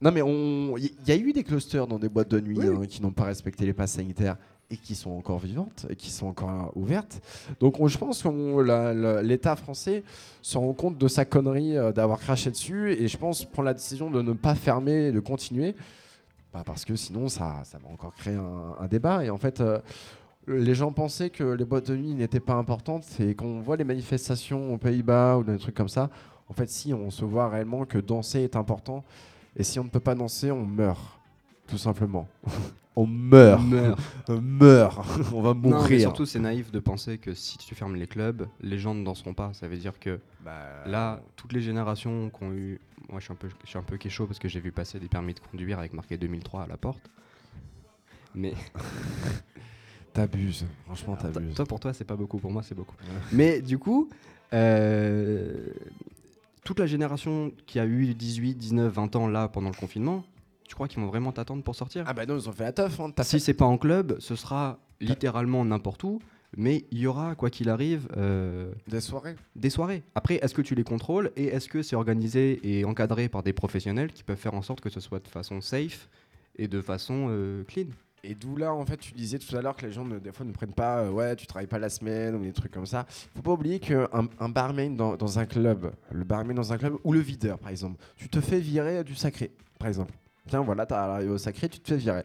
[0.00, 2.66] Non, mais on- il y, a eu des clusters dans des boîtes de nuit Oui.
[2.68, 4.36] hein, qui n'ont pas respecté les passes sanitaires
[4.70, 7.20] et qui sont encore vivantes et qui sont encore ouvertes.
[7.60, 10.02] Donc, on- je pense que l'État français
[10.42, 13.74] se rend compte de sa connerie euh, d'avoir craché dessus et je pense prendre la
[13.74, 15.74] décision de ne pas fermer, de continuer,
[16.52, 19.24] Bah, parce que sinon, ça, va encore créer un, un débat.
[19.24, 19.60] Et en fait.
[19.60, 19.78] euh,
[20.46, 23.84] les gens pensaient que les boîtes de nuit n'étaient pas importantes et qu'on voit les
[23.84, 26.10] manifestations aux Pays-Bas ou des trucs comme ça.
[26.50, 29.04] En fait, si, on se voit réellement que danser est important
[29.56, 31.00] et si on ne peut pas danser, on meurt.
[31.68, 32.28] Tout simplement.
[32.96, 33.62] on meurt.
[34.28, 35.06] On meurt.
[35.32, 36.00] on va Non, mais mourir.
[36.00, 39.34] surtout, c'est naïf de penser que si tu fermes les clubs, les gens ne danseront
[39.34, 39.52] pas.
[39.54, 40.20] Ça veut dire que
[40.86, 42.80] là, toutes les générations qui ont eu.
[43.10, 44.98] Moi, je suis un peu, je suis un peu kécho parce que j'ai vu passer
[44.98, 47.10] des permis de conduire avec marqué 2003 à la porte.
[48.34, 48.54] Mais
[50.12, 50.64] T'abuses.
[50.86, 51.54] Franchement, t'abuses.
[51.54, 52.38] toi, pour toi, c'est pas beaucoup.
[52.38, 52.94] Pour moi, c'est beaucoup.
[53.32, 54.08] Mais du coup,
[54.52, 55.66] euh,
[56.64, 60.24] toute la génération qui a eu 18, 19, 20 ans là pendant le confinement,
[60.66, 62.72] tu crois qu'ils vont vraiment t'attendre pour sortir Ah bah non, ils ont fait la
[62.72, 62.98] teuf.
[63.00, 63.12] Hein.
[63.22, 66.20] Si c'est pas en club, ce sera littéralement n'importe où.
[66.56, 69.34] Mais il y aura, quoi qu'il arrive, euh, des soirées.
[69.56, 70.04] des soirées.
[70.14, 73.52] Après, est-ce que tu les contrôles et est-ce que c'est organisé et encadré par des
[73.52, 76.08] professionnels qui peuvent faire en sorte que ce soit de façon safe
[76.56, 77.86] et de façon euh, clean?
[78.22, 80.30] Et d'où là, en fait, tu disais tout à l'heure que les gens, ne- des
[80.30, 82.86] fois, ne prennent pas, euh, ouais, tu travailles pas la semaine ou des trucs comme
[82.86, 83.04] ça.
[83.34, 84.08] Faut pas oublier qu'un
[84.38, 87.70] un barman dans, dans un club, le barman dans un club, ou le videur, par
[87.70, 89.50] exemple, tu te fais virer du sacré,
[89.80, 90.12] par exemple.
[90.48, 92.22] Tiens, voilà, t'as arrivé au sacré, tu te fais virer.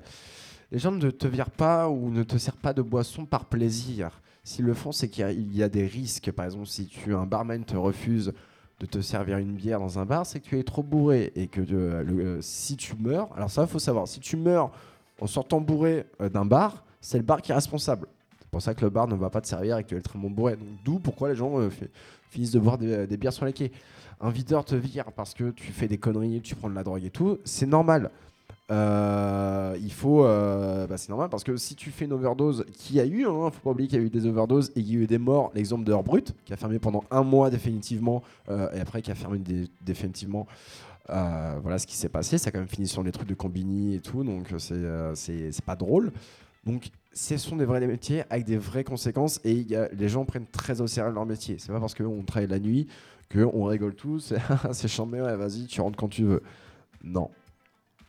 [0.71, 4.21] Les gens ne te virent pas ou ne te servent pas de boisson par plaisir.
[4.43, 6.31] S'ils le font, c'est qu'il y a- des risques.
[6.31, 8.33] Par exemple, si tu, un barman te refuse
[8.79, 11.47] de te servir une bière dans un bar, c'est que tu es trop bourré et
[11.47, 14.71] que euh, euh, si tu meurs, alors ça, il faut savoir, si tu meurs
[15.19, 18.07] en sortant bourré euh, d'un bar, c'est le bar qui est responsable.
[18.49, 19.99] C'est pour ça que le bar ne va pas te servir et que tu es
[19.99, 20.55] extrêmement bourré.
[20.55, 21.85] Donc, d'où pourquoi les gens euh, fi-
[22.31, 23.71] finissent de boire des, des bières sur les quais.
[24.21, 27.03] Un videur te vire parce que tu fais des conneries, tu prends de la drogue
[27.05, 28.09] et tout, c'est normal.
[28.71, 32.99] Euh, il faut, euh, bah, c'est normal parce que si tu fais une overdose, qui
[32.99, 34.97] a eu, hein, faut pas oublier qu'il y a eu des overdoses et qu'il y
[34.97, 35.51] a eu des morts.
[35.53, 39.15] L'exemple de Brut qui a fermé pendant un mois définitivement euh, et après qui a
[39.15, 40.47] fermé dé- définitivement.
[41.11, 42.39] Euh, voilà ce qui s'est passé.
[42.39, 45.11] Ça a quand même fini sur les trucs de Combini et tout, donc euh, euh,
[45.15, 46.11] c'est pas drôle.
[46.65, 46.89] Donc
[47.27, 50.25] ce sont des vrais métiers avec des vraies conséquences et il y a- les gens
[50.25, 51.57] prennent très au sérieux leur métier.
[51.59, 52.87] C'est pas parce qu'on travaille la nuit
[53.31, 54.33] qu'on rigole tous,
[54.71, 56.41] c'est chambé, ouais, vas-y, tu rentres quand tu veux.
[57.03, 57.29] Non.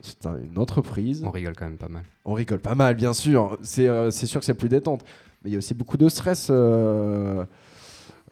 [0.01, 1.23] C'est un- une entreprise.
[1.25, 2.05] On rigole quand même pas mal.
[2.25, 3.59] On rigole pas mal, bien sûr.
[3.63, 5.05] C'est euh, sûr que c'est plus détente.
[5.43, 6.49] Mais il y a aussi beaucoup de stress.
[6.51, 7.45] euh,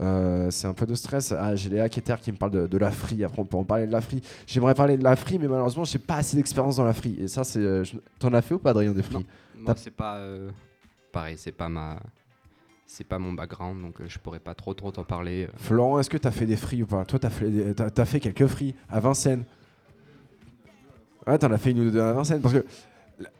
[0.00, 1.32] euh, c'est un peu de stress.
[1.32, 3.22] Ah, j'ai Léa Keter qui me parle de, de la free.
[3.24, 4.22] Après, on peut en parler de la free.
[4.46, 7.16] J'aimerais parler de la free, mais malheureusement, j'ai pas assez d'expérience dans la free.
[7.20, 7.82] Et ça, c'est.
[8.18, 9.16] T'en as fait ou pas, Adrien, des free?
[9.16, 9.24] Non.
[9.59, 10.50] Moi, c'est pas euh,
[11.18, 11.98] pareil, c'est pas ma,
[12.86, 15.46] c'est pas mon background, donc euh, je pourrais pas trop trop t'en parler.
[15.48, 15.52] euh.
[15.56, 17.04] Florent, est-ce que t'as fait des free ou pas?
[17.04, 19.44] Toi, t'as fait, t'as- fait quelques free à Vincennes.
[21.26, 22.40] Ouais, t'en as fait une ou deux à Vincennes.
[22.40, 22.64] Parce que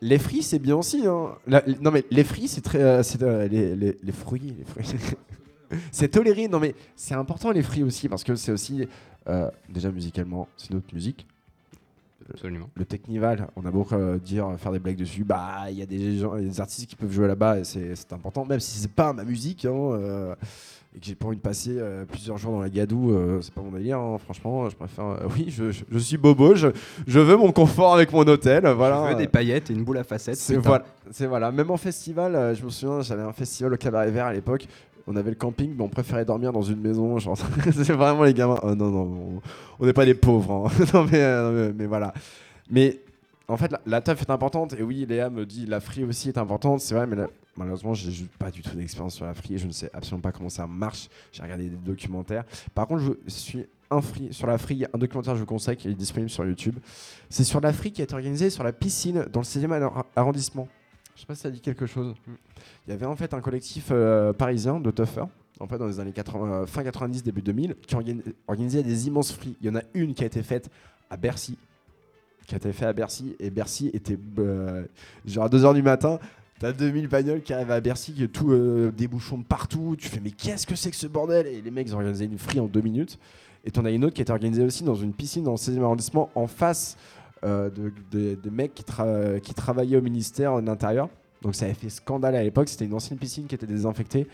[0.01, 1.07] les fruits, c'est bien aussi.
[1.07, 1.37] hein.
[1.81, 2.83] Non, mais les fruits, c'est très.
[2.83, 4.57] euh, c'est, les, les- les fruits.
[4.59, 4.99] Les fruits.
[5.93, 6.49] c'est toléré.
[6.49, 8.09] Non, mais c'est important, les fruits aussi.
[8.09, 8.89] Parce que c'est aussi.
[9.69, 11.27] déjà, musicalement, c'est notre musique.
[12.33, 12.69] Absolument.
[12.75, 15.87] Le Technival, on a beau euh, dire, faire des blagues dessus, bah il y a
[15.87, 18.93] des, gens, des artistes qui peuvent jouer là-bas et c'est c'est important, même si c'est
[18.93, 20.35] pas ma musique hein, euh,
[20.97, 23.53] et que j'ai pas envie de passer euh, plusieurs jours dans la gadoue, euh, c'est
[23.53, 25.05] pas mon délire, hein, franchement, je préfère.
[25.07, 26.69] euh, oui, je, je- je suis bobo, je,
[27.07, 29.05] je veux mon confort avec mon hôtel, voilà.
[29.09, 30.37] Je veux des paillettes et une boule à facettes.
[30.37, 30.69] C'est putain.
[30.69, 31.51] voilà, c'est voilà.
[31.53, 34.67] Même en festival, euh, je me souviens, j'avais un festival au Cabaret Vert à l'époque.
[35.11, 37.17] On avait le camping, mais on préférait dormir dans une maison.
[37.73, 38.59] C'est vraiment les gamins.
[38.63, 39.41] Oh non, non,
[39.81, 40.69] on- n'est pas des pauvres.
[40.69, 40.85] hein.
[40.95, 42.13] non, mais, euh, mais, mais voilà.
[42.71, 43.01] Mais
[43.49, 44.75] en fait, la, la teuf est importante.
[44.79, 46.81] Et oui, Léa me dit la free aussi est importante.
[46.81, 49.55] C'est vrai, mais la- malheureusement, j'ai pas du tout d'expérience sur la free.
[49.55, 51.09] Et je ne sais absolument pas comment ça marche.
[51.33, 52.45] J'ai regardé des documentaires.
[52.75, 54.85] Par contre, je suis un free sur la free.
[54.93, 56.77] Un documentaire je vous conseille qui est disponible sur YouTube.
[57.31, 60.05] C'est sur la free qui a été organisée sur la piscine dans le 16e arro-
[60.15, 60.69] arrondissement.
[61.19, 62.15] Je sais pas si ça dit quelque chose.
[62.87, 65.25] Il y avait en fait un collectif euh, parisien de toughers,
[65.59, 69.09] en fait dans les années 80, euh, fin 90, début 2000, qui organi- organisait des
[69.09, 69.57] immenses free.
[69.61, 70.71] Il y en a une qui a été faite
[71.11, 71.59] à Bercy,
[72.47, 74.85] qui a été faite à Bercy, et Bercy était euh,
[75.27, 76.21] genre à 2h du matin.
[76.61, 79.97] T'as 2000 bagnoles qui arrivent à Bercy, qui tout euh, des bouchons de partout.
[79.99, 81.49] Tu fais mais qu'est-ce que c'est que ce bordel?
[81.49, 83.19] Et les mecs ils ont organisé une free en deux minutes.
[83.65, 85.57] Et t'en as une autre qui a été organisée aussi dans une piscine dans le
[85.57, 86.97] 16e arrondissement en face
[87.45, 91.09] euh, de, de- des mecs qui, tra- qui travaillaient au ministère de l'Intérieur.
[91.43, 92.69] Donc ça avait fait scandale à l'époque.
[92.69, 94.27] C'était une ancienne piscine qui était désinfectée.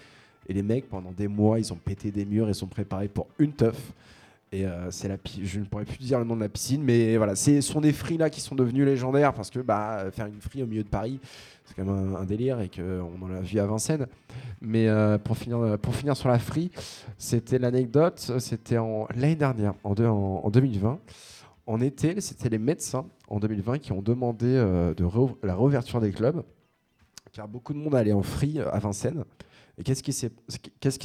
[0.48, 3.26] Et les mecs, pendant des mois, ils ont pété des murs et sont préparés pour
[3.38, 3.76] une teuf.
[4.52, 7.16] Et euh, c'est la je ne pourrais plus dire le nom de la piscine, mais
[7.16, 10.40] voilà, ce sont des fris là qui sont devenus légendaires parce que bah, faire une
[10.40, 11.18] free au milieu de Paris,
[11.64, 14.06] c'est quand même un, délire et qu'on en a vu à Vincennes.
[14.60, 16.70] Mais euh, pour, finir, pour finir sur la free,
[17.18, 18.76] c'était l'anecdote, c'était
[19.16, 19.94] l'année dernière, en
[20.50, 21.00] 2020.
[21.66, 24.92] En été, c'était les médecins en 2020 qui ont demandé euh,
[25.42, 26.42] la réouverture des clubs,
[27.32, 29.24] car beaucoup de monde allait en free euh, à Vincennes.
[29.78, 30.12] Et qu'est-ce qui,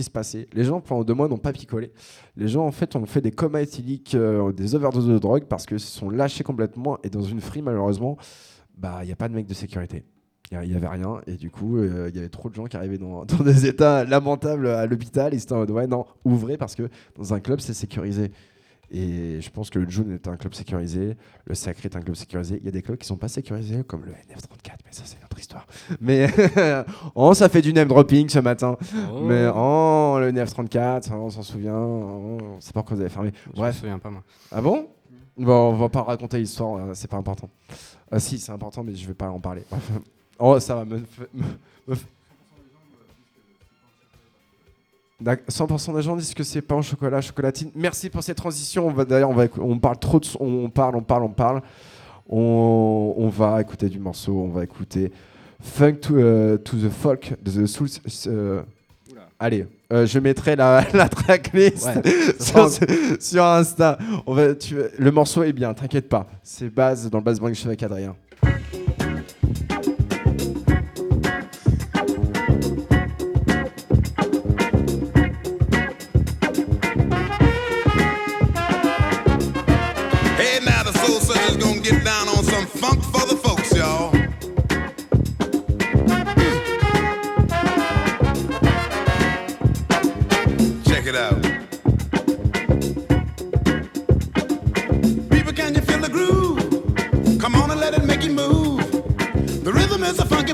[0.03, 0.48] se passait?
[0.53, 1.91] Les gens, pendant deux mois, n'ont pas picolé.
[2.36, 5.65] Les gens, en fait, ont fait des comas éthyliques, euh, des overdoses de drogue, parce
[5.65, 6.99] qu'ils se sont lâchés complètement.
[7.03, 8.18] Et dans une free, malheureusement,
[8.77, 10.03] bah, il n'y a pas de mec de sécurité.
[10.52, 11.22] Il n'y avait rien.
[11.26, 14.03] Et du coup, il y avait trop de gens qui arrivaient dans, dans des états
[14.03, 15.34] lamentables à l'hôpital.
[15.34, 18.31] Ils étaient en mode, ouais, non, ouvrez, parce que dans un club, c'est sécurisé.
[18.91, 22.15] Et je pense que le June est un club sécurisé, le Sacré est un club
[22.15, 22.57] sécurisé.
[22.59, 25.21] Il y a des clubs qui sont pas sécurisés, comme le NF34, mais ça, c'est
[25.21, 25.67] notre histoire.
[26.01, 26.27] Mais
[27.15, 28.77] oh, ça fait du name dropping ce matin.
[29.23, 31.75] Mais oh, le NF34, on s'en souvient.
[31.77, 33.31] oh, on sait pas pourquoi vous avez fermé.
[33.45, 33.77] Je me Bref.
[33.77, 34.23] souviens pas moi.
[34.51, 34.87] Ah bon?
[35.37, 37.49] Bon, on va pas raconter l'histoire, euh, c'est pas important.
[38.11, 39.63] Ah si, c'est important, mais je vais pas en parler.
[40.39, 40.95] Oh, ça va me...
[40.97, 41.03] me-
[41.87, 41.95] me-
[45.23, 47.71] 100% des gens disent que c'est pain au chocolat, chocolatine.
[47.75, 48.87] Merci pour cette transition.
[48.87, 51.29] On va d'ailleurs, on va, écou- on parle trop de, on parle, on parle, on
[51.29, 51.61] parle.
[52.29, 54.33] On, on va écouter du morceau.
[54.41, 55.11] On va écouter
[55.61, 57.87] Funk to, euh, to the Folk de The Soul.
[58.27, 58.61] euh,
[59.39, 61.89] allez, euh, je mettrai la, la tracklist
[62.39, 62.69] sur,
[63.19, 63.97] sur Insta.
[64.25, 66.27] On va, tu, le morceau est bien, t'inquiète pas.
[66.43, 68.15] C'est base dans le bass bang show avec Adrien.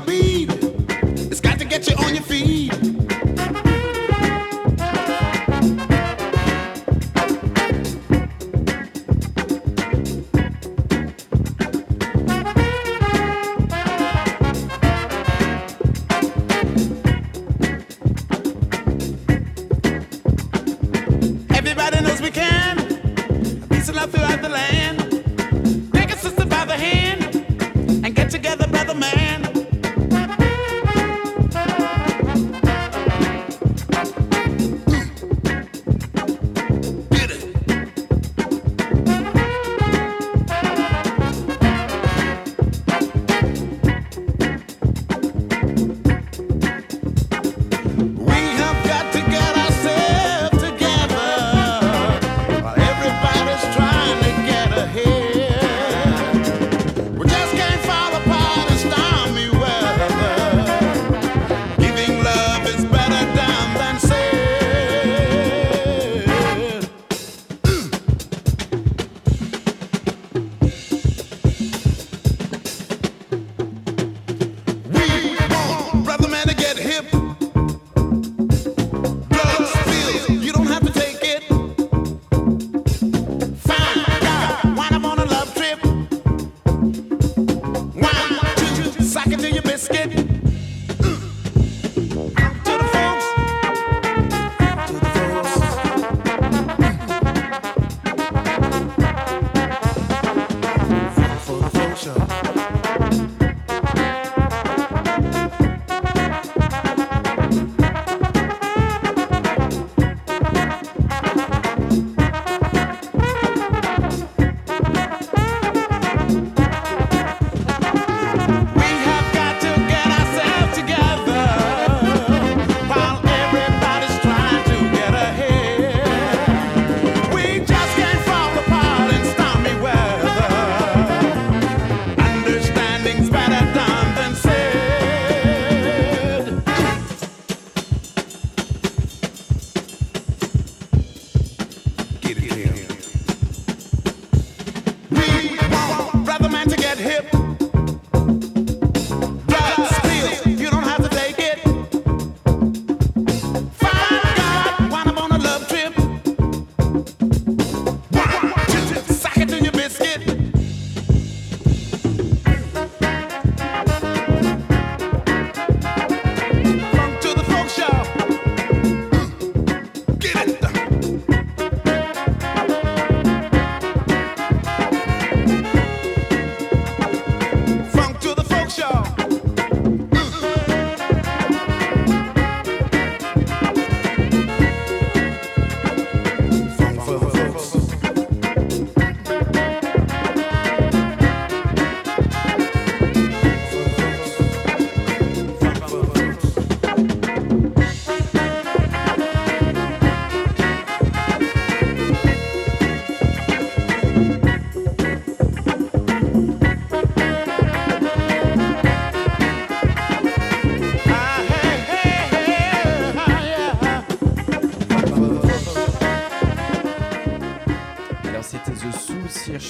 [0.08, 2.55] It's got to get you on your feet.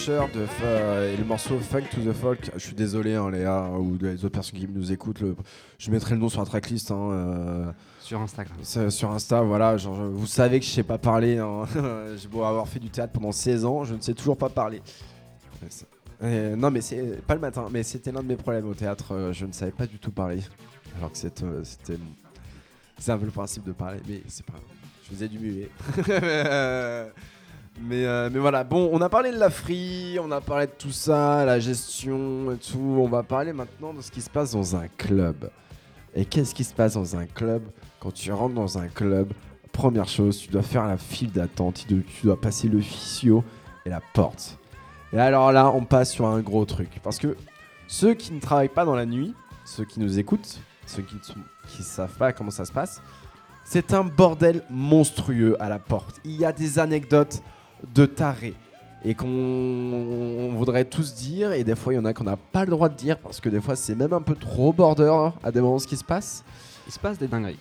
[0.06, 2.52] De, F- et le morceau Funk to the Folk.
[2.54, 5.18] Je suis désolé, hein, Léa, ou les autres personnes qui nous écoutent.
[5.20, 5.34] le-
[5.78, 6.92] je mettrai le nom sur la tracklist.
[6.92, 7.64] hein, euh,
[8.00, 8.56] Sur Instagram.
[8.62, 9.76] sur Insta, voilà.
[9.76, 11.38] Genre, vous savez que je sais pas parler.
[11.38, 11.64] hein.
[12.16, 14.80] J'ai beau avoir fait du théâtre pendant 16 ans, je ne sais toujours pas parler.
[16.22, 19.12] Euh, non, mais c'est pas le matin, mais c'était l'un de mes problèmes au théâtre.
[19.12, 20.40] euh, je ne savais pas du tout parler.
[20.98, 21.98] Alors que euh, c'était.
[22.98, 24.54] C'est un peu le principe de parler, mais c'est pas.
[25.02, 25.68] Je faisais du muet.
[27.80, 30.72] Mais, euh, mais voilà, bon, on a parlé de la free, on a parlé de
[30.78, 32.96] tout ça, la gestion et tout.
[32.98, 35.50] On va parler maintenant de ce qui se passe dans un club.
[36.14, 37.62] Et qu'est-ce qui se passe dans un club
[38.00, 39.32] Quand tu rentres dans un club,
[39.72, 43.44] première chose, tu dois faire la file d'attente, tu dois, passer le fissio
[43.84, 44.58] et la porte.
[45.12, 46.88] Et alors là, on passe sur un gros truc.
[47.02, 47.36] Parce que
[47.86, 49.34] ceux qui ne travaillent pas dans la nuit,
[49.66, 53.02] ceux qui nous écoutent, ceux qui ne savent pas comment ça se passe,
[53.64, 56.20] c'est un bordel monstrueux à la porte.
[56.24, 57.42] Il y a des anecdotes
[57.94, 58.54] de tarés
[59.04, 62.36] et qu'on on voudrait tous dire et des fois il y en a qu'on n'a
[62.36, 65.12] pas le droit de dire parce que des fois c'est même un peu trop border
[65.12, 66.44] hein, à des moments ce qui se passe.
[66.86, 67.58] Il se passe des dingueries.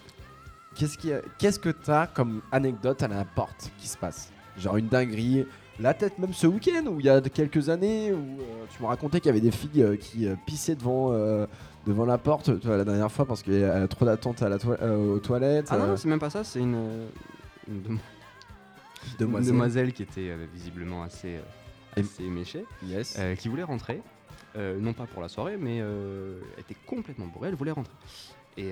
[0.78, 4.32] Qu'est-ce que t'as comme anecdote à la porte qui se passe?
[4.58, 5.46] Genre une dinguerie,
[5.80, 8.88] la tête même ce week-end ou il y a quelques années où euh, tu me
[8.88, 11.12] racontais qu'il y avait des filles euh, qui euh, pissaient devant,
[11.86, 14.58] devant la porte toi, la dernière fois parce qu'il y a trop d'attente à la
[14.58, 15.68] toi- euh, aux toilettes.
[15.70, 17.08] Ah non, c'est même pas ça, c'est une,
[17.68, 17.98] une
[19.20, 19.48] demoiselle.
[19.48, 21.42] une demoiselle qui était euh, visiblement assez, euh,
[22.02, 23.16] assez méchée, Yes.
[23.20, 24.02] euh, qui voulait rentrer.
[24.56, 27.94] Euh, non pas pour la soirée, mais elle était complètement bourrée, elle voulait rentrer.
[28.58, 28.72] Et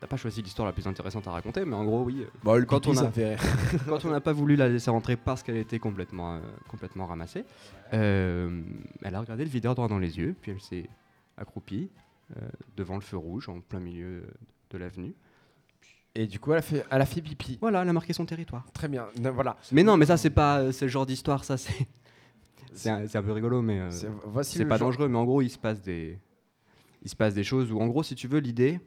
[0.00, 2.64] t'as pas choisi l'histoire la plus intéressante à raconter, mais en gros, oui, Bon, le
[2.64, 3.36] quand pipi, on a- fait
[3.88, 7.44] quand on n'a pas voulu la laisser rentrer parce qu'elle était complètement, complètement ramassée,
[7.92, 10.88] elle a regardé le videur droit dans les yeux, puis elle s'est
[11.36, 11.90] accroupie
[12.76, 14.24] devant le feu rouge en plein milieu
[14.70, 15.14] de l'avenue.
[16.18, 17.58] Et du coup, elle a fait, elle a fait pipi.
[17.60, 18.64] Voilà, elle a marqué son territoire.
[18.72, 19.06] Très bien.
[19.20, 19.56] Ne- Voilà.
[19.70, 21.86] Mais non, mais ça c'est pas euh, c'est le genre d'histoire, ça c'est
[22.72, 25.08] c'est un, c'est un peu rigolo, mais euh, C'est- voici c'est le pas genre- dangereux.
[25.08, 26.18] Mais en gros, il se passe des
[27.02, 28.80] il se passe des choses où en gros, si tu veux, l'idée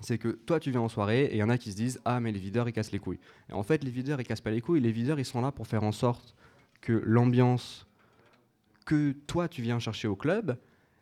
[0.00, 1.98] c'est que toi tu viens en soirée et il y en a qui se disent
[2.04, 3.20] ah mais les videurs ils cassent les couilles.
[3.48, 4.80] Et en fait, les videurs ils cassent pas les couilles.
[4.80, 6.34] Les videurs ils sont là pour faire en sorte
[6.82, 7.86] que l'ambiance
[8.84, 10.58] que toi tu viens chercher au club,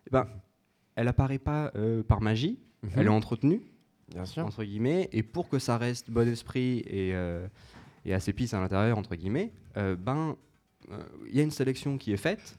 [0.06, 0.28] eh ben
[0.94, 2.90] elle apparaît pas euh, par magie, Mhm.
[2.96, 3.62] elle est entretenue
[4.14, 4.44] Bien sûr.
[4.46, 7.46] entre guillemets, et pour que ça reste bon esprit et, euh,
[8.04, 10.36] et assez pisse à l'intérieur, entre guillemets, euh, ben,
[10.90, 10.98] euh,
[11.28, 12.58] il y a une sélection qui est faite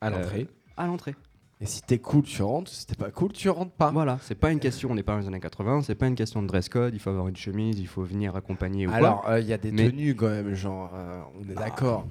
[0.00, 0.46] À l'entrée.
[0.76, 1.14] à l'entrée.
[1.60, 2.72] Et si t'es cool, tu rentres.
[2.72, 3.92] Si t'es pas cool, tu rentres pas.
[3.92, 6.16] Voilà, c'est pas une question, on n'est pas dans les années 80, c'est pas une
[6.16, 8.90] question de dress code, il faut avoir une chemise, il faut venir accompagner ou.
[8.92, 11.62] Alors, il y a des Mais- tenues quand même, genre, euh, on est Bah.
[11.66, 12.06] d'accord.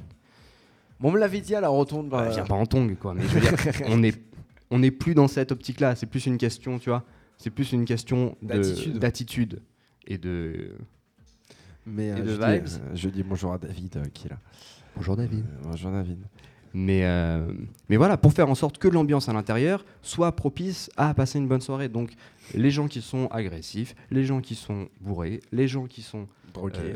[1.01, 2.07] Bon, on me l'avait dit à la rotonde.
[2.09, 3.51] Bah, viens pas en tongue, quoi, mais je veux dire,
[3.87, 4.21] on est
[4.73, 7.03] on n'est plus dans cette optique-là, c'est plus une question, tu vois,
[7.41, 8.99] c'est plus une question de- D'attitude.
[8.99, 9.61] d'attitude
[10.07, 10.71] et de.
[11.85, 12.63] mais et euh, de je, vibes.
[12.63, 14.37] dis, euh, je dis bonjour à David euh, qui est là.
[14.95, 15.43] Bonjour David.
[15.45, 16.19] Euh, bonjour David.
[16.73, 17.51] Mais, euh,
[17.89, 21.47] mais voilà, pour faire en sorte que l'ambiance à l'intérieur soit propice à passer une
[21.49, 21.89] bonne soirée.
[21.89, 22.13] Donc,
[22.53, 26.27] les gens qui sont agressifs, les gens qui sont bourrés, les gens qui sont.
[26.53, 26.77] Drogué.
[26.81, 26.95] euh,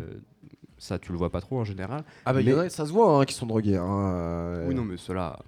[0.78, 2.04] ça, tu le vois pas trop en général.
[2.26, 3.76] ah bah il y en mais- a, ça se voit hein, qui sont drogués.
[3.78, 5.40] Hein, euh, Oui, non, mais cela.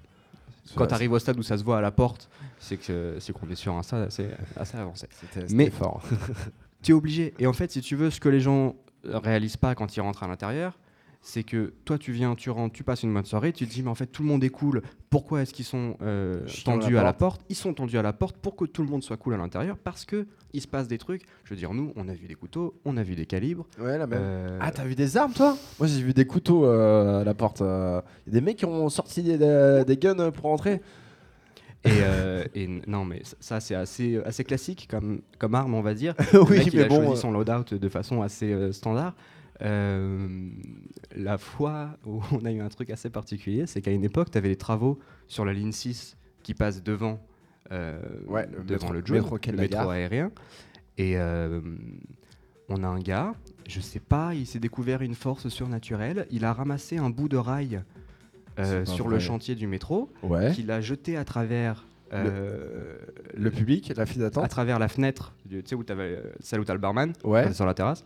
[0.76, 2.30] Quand tu arrives au stade où ça se voit à la porte,
[2.60, 5.08] c'est que c'est qu'on est sur un stade assez, assez avancé.
[5.12, 6.02] C'était Mais- fort.
[6.84, 7.34] Tu es obligé.
[7.40, 10.22] Et en fait, si tu veux, ce que les gens réalisent pas quand ils rentrent
[10.24, 10.78] à l'intérieur,
[11.30, 13.84] c'est que toi, tu viens, tu rentres, tu passes une bonne soirée, tu te dis,
[13.84, 14.82] mais en fait, tout le monde est cool.
[15.10, 17.98] Pourquoi est-ce qu'ils sont euh, Chiant à la tendus à la porte Ils sont tendus
[17.98, 20.62] à la porte pour que tout le monde soit cool à l'intérieur parce que il
[20.62, 21.24] se passe des trucs.
[21.44, 23.66] Je veux dire, nous, on a vu des couteaux, on a vu des calibres.
[23.78, 24.20] Ouais, la même.
[24.22, 25.58] euh, Ah, t'as vu des armes toi?
[25.80, 27.60] Moi j'ai vu des couteaux euh, à la porte.
[27.60, 30.82] Il y a des mecs qui ont sorti des, des- des guns pour entrer.
[31.84, 32.44] et, euh,
[32.88, 36.16] non, mais ça- c'est assez, assez classique comme, comme arme, on va dire.
[36.34, 37.04] oui, Le mec, il mais a bon.
[37.06, 39.14] choisi son loadout de façon assez euh, standard.
[39.62, 40.28] Euh,
[41.16, 44.38] la fois où on a eu un truc assez particulier, c'est qu'à une époque, tu
[44.38, 47.20] avais les travaux sur la ligne 6 qui passent devant,
[47.72, 50.32] euh, Ouais, le devant métro- le, métro le métro aérien.
[50.98, 51.60] Et euh,
[52.70, 53.34] on a un gars,
[53.68, 56.28] je sais pas, il s'est découvert une force surnaturelle.
[56.32, 57.82] Il a ramassé un bout de rail
[58.60, 60.52] euh, sur le chantier du métro, Ouais.
[60.54, 61.86] qu'il a jeté à travers.
[62.14, 62.96] euh,
[63.36, 64.50] Le public, la file à d'attente.
[64.50, 67.52] travers la fenêtre, tu sais, où avais celle où tu as le barman, Ouais.
[67.54, 68.04] sur la terrasse.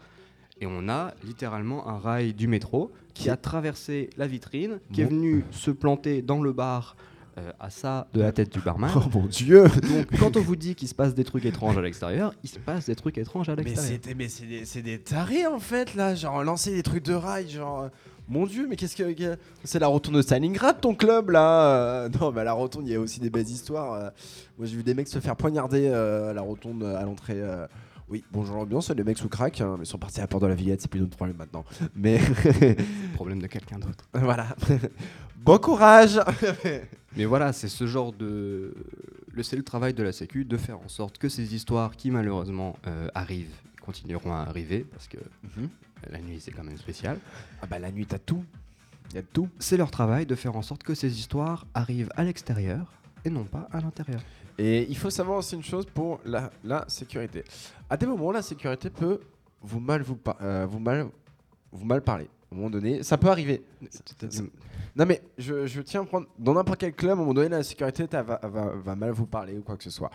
[0.61, 5.05] Et on a littéralement un rail du métro qui a traversé la vitrine, qui est
[5.05, 6.95] venu se planter dans le bar
[7.37, 8.91] euh, à ça de la tête du barman.
[8.95, 11.81] Oh mon dieu Donc quand on vous dit qu'il se passe des trucs étranges à
[11.81, 13.99] l'extérieur, il se passe des trucs étranges à Mais l'extérieur.
[14.03, 17.13] c'est mais c'est des, c'est des tarés en fait là, genre lancer des trucs de
[17.13, 17.81] rail, genre.
[17.83, 17.89] euh,
[18.29, 19.37] Mon dieu, mais qu'est-ce que.
[19.63, 21.65] C'est la rotonde de Stalingrad ton club là
[22.05, 23.93] euh, Non, mais à la rotonde, il y a aussi des belles histoires.
[23.93, 24.09] euh.
[24.57, 27.41] Moi j'ai vu des mecs se faire poignarder euh, à la rotonde à l'entrée.
[28.11, 30.43] Oui, bonjour l'ambiance, les mecs sous crack, hein, mais ils sont partis à la porte
[30.43, 31.63] de la Villette, c'est plus notre problème maintenant.
[31.95, 32.19] Mais
[33.13, 34.03] Problème de quelqu'un d'autre.
[34.13, 34.53] voilà.
[35.37, 36.19] Bon courage
[37.15, 38.75] Mais voilà, c'est ce genre de.
[39.33, 42.11] Le, c'est le travail de la Sécu de faire en sorte que ces histoires qui
[42.11, 45.17] malheureusement euh, arrivent, continueront à arriver, parce que
[46.09, 47.17] la nuit c'est quand même spécial.
[47.61, 48.43] Ah bah la nuit t'as tout.
[49.15, 49.47] Y a tout.
[49.57, 52.91] C'est leur travail de faire en sorte que ces histoires arrivent à l'extérieur
[53.23, 54.21] et non pas à l'intérieur.
[54.63, 57.43] Et il faut savoir aussi une chose pour la, la sécurité.
[57.89, 59.19] À des moments, la sécurité peut
[59.61, 61.07] vous mal vous, euh, vous mal
[61.71, 62.25] vous mal parler.
[62.51, 63.63] À un moment donné, ça peut arriver.
[64.95, 67.49] Non mais je, je tiens à prendre dans n'importe quel club, à un moment donné,
[67.49, 70.11] la sécurité va, va, va mal vous parler ou quoi que ce soit.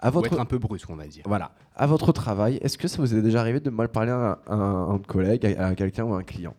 [0.00, 1.24] À votre être un peu brusque, on va dire.
[1.26, 4.38] voilà, à votre travail, est-ce que ça vous est déjà arrivé de mal parler à
[4.46, 6.54] un, à un collègue, à, à quelqu'un ou à un client?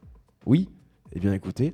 [0.46, 0.68] Oui.
[1.14, 1.74] Eh bien écoutez,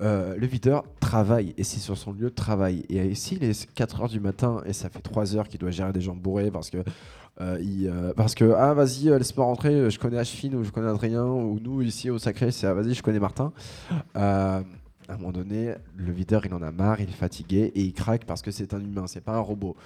[0.00, 2.84] euh, le videur travaille et c'est sur son lieu de travail.
[2.88, 5.70] Et ici, il est 4 heures du matin et ça fait 3 heures qu'il doit
[5.70, 6.78] gérer des gens bourrés parce que,
[7.40, 10.88] euh, euh, parce que ah vas-y, euh, laisse-moi rentrer, je connais Ashfin ou je connais
[10.88, 13.52] Adrien ou nous ici au Sacré, c'est ah, vas-y, je connais Martin.
[14.16, 14.62] Euh,
[15.08, 17.92] à un moment donné, le videur il en a marre, il est fatigué et il
[17.92, 19.76] craque parce que c'est un humain, c'est pas un robot.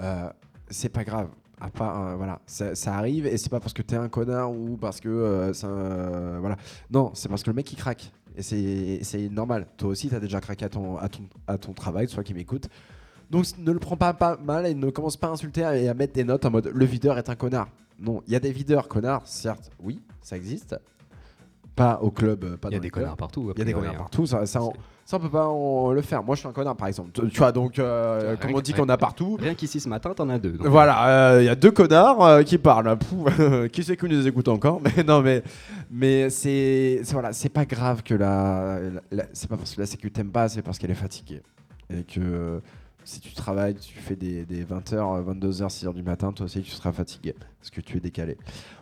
[0.00, 0.28] Euh,
[0.70, 1.28] c'est pas grave.
[1.58, 4.76] À part, euh, voilà, ça, arrive et c'est pas parce que t'es un connard ou
[4.76, 6.56] parce que euh, euh, voilà.
[6.90, 9.66] Non, c'est parce que le mec il craque et c'est normal.
[9.76, 12.68] Toi aussi t'as déjà craqué à ton à ton à ton travail, toi qui m'écoutes.
[13.30, 15.94] Donc ne le prends pas, pas mal et ne commence pas à insulter et à
[15.94, 17.68] mettre des notes en mode le videur est un connard.
[17.98, 20.76] Non, il y a des videurs connards, certes, oui, ça existe.
[21.76, 23.52] Pas au club, euh, pas Il y a des connards partout.
[23.54, 24.72] Il y a des connards partout, ça, ça, on,
[25.04, 26.24] ça, on peut pas en- le faire.
[26.24, 27.10] Moi je suis un connard par exemple.
[27.12, 29.36] Tu tu vois donc euh, comme on dit qu'on a partout.
[29.40, 30.52] Rien qu'ici ce matin, t'en as deux.
[30.52, 30.66] donc.
[30.68, 32.96] Voilà, il y a deux connards euh, qui parlent.
[32.96, 34.80] Pouf, qui c'est qui nous écoute encore?
[34.82, 35.42] Mais non, mais
[35.90, 39.86] mais c'est voilà, c'est pas grave que la, la- la- c'est pas parce que la
[39.86, 41.42] sécu t'aime pas, c'est parce qu'elle est fatiguée
[41.90, 42.60] et que euh,
[43.06, 46.70] si tu travailles, tu fais des, des 20h, 22h, 6h du matin, toi aussi tu
[46.70, 48.36] seras fatigué parce que tu es décalé.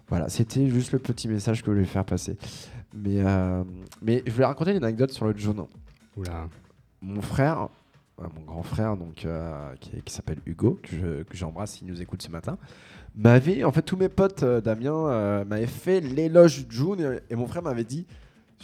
[0.08, 2.36] Voilà, c'était juste le petit message que je voulais faire passer.
[2.94, 3.62] Mais euh,
[4.02, 5.66] mais je voulais raconter une anecdote sur le jaune
[6.16, 6.48] Oula.
[7.02, 7.68] mon frère,
[8.18, 12.22] mon grand frère, donc euh, qui, qui s'appelle Hugo, que je- j'embrasse s'il nous écoute
[12.22, 12.56] ce matin,
[13.16, 17.32] m'avait, en fait, tous mes potes euh, Damien euh, m'avaient fait l'éloge du June et,
[17.32, 18.06] et mon frère m'avait dit.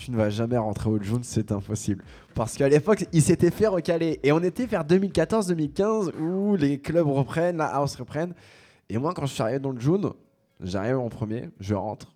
[0.03, 2.03] Tu ne vas jamais rentrer au June, c'est impossible.
[2.35, 4.19] Parce qu'à l'époque, il s'était fait recaler.
[4.23, 8.33] Et on était vers 2014-2015 où les clubs reprennent, la house reprenne.
[8.89, 10.11] Et moi, quand je suis arrivé dans le June,
[10.61, 12.15] j'arrive en premier, je rentre.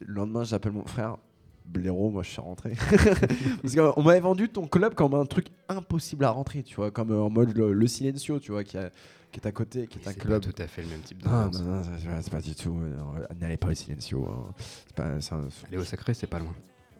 [0.00, 1.16] Le lendemain, j'appelle mon frère.
[1.64, 2.72] Blaireau, moi je suis rentré.
[3.62, 7.12] Parce qu'on m'avait vendu ton club comme un truc impossible à rentrer, tu vois, comme
[7.12, 8.90] euh, en mode le, le Silencio, tu vois, qui, a-
[9.30, 10.42] qui est à côté, qui est un C'est club.
[10.42, 11.62] pas tout à fait le même type Ah, d'ambiance.
[11.62, 12.76] non, non, c'est- c'est c'est pas du tout.
[12.82, 14.26] euh, N'allez pas au Silencio.
[14.28, 14.52] hein.
[14.88, 16.52] C'est pas, c'est un- Aller au sacré, c'est pas loin.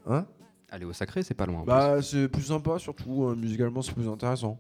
[0.07, 0.27] Hein
[0.71, 1.61] Aller au sacré, c'est pas loin.
[1.61, 4.59] en Bah, c'est plus sympa, surtout euh, musicalement, c'est plus intéressant.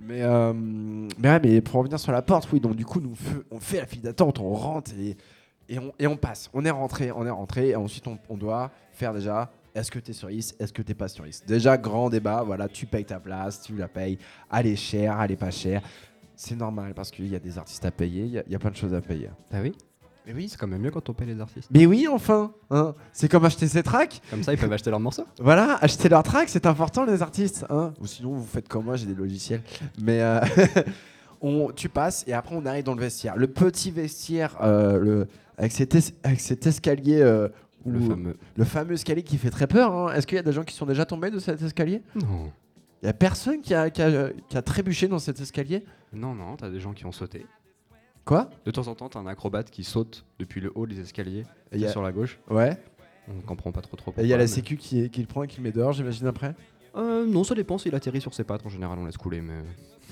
[0.00, 3.14] Mais, euh, mais, ouais, mais pour revenir sur la porte, oui, donc du coup, nous,
[3.14, 5.16] fe- on fait la file d'attente, on rentre et,
[5.68, 6.50] et, on, et on passe.
[6.52, 9.50] On est rentré, on est rentré, et ensuite on, on doit faire déjà.
[9.74, 12.42] Est-ce que tu es sur liste Est-ce que tu pas sur liste Déjà, grand débat,
[12.42, 14.18] voilà, tu payes ta place, tu la payes,
[14.52, 15.82] elle est chère, elle est pas chère.
[16.36, 18.54] C'est normal parce qu'il y a des artistes à payer, il y a- il y,
[18.54, 19.26] a plein de choses à payer.
[19.26, 19.34] plus.
[19.52, 19.72] Ah oui?
[20.28, 21.68] Mais oui, C'est quand même mieux quand on paye les artistes.
[21.72, 22.94] mais oui, enfin hein.
[23.12, 24.20] C'est comme acheter ses tracks.
[24.30, 25.24] Comme ça, ils peuvent acheter leurs morceaux.
[25.40, 27.64] Voilà, acheter leurs tracks, c'est important les artistes.
[27.70, 29.62] Hein Ou sinon, vous faites comme moi, j'ai des logiciels.
[30.00, 30.40] Mais euh,
[31.40, 33.36] on, tu passes et après, on arrive dans le vestiaire.
[33.36, 37.48] Le petit vestiaire euh, le, avec, cet es- avec cet escalier, euh,
[37.86, 38.36] Le fameux.
[38.56, 39.94] le fameux escalier qui fait très peur.
[39.94, 40.12] hein.
[40.12, 42.02] Est-ce qu'il y a des gens qui sont déjà tombés de cet escalier?
[42.14, 42.52] Non.
[43.02, 45.84] Il y a personne qui a, qui, a, qui a trébuché dans cet escalier?
[46.12, 47.46] Non, non, t'as des gens qui ont sauté.
[48.28, 51.44] Quoi De temps en temps, t'as un acrobate qui saute depuis le haut des escaliers
[51.72, 52.38] Et y a- sur la gauche.
[52.50, 52.76] Ouais.
[53.26, 54.12] On comprend pas trop trop.
[54.18, 55.72] Et il y a la mais- sécu qui, qui le prend et qui le met
[55.72, 56.54] dehors, j'imagine après
[56.94, 58.66] Euh, non, ça dépend s'il atterrit sur ses pattes.
[58.66, 59.62] En général, on laisse couler, mais.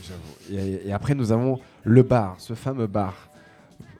[0.03, 0.59] J'avoue.
[0.59, 3.29] Et, et après, nous avons le bar, ce fameux bar.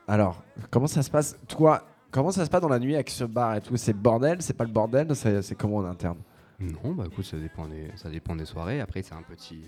[0.09, 3.25] Alors, comment ça se passe Toi, comment ça se passe dans la nuit avec ce
[3.25, 3.77] bar et tout?
[3.77, 4.41] C'est bordel?
[4.41, 5.15] C'est pas le bordel?
[5.15, 6.19] C'est c'est comment en interne?
[6.59, 8.81] Non, bah écoute, ça dépend des, ça dépend des soirées.
[8.81, 9.61] Après, c'est un petit,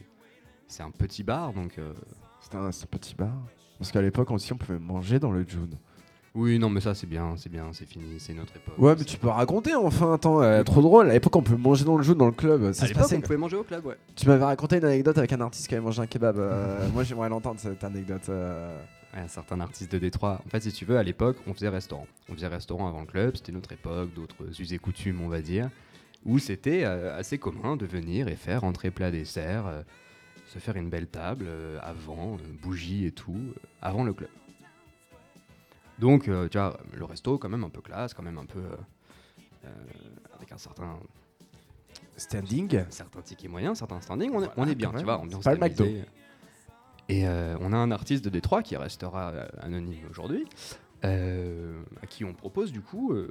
[0.68, 1.76] c'est un petit bar, donc.
[1.78, 1.92] euh,
[2.40, 3.34] C'est un, c'est un petit bar
[3.78, 5.70] Parce qu'à l'époque aussi, on pouvait manger dans le June.
[6.34, 8.74] Oui, non, mais ça, c'est bien, c'est bien, c'est fini, c'est notre époque.
[8.78, 11.10] Ouais, mais tu peux raconter enfin, attends, euh, trop drôle.
[11.10, 12.72] À l'époque, on peut manger dans le June, dans le club.
[12.72, 13.16] Ça À se passait.
[13.16, 13.96] on pouvait manger au club, ouais.
[14.14, 16.38] Tu m'avais raconté une anecdote avec un artiste qui avait mangé un kebab.
[16.38, 18.28] euh, moi, j'aimerais l'entendre, cette anecdote.
[18.28, 18.78] euh.
[19.14, 20.42] Ouais, un certain artiste de Détroit.
[20.46, 22.06] En fait, si tu veux, à l'époque, on faisait restaurant.
[22.28, 25.40] On faisait restaurant avant le club, c'était notre époque, d'autres us et coutumes, on va
[25.40, 25.70] dire,
[26.26, 29.64] où c'était assez commun de venir et faire entrée plat dessert,
[30.48, 34.30] se faire une belle table euh, avant, euh, bougies et tout, euh, avant le club.
[35.98, 38.62] Donc, tu vois, le resto, quand même un peu classe, quand même un peu.
[40.32, 41.00] avec un certain,
[42.16, 45.02] Standing un certain ticket moyen, un certain standing, on est, Voilà, on est bien, tu
[45.02, 45.86] vois, ambiance pas le McDo.
[47.08, 50.46] Et euh, on a un artiste de Détroit qui restera anonyme aujourd'hui,
[51.04, 53.30] euh, à qui on propose du coup euh,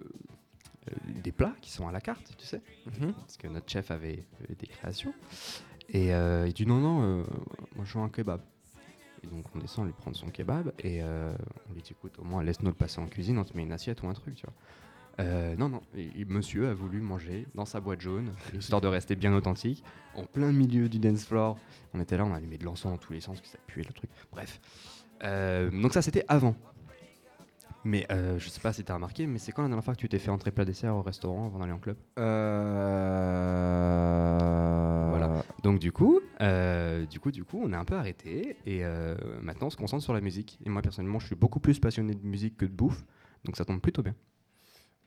[1.06, 2.62] des plats qui sont à la carte, tu sais.
[3.00, 3.14] Mhm.
[3.14, 4.26] Parce que notre chef avait
[4.60, 5.14] des créations.
[5.90, 7.24] Et euh, il dit non, non, euh,
[7.76, 8.42] moi je veux un kebab.
[9.24, 11.34] Et donc on descend lui prendre son kebab et euh,
[11.70, 13.72] on lui dit écoute, au moins laisse-nous le passer en cuisine, on te met une
[13.72, 14.54] assiette ou un truc, tu vois.
[15.20, 18.88] Euh, non, non, et- et monsieur a voulu manger dans sa boîte jaune, histoire de
[18.88, 19.84] rester bien authentique,
[20.14, 21.58] en plein milieu du dance floor.
[21.96, 23.94] On était là, on allumait de l'encens dans tous les sens, que ça puait le
[23.94, 24.12] truc.
[24.32, 24.60] Bref.
[25.24, 26.56] Euh, donc ça c'était avant.
[27.88, 30.00] Mais euh, je sais pas si t'as remarqué, mais c'est quand la dernière fois que
[30.02, 31.96] tu t'es fait entrer plat dessert au restaurant avant d'aller en club?
[32.20, 32.28] Euh...
[35.10, 35.42] Voilà.
[35.64, 39.16] Donc du coup, euh, du coup, du coup, on est un peu arrêté et euh,
[39.42, 40.60] maintenant on se concentre sur la musique.
[40.66, 43.06] Et moi personnellement, je suis beaucoup plus passionné de musique que de bouffe,
[43.46, 44.16] donc ça tombe plutôt bien.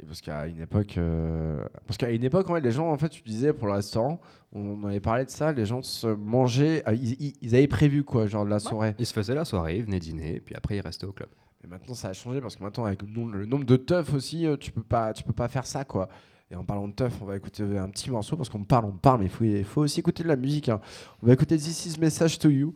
[0.02, 3.10] Et Parce qu'à une époque, euh, parce qu'à une époque, ouais, les gens, en fait,
[3.10, 7.54] tu disais pour le restaurant, on avait parlé de ça, les gens se mangeaient, ils,
[7.54, 8.94] avaient prévu quoi, genre de la soirée.
[8.98, 11.28] Ils se faisaient la soirée, ils venaient dîner, puis après ils restaient au club.
[11.62, 14.56] Mais maintenant, ça a changé parce que maintenant, avec le nombre, de teufs aussi, euh,
[14.56, 16.08] tu peux pas, tu peux pas faire ça quoi.
[16.50, 18.92] Et en parlant de teuf, on va écouter un petit morceau parce qu'on parle, on
[18.92, 20.68] parle, mais il faut, aussi écouter de la musique.
[20.68, 20.80] hein.
[21.22, 22.74] On va écouter This Is Message to You.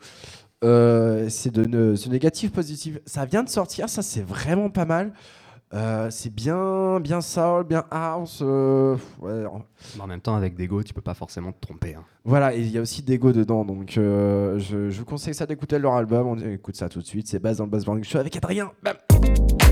[0.62, 2.98] Euh, c'est de c'est négatif positif.
[3.05, 5.12] Ça vient de sortir, ça c'est vraiment pas mal.
[5.75, 8.41] Euh, c'est bien, bien soul, bien house.
[8.43, 9.63] euh, ouais, en-
[9.97, 11.95] Mais en même temps, avec Dego, tu peux pas forcément te tromper.
[11.97, 12.05] hein.
[12.25, 15.47] Voilà, et il y a aussi Dego dedans, donc euh, je, je vous conseille ça
[15.47, 16.29] d'écouter leur album.
[16.29, 17.27] On écoute ça tout de suite.
[17.27, 18.71] C'est base dans le Bass Morning Show avec Adrien.
[18.85, 19.64] Bam「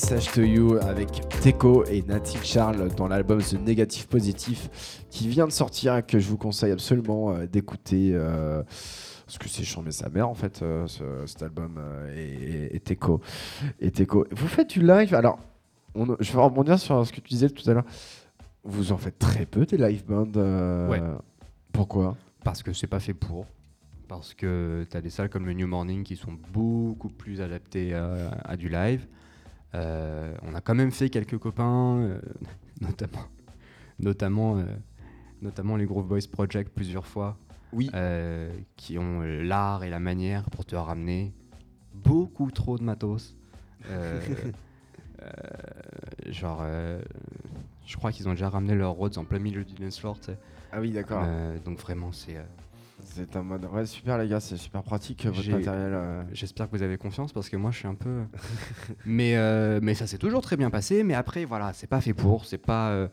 [0.00, 1.08] Message to You avec
[1.42, 6.20] Teco et Nathan Charles dans l'album The Negative Positif qui vient de sortir et que
[6.20, 8.12] je vous conseille absolument euh, d'écouter.
[8.14, 12.66] euh, parce que c'est chambé sa mère en fait, euh, ce- cet album euh, et,
[12.66, 13.20] et- et Teco.
[13.80, 14.24] Et Teco.
[14.30, 15.16] Vous faites du live?
[15.16, 15.40] Alors,
[15.96, 17.84] on- je vais rebondir sur ce que tu disais tout à l'heure.
[18.62, 20.30] Vous en faites très peu des live bands.
[20.88, 21.02] Ouais.
[21.72, 22.16] Pourquoi?
[22.44, 23.46] Parce que c'est pas fait pour.
[24.06, 27.94] Parce que tu as des salles comme le New Morning qui sont beaucoup plus adaptées
[27.94, 29.04] à, à du live.
[29.74, 32.20] Euh, on a quand même fait quelques copains, euh,
[32.80, 33.24] notamment,
[33.98, 34.64] notamment, euh,
[35.42, 37.36] notamment les Groove Boys Project plusieurs fois,
[37.72, 37.90] Oui.
[38.76, 41.34] qui ont l'art et la manière pour te ramener
[41.94, 43.36] beaucoup trop de matos.
[43.90, 44.20] Euh,
[45.22, 45.26] euh,
[46.28, 47.00] genre, euh,
[47.86, 50.26] je crois qu'ils ont déjà ramené leurs Rhodes en plein milieu du dance floor, tu
[50.26, 50.38] sais.
[50.72, 51.24] Ah oui, d'accord.
[51.64, 52.36] Donc vraiment, c'est.
[53.18, 53.66] Euh, C'est un mode.
[53.72, 55.92] Ouais, super les gars, c'est super pratique votre J'ai- matériel.
[55.94, 56.22] euh.
[56.32, 58.22] J'espère que vous avez confiance parce que moi je suis un peu.
[59.06, 61.04] mais, euh, mais ça s'est toujours très bien passé.
[61.04, 62.44] Mais après, voilà, c'est pas fait pour.
[62.44, 62.90] C'est pas.
[62.90, 63.08] euh,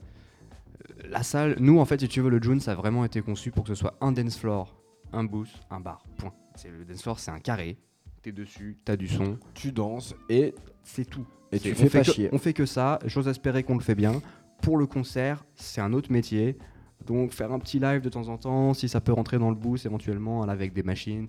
[1.09, 1.55] La salle.
[1.59, 3.69] Nous, en fait, si tu veux, le June, ça a vraiment été conçu pour que
[3.69, 4.75] ce soit un dance floor,
[5.13, 6.03] un booth, un bar.
[6.17, 6.33] Point.
[6.55, 7.77] C'est Le dance floor, c'est un carré.
[8.21, 11.27] T'es dessus, t'as du son, Tu danses et c'est tout.
[11.51, 12.29] Et tu on fais fait pas que- chier.
[12.31, 12.97] On fait que ça.
[13.05, 14.21] J'ose espérer qu'on le fait bien.
[14.61, 16.57] Pour le concert, c'est un autre métier.
[17.05, 19.55] Donc faire un petit live de temps en temps, si ça peut rentrer dans le
[19.55, 21.27] boost éventuellement, là, avec des machines,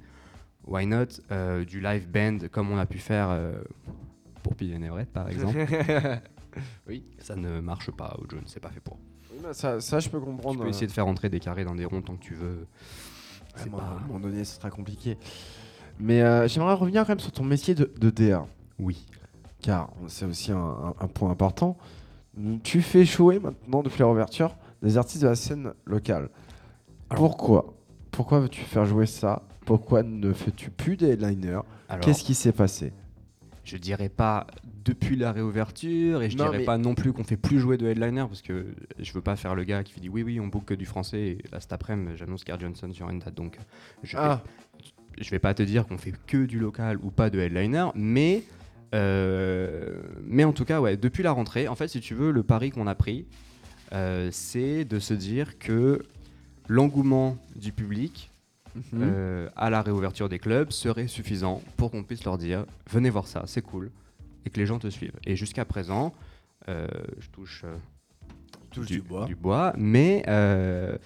[0.66, 3.60] why not Euh, Du live band comme on a pu faire euh,
[4.42, 5.66] pour Pigeon Everett par exemple.
[6.88, 7.04] Oui.
[7.18, 8.96] Ça ne marche pas au John, c'est pas fait pour.
[9.30, 10.62] Oui, bah, ça, ça, je peux Tu comprendre.
[10.62, 12.66] peux essayer de faire rentrer des carrés dans des ronds tant que tu veux.
[13.54, 13.98] À C'est un pas...
[14.06, 15.18] moment donné, ce sera compliqué.
[16.00, 18.46] Mais euh, j'aimerais revenir quand même sur ton métier de, de DA,
[18.78, 19.04] Oui.
[19.60, 21.76] car c'est aussi un, un- un point important.
[22.62, 26.28] Tu fais jouer maintenant depuis la réouverture des artistes de la scène locale.
[27.10, 27.74] Alors- Pourquoi
[28.10, 29.42] Pourquoi veux-tu faire jouer ça?
[29.64, 31.60] Pourquoi ne fais-tu plus des headliners
[32.00, 32.92] Qu'est-ce qui s'est passé?
[33.64, 34.46] Je dirais pas
[34.84, 37.76] depuis la réouverture et je Non, dirais mais- pas non plus qu'on fait plus jouer
[37.76, 38.66] de headliner parce que
[38.98, 41.20] je veux pas faire le gars qui dit oui oui on book que du français
[41.20, 43.34] et là cet après-midi j'annonce Car Johnson sur une date.
[43.34, 43.58] Donc
[44.04, 44.42] je vais, Ah,
[45.20, 48.44] je vais pas te dire qu'on fait que du local ou pas de headliner mais
[48.94, 52.44] euh, mais en tout cas ouais depuis la rentrée en fait si tu veux le
[52.44, 53.26] pari qu'on a pris
[54.30, 56.02] c'est de se dire que
[56.68, 58.30] l'engouement du public
[58.74, 58.82] mhm.
[58.94, 63.26] euh, à la réouverture des clubs serait suffisant pour qu'on puisse leur dire venez voir
[63.26, 63.90] ça, c'est cool,
[64.44, 65.18] et que les gens te suivent.
[65.24, 66.12] Et jusqu'à présent,
[66.68, 66.86] euh,
[67.18, 67.76] je touche, euh,
[68.70, 69.00] Touche du
[69.34, 69.72] bois.
[69.76, 70.98] mais euh,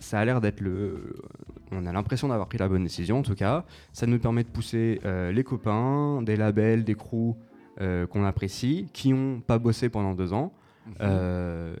[0.00, 1.14] ça a l'air d'être le.
[1.70, 3.64] On a l'impression d'avoir pris la bonne décision en tout cas.
[3.92, 7.36] Ça nous permet de pousser euh, les copains, des labels, des crews
[7.80, 10.52] euh, qu'on apprécie, qui ont pas bossé pendant deux ans.
[10.86, 11.76] Mhm.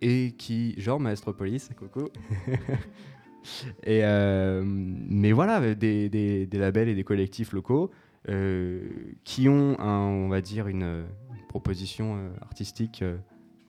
[0.00, 2.08] Et qui, genre Maestro Police, coucou.
[3.86, 7.90] euh, mais voilà, des, labels et des collectifs locaux
[8.28, 8.88] euh,
[9.24, 11.04] qui ont, on va dire, une,
[11.48, 13.02] proposition euh, artistique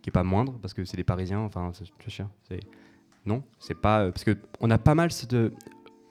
[0.01, 1.39] qui est pas moindre parce que c'est des Parisiens.
[1.39, 2.59] Enfin, c'est
[3.25, 5.53] non, c'est pas parce que on a pas mal de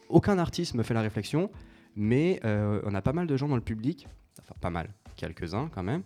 [0.09, 1.51] aucun artiste me fait la réflexion,
[1.95, 4.09] mais on a pas mal de gens dans le public,
[4.41, 6.03] enfin pas mal, quelques-uns quand même,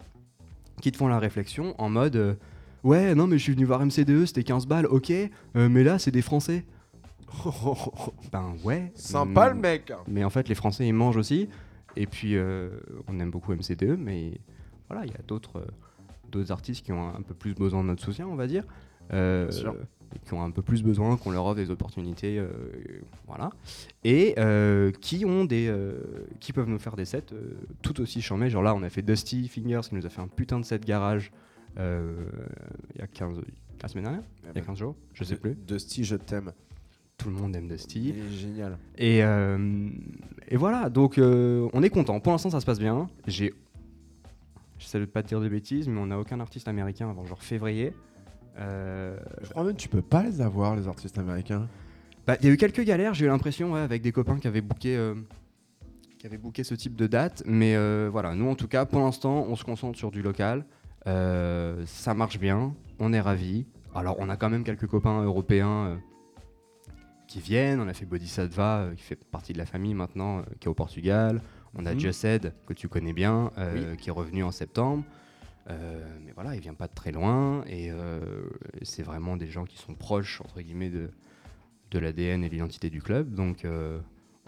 [0.80, 2.38] qui te font la réflexion en mode
[2.84, 5.98] Ouais, non, mais je suis venu voir MCDE, c'était 15 balles, ok, euh, mais là,
[5.98, 6.64] c'est des Français.
[8.32, 8.92] Ben ouais.
[8.94, 11.48] Sympa mm, le mec Mais en fait, les Français, ils mangent aussi.
[11.96, 12.70] Et puis, euh,
[13.08, 14.32] on aime beaucoup MCDE, mais
[14.88, 15.66] voilà, il y a d'autres euh,
[16.30, 18.64] d'autres artistes qui ont un, peu plus besoin de notre soutien, on va dire.
[19.12, 19.76] Euh, Bien sûr.
[20.14, 22.42] et qui ont un peu plus besoin qu'on leur offre des opportunités,
[23.26, 23.50] voilà.
[24.02, 24.34] Et
[25.02, 25.70] qui ont des,
[26.40, 27.34] qui peuvent nous faire des sets
[27.82, 28.48] tout aussi charmés.
[28.48, 30.86] Genre là, on a fait Dusty Fingers qui nous a fait un putain de set
[30.86, 31.32] garage
[31.76, 33.40] il y a 15
[33.82, 35.54] la semaine dernière, il y a 15 jours, je sais plus.
[35.66, 36.52] Dusty, je t'aime.
[37.18, 38.10] Tout le monde aime Dusty.
[38.10, 38.78] Il est génial.
[38.96, 39.88] Et, euh,
[40.48, 42.18] et voilà, donc euh, on est content.
[42.20, 43.08] Pour l'instant, ça se passe bien.
[43.26, 43.54] J'ai.
[44.78, 47.42] J'essaie de pas te dire de bêtises, mais on n'a aucun artiste américain avant genre
[47.42, 47.92] février.
[48.58, 51.68] Euh, Je crois même que tu peux pas les avoir, les artistes américains.
[52.26, 54.48] bah, Il y a eu quelques galères, j'ai eu l'impression, ouais, avec des copains qui
[54.48, 54.96] avaient booké.
[54.96, 55.14] euh,
[56.18, 59.00] qui avaient booké ce type de date, mais euh, voilà, nous en tout cas, pour
[59.00, 60.64] l'instant, on se concentre sur du local.
[61.06, 63.66] Euh, ça marche bien, on est ravis.
[63.94, 65.96] Alors, on a quand même quelques copains européens euh,
[67.26, 67.80] qui viennent.
[67.80, 70.74] On a fait Bodhisattva, euh, qui fait partie de la famille maintenant, qui est au
[70.74, 71.42] Portugal.
[71.74, 71.96] On a.
[71.96, 73.50] Just Said, que tu connais bien,
[73.98, 75.04] qui est revenu en septembre.
[75.68, 77.90] Mais voilà, il vient pas de très loin et
[78.82, 81.10] c'est vraiment des gens qui sont proches, entre guillemets, de,
[81.90, 83.32] de l'ADN et l'identité du club.
[83.32, 83.64] Donc,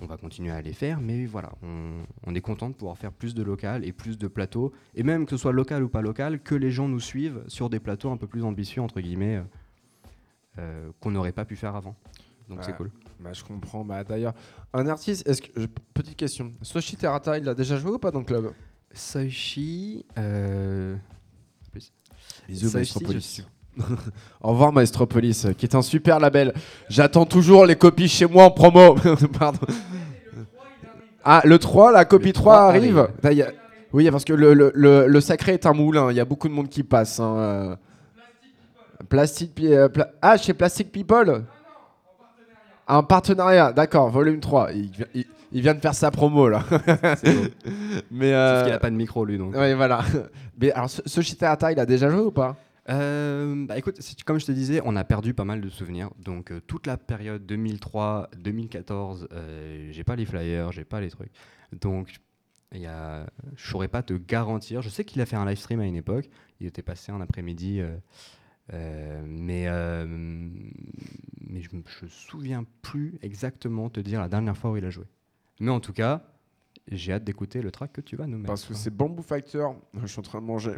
[0.01, 1.01] on va continuer à les faire.
[1.01, 4.29] Mais voilà, on, on est content de pouvoir faire plus de local et plus de
[4.29, 4.73] plateaux.
[4.95, 7.71] Et même que ce soit local ou pas local, que les gens nous suivent sur
[7.71, 9.43] des plateaux un peu plus ambitieux, entre guillemets, euh,
[10.59, 11.97] euh, qu'on n'aurait pas pu faire avant.
[12.49, 12.91] Donc, c'est cool.
[13.21, 13.85] Bah, je comprends.
[13.85, 14.35] Bah, D'ailleurs,
[14.75, 15.67] un artiste, est-ce que.
[15.95, 16.53] Petite question.
[16.61, 18.53] Soshi Terata, il a déjà joué ou pas dans le club?
[18.93, 20.05] Soichi.
[20.19, 20.97] Euh...
[22.47, 23.43] Bisous, je
[24.43, 26.53] Au revoir Maestropolis, euh, qui est un super label.
[26.89, 28.95] J'attends toujours les copies chez moi en promo.
[29.39, 29.59] Pardon.
[31.25, 33.09] Ah, le 3, la copie Le 3, 3 arrive.
[33.23, 33.47] Ah, a-
[33.93, 36.11] Oui, parce que le, le- le- le sacré est un moulin.
[36.11, 37.19] Il y a beaucoup de monde qui passe.
[37.21, 37.77] hein, euh.
[39.09, 41.45] Plastic Pi- euh, Pla- Ah, chez Plastic People
[42.87, 44.73] Un partenariat, d'accord, volume 3.
[44.73, 46.63] Il, vient- il- il vient de faire sa promo là.
[48.11, 49.55] Mais euh, Sauf qu'il a pas de micro, lui, donc.
[49.55, 50.01] ouais, voilà.
[50.61, 51.21] Mais alors, ce, ce
[51.73, 52.57] il a déjà joué ou pas?
[52.91, 56.11] Euh, bah écoute, comme je te disais, on a perdu pas mal de souvenirs.
[56.19, 61.33] Donc euh, toute la période 2003-2014, euh, j'ai pas les flyers, j'ai pas les trucs.
[61.73, 62.15] Donc
[62.73, 64.83] y a, je saurais pas te garantir.
[64.83, 66.29] Je sais qu'il a fait un live stream à une époque.
[66.61, 67.81] Il était passé un après-midi,
[68.73, 69.67] euh, mais
[71.41, 74.91] mais je je me souviens plus exactement te dire la dernière fois où il a
[74.91, 75.05] joué.
[75.61, 76.34] Mais en tout cas,
[76.91, 78.49] j'ai hâte d'écouter le track que tu vas nous mettre.
[78.49, 79.75] Parce que c'est Bamboo Factor.
[80.03, 80.75] Je suis en train de manger.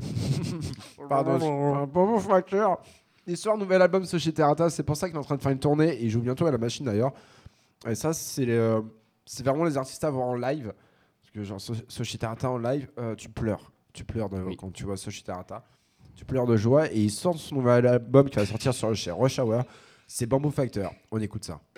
[1.09, 2.81] Pardon, Bamboo Factor.
[3.27, 4.71] Histoire, nouvel album Sochiterata.
[4.71, 5.95] C'est pour ça qu'il est en train de faire une tournée.
[5.95, 7.13] Et il joue bientôt à la machine d'ailleurs.
[7.89, 8.81] Et ça, c'est euh,
[9.25, 10.73] c'est vraiment les artistes à voir en live.
[11.21, 13.73] Parce que, genre, So- Sochiterata en live, euh, tu pleures.
[13.93, 14.57] Tu pleures de- Oui.
[14.57, 15.65] quand tu vois Sochiterata.
[16.15, 16.91] Tu pleures de joie.
[16.93, 19.65] Et il sort son nouvel album qui va sortir sur, chez Rush Hour.
[20.07, 20.93] C'est Bamboo Factor.
[21.11, 21.76] On écoute ça.「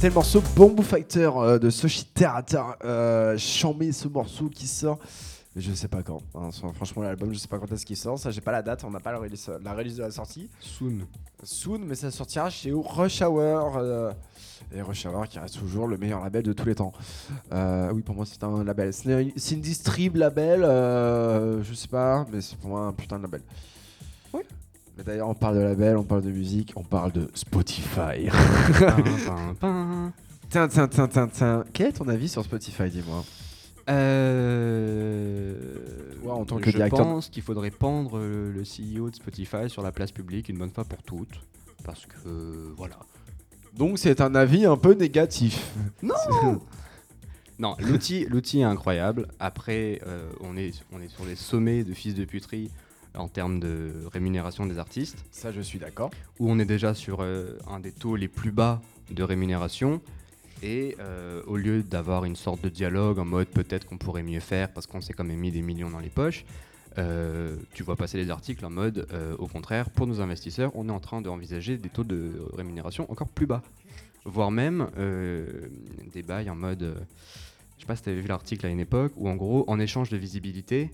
[0.00, 2.78] C'était le morceau Bamboo Fighter euh, de Soshi Terata.
[2.86, 4.98] Euh, chambé ce morceau qui sort.
[5.54, 6.22] Je sais pas quand.
[6.34, 6.48] hein.
[6.72, 8.18] franchement, l'album, je sais pas quand est-ce qu'il sort.
[8.18, 8.82] Ça, j'ai pas la date.
[8.84, 10.48] On n'a pas la release, la release de la sortie.
[10.58, 11.00] Soon.
[11.42, 13.76] Soon, mais ça sortira chez Rush Hour.
[13.76, 14.10] euh,
[14.72, 16.92] et Rush Hour qui reste toujours le meilleur label de tous les temps.
[17.52, 18.94] Euh, oui, pour moi, c'est un label.
[18.94, 20.60] C'est une- c'est une distrib label.
[20.62, 23.42] je sais pas, mais c'est pour moi un putain de label.
[25.04, 28.28] D'ailleurs, on parle de label, on parle de musique, on parle de Spotify.
[30.50, 31.64] Tiens, tiens, tiens, tiens, tiens.
[31.72, 33.24] Quel est ton avis sur Spotify, dis-moi
[33.88, 35.54] Euh...
[36.28, 39.82] En tant que je directeur- pense qu'il faudrait pendre le, le CEO de Spotify sur
[39.82, 41.40] la place publique une bonne fois pour toutes.
[41.84, 42.96] Parce que voilà.
[43.76, 45.72] Donc, c'est un avis un peu négatif.
[46.02, 46.14] Non
[47.58, 49.28] Non, l'outil, l'outil est incroyable.
[49.38, 52.70] Après, euh, on, est, on est sur les sommets de fils de puterie
[53.14, 56.10] en termes de rémunération des artistes, Ça, je suis d'accord.
[56.38, 58.80] où on est déjà sur euh, un des taux les plus bas
[59.10, 60.00] de rémunération.
[60.62, 64.40] Et euh, au lieu d'avoir une sorte de dialogue en mode peut-être qu'on pourrait mieux
[64.40, 66.44] faire parce qu'on s'est quand même mis des millions dans les poches,
[66.98, 69.06] euh, tu vois passer les articles en mode
[69.38, 73.28] au contraire, pour nos investisseurs, on est en train d'envisager des taux de rémunération encore
[73.28, 73.62] plus bas.
[74.26, 74.88] Voire même
[76.12, 76.94] des bails en mode.
[77.76, 79.80] je sais pas si tu avais vu l'article à une époque où en gros, en
[79.80, 80.90] échange de visibilité,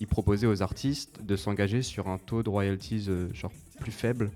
[0.00, 4.30] ils proposaient aux artistes de s'engager sur un taux de royalties euh, genre plus faible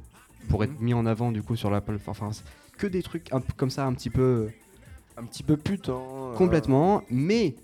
[0.48, 2.16] pour être mis en avant du coup sur la plateforme.
[2.16, 2.30] Enfin,
[2.76, 4.51] que des trucs un peu comme ça, un petit peu
[5.16, 6.01] Un petit peu pute, hein.
[6.01, 7.02] euh, complètement.
[7.10, 7.56] Mais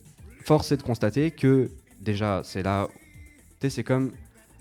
[0.44, 2.88] force est de constater que déjà, c'est là.
[3.66, 4.12] C'est comme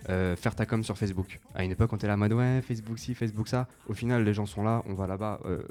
[0.10, 1.40] euh, faire ta com sur Facebook.
[1.56, 3.68] À une époque, on était là en mode ouais, Facebook ci, Facebook ça.
[3.88, 5.40] Au final, les gens sont là, on va là-bas.
[5.46, 5.64] euh,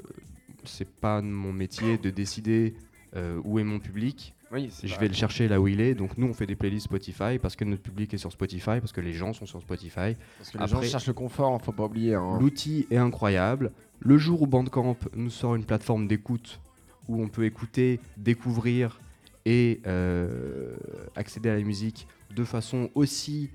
[0.65, 2.75] c'est pas mon métier de décider
[3.15, 4.33] euh, où est mon public.
[4.53, 4.99] Oui, Je vrai.
[4.99, 5.95] vais le chercher là où il est.
[5.95, 8.91] Donc nous, on fait des playlists Spotify parce que notre public est sur Spotify, parce
[8.91, 10.15] que les gens sont sur Spotify.
[10.37, 12.13] Parce que les gens Après- cherchent le confort, faut pas oublier.
[12.15, 12.37] hein.
[12.39, 13.71] L'outil est incroyable.
[13.99, 16.59] Le jour où Bandcamp nous sort une plateforme d'écoute
[17.07, 18.99] où on peut écouter, découvrir
[19.45, 20.75] et euh,
[21.15, 23.49] accéder à la musique de façon aussi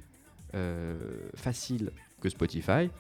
[0.55, 0.97] euh,
[1.35, 2.91] facile que Spotify,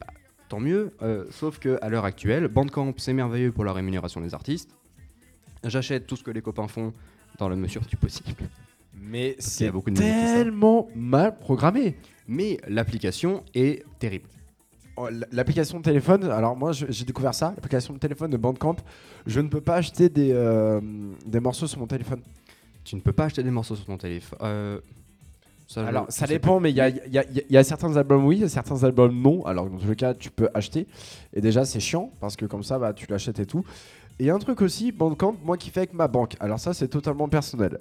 [0.00, 0.06] bah,
[0.48, 0.92] tant mieux.
[1.02, 4.70] Euh, sauf que à l'heure actuelle, Bandcamp c'est merveilleux pour la rémunération des artistes.
[5.64, 6.92] J'achète tout ce que les copains font
[7.38, 8.28] dans la mesure du possible.
[9.00, 11.96] Mais c'est tellement mal programmé.
[12.26, 14.28] Mais l'application est terrible.
[14.96, 18.76] Oh, L'application de téléphone, alors moi j'ai découvert ça, l'application de téléphone de Bandcamp,
[19.26, 20.80] je ne peux pas acheter des, euh,
[21.24, 22.20] des morceaux sur mon téléphone.
[22.82, 24.38] Tu ne peux pas acheter des morceaux sur ton téléphone.
[24.42, 24.80] Euh,
[25.68, 28.24] ça, Alors je ça dépend, mais il y a, y a- y a certains albums
[28.24, 29.44] oui, il y a certains albums non.
[29.46, 30.88] Alors dans tous les cas, tu peux acheter.
[31.32, 33.64] Et déjà c'est chiant parce que comme ça, bah, tu l'achètes et tout.
[34.18, 36.36] Et un truc aussi, Bandcamp, moi qui fais avec ma banque.
[36.40, 37.78] Alors ça c'est totalement personnel.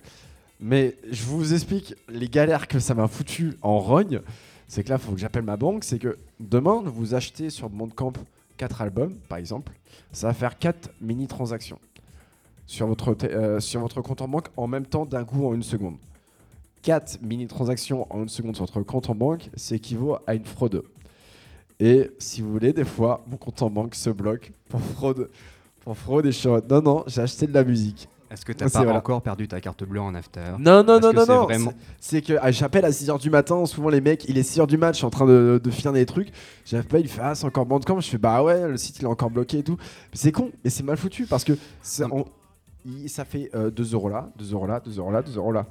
[0.60, 4.22] Mais je vous explique les galères que ça m'a foutu en rogne.
[4.68, 5.84] C'est que là, il faut que j'appelle ma banque.
[5.84, 8.14] C'est que demain, vous achetez sur Bandcamp
[8.58, 9.72] 4 albums, par exemple.
[10.12, 11.80] Ça va faire 4 mini-transactions
[12.66, 15.64] sur votre, euh, sur votre compte en banque en même temps d'un coup en une
[15.64, 15.96] seconde.
[16.82, 20.84] 4 mini-transactions en une seconde sur votre compte en banque, c'est équivaut à une fraude.
[21.80, 25.30] Et si vous voulez, des fois, mon compte en banque se bloque pour fraude.
[25.88, 28.10] Pour fraude et je en non, non, j'ai acheté de la musique.
[28.30, 28.98] Est-ce que C'est pas voilà.
[28.98, 31.44] encore perdu ta carte bleue en after Non, non, non, non, non.
[31.46, 33.66] vraiment- C'est que ah, j'appelle à 6h du matin.
[33.66, 35.94] Souvent, les mecs, il est 6h du match, je suis en train de, de finir
[35.94, 36.28] des trucs.
[36.66, 38.02] J'appelle, il fait Ah, c'est encore Bandcamp.
[38.02, 39.78] Je fais Bah ouais, le site il est encore bloqué et tout.
[40.12, 41.54] C'est con, mais c'est mal foutu parce que
[42.12, 42.26] on-
[42.84, 45.68] il- ça fait 2 euros là, 2 euros là, 2 euros là, 2 euros là.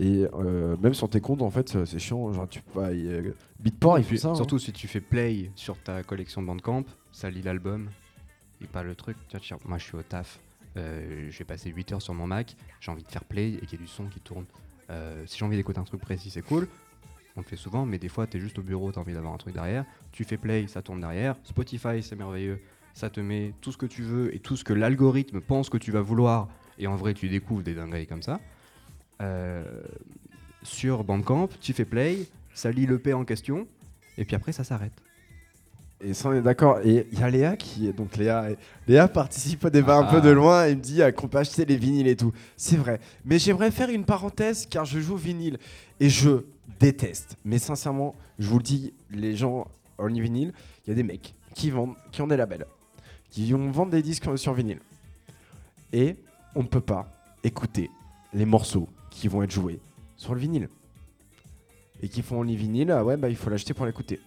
[0.00, 2.32] Et euh, même sur tes comptes, en fait, c'est chiant.
[2.32, 2.88] Genre, tu peux pas.
[2.88, 4.28] euh, Beatport, il fait ça.
[4.28, 4.34] hein.
[4.34, 7.90] Surtout si tu fais play sur ta collection Bandcamp, ça lit l'album
[8.62, 9.16] et pas le truc.
[9.28, 10.40] Tu vois, moi je suis au taf,
[10.76, 13.72] euh, j'ai passé 8 heures sur mon Mac, j'ai envie de faire play et qu'il
[13.72, 14.44] y ait du son qui tourne.
[14.90, 16.68] Euh, si j'ai envie d'écouter un truc précis, c'est cool.
[17.36, 19.14] On le fait souvent, mais des fois tu es juste au bureau, tu as envie
[19.14, 19.84] d'avoir un truc derrière.
[20.12, 21.36] Tu fais play, ça tourne derrière.
[21.44, 22.60] Spotify, c'est merveilleux.
[22.94, 25.78] Ça te met tout ce que tu veux et tout ce que l'algorithme pense que
[25.78, 26.48] tu vas vouloir.
[26.78, 28.40] Et en vrai, tu découvres des dingueries comme ça.
[29.22, 29.64] Euh,
[30.62, 33.66] sur Bandcamp, tu fais play, ça lit le P en question,
[34.18, 34.92] et puis après ça s'arrête.
[36.04, 36.80] Et ça, on est d'accord.
[36.84, 37.92] Et il y a Léa qui.
[37.92, 38.48] Donc, Léa,
[38.88, 40.10] Léa participe au débat un Ah.
[40.10, 42.32] peu de loin et me dit ah, qu'on peut acheter les vinyles et tout.
[42.56, 42.98] C'est vrai.
[43.24, 45.58] Mais j'aimerais faire une parenthèse car je joue vinyle
[46.00, 46.42] et je
[46.80, 47.36] déteste.
[47.44, 49.68] Mais sincèrement, je vous le dis, les gens
[49.98, 50.52] Only Vinyl,
[50.86, 52.66] il y a des mecs qui vendent, qui ont des labels,
[53.30, 54.80] qui vont vendre des disques sur vinyle.
[55.92, 56.16] Et
[56.56, 57.08] on ne peut pas
[57.44, 57.90] écouter
[58.34, 59.78] les morceaux qui vont être joués
[60.16, 60.68] sur le vinyle.
[62.02, 64.18] Et qui font Only Vinyl, ah ouais, bah il faut l'acheter pour l'écouter.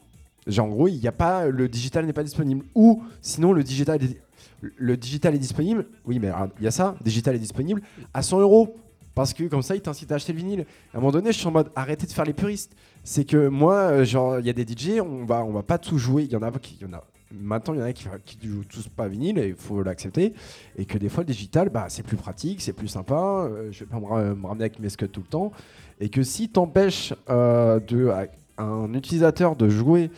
[0.47, 4.03] Genre en gros, il a pas le digital n'est pas disponible ou sinon le digital
[4.03, 4.22] est,
[4.61, 5.88] le digital est disponible.
[6.05, 7.81] Oui, mais alors, il y a ça, digital est disponible
[8.13, 8.76] à 100 euros
[9.15, 10.65] parce que comme ça, il t'incite à acheter le vinyle.
[10.93, 12.76] À un moment donné, je suis en mode arrêtez de faire les puristes.
[13.03, 15.77] C'est que moi, euh, genre, il y a des DJ, on va on va pas
[15.77, 16.23] tout jouer.
[16.23, 18.47] Il y en a qui, y en a maintenant il y en a qui, qui
[18.47, 20.34] jouent tous pas vinyle et il faut l'accepter.
[20.77, 23.47] Et que des fois le digital, bah, c'est plus pratique, c'est plus sympa.
[23.49, 25.51] euh, je vais pas me, ra- me ramener avec mes scuds tout le temps.
[25.99, 28.11] Et que si t'empêches euh, de
[28.57, 30.11] un utilisateur de jouer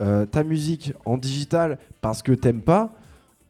[0.00, 2.94] euh, ta musique en digital parce que t'aimes pas,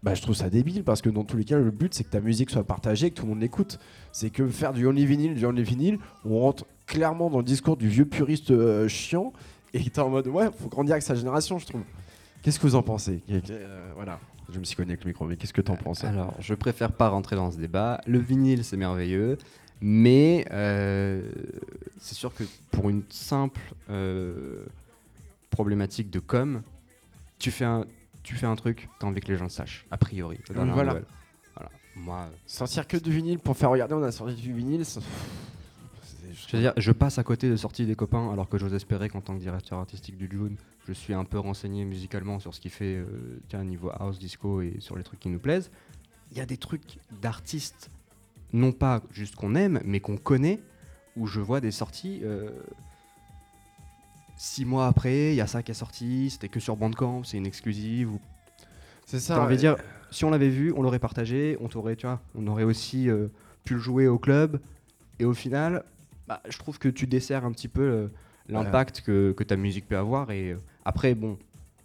[0.03, 2.11] bah, je trouve ça débile parce que dans tous les cas, le but c'est que
[2.11, 3.79] ta musique soit partagée, que tout le monde l'écoute.
[4.11, 7.77] C'est que faire du only vinyle, du only vinyle, on rentre clairement dans le discours
[7.77, 9.33] du vieux puriste euh, chiant
[9.73, 11.83] et t'es en mode ouais, faut grandir avec sa génération, je trouve.
[12.43, 13.23] Qu'est-ce que vous en pensez?
[13.31, 14.19] Euh, Voilà,
[14.53, 16.03] je me suis cogné avec le micro, mais qu'est-ce que t'en penses?
[16.03, 18.01] Alors, je préfère pas rentrer dans ce débat.
[18.07, 19.39] Le vinyle, c'est merveilleux,
[19.81, 20.45] mais
[21.99, 22.43] c'est sûr que
[22.73, 23.61] pour une simple
[25.53, 26.63] problématique de com,
[27.39, 27.85] tu fais un,
[28.25, 30.39] tu fais un truc, t'as envie que les gens le sachent, a priori.
[30.75, 30.95] Voilà.
[31.95, 34.85] Moi, Sortir que du vinyle pour faire regarder, on a sorti du vinyle.
[34.85, 35.01] ça-
[36.35, 39.11] je veux dire, je passe à côté de sortie des copains, alors que j'ose espérer
[39.11, 40.57] qu'en tant que directeur artistique du June,
[40.89, 44.63] je suis un peu renseigné musicalement sur ce qu'il fait, euh, tiens, niveau house, disco
[44.63, 45.71] et sur les trucs qui nous plaisent.
[46.31, 47.91] Il y a des trucs d'artistes,
[48.55, 50.61] non pas juste qu'on aime, mais qu'on connaît,
[51.17, 52.21] où je vois des sorties.
[52.25, 52.51] euh,
[54.45, 57.37] Six mois après, il y a ça qui est sorti, c'était que sur Bandcamp, c'est
[57.37, 58.11] une exclusive.
[58.11, 58.21] Ou...
[59.07, 59.41] C'est ça.
[59.41, 59.57] Envie ouais.
[59.57, 59.77] dire,
[60.11, 63.29] si on l'avait vu, on l'aurait partagé, on t'aurait, tu vois, on aurait aussi euh,
[63.63, 64.59] pu le jouer au club.
[65.21, 65.85] Et au final,
[66.27, 68.09] bah, je trouve que tu desserres un petit peu euh,
[68.49, 70.33] l'impact que, que ta musique peut avoir.
[70.33, 71.39] Et euh, après, bon,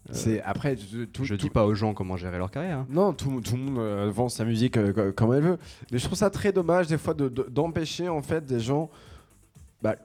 [0.09, 1.25] euh, C'est après je- tout.
[1.25, 2.79] je tout- dis pas aux gens comment gérer leur carrière.
[2.79, 2.87] hein.
[2.89, 5.57] Non, tout, tout le monde vend sa musique co- comme elle veut.
[5.91, 8.89] Mais je trouve ça très dommage des fois de- de- d'empêcher en fait des gens.
[9.83, 9.95] Bah,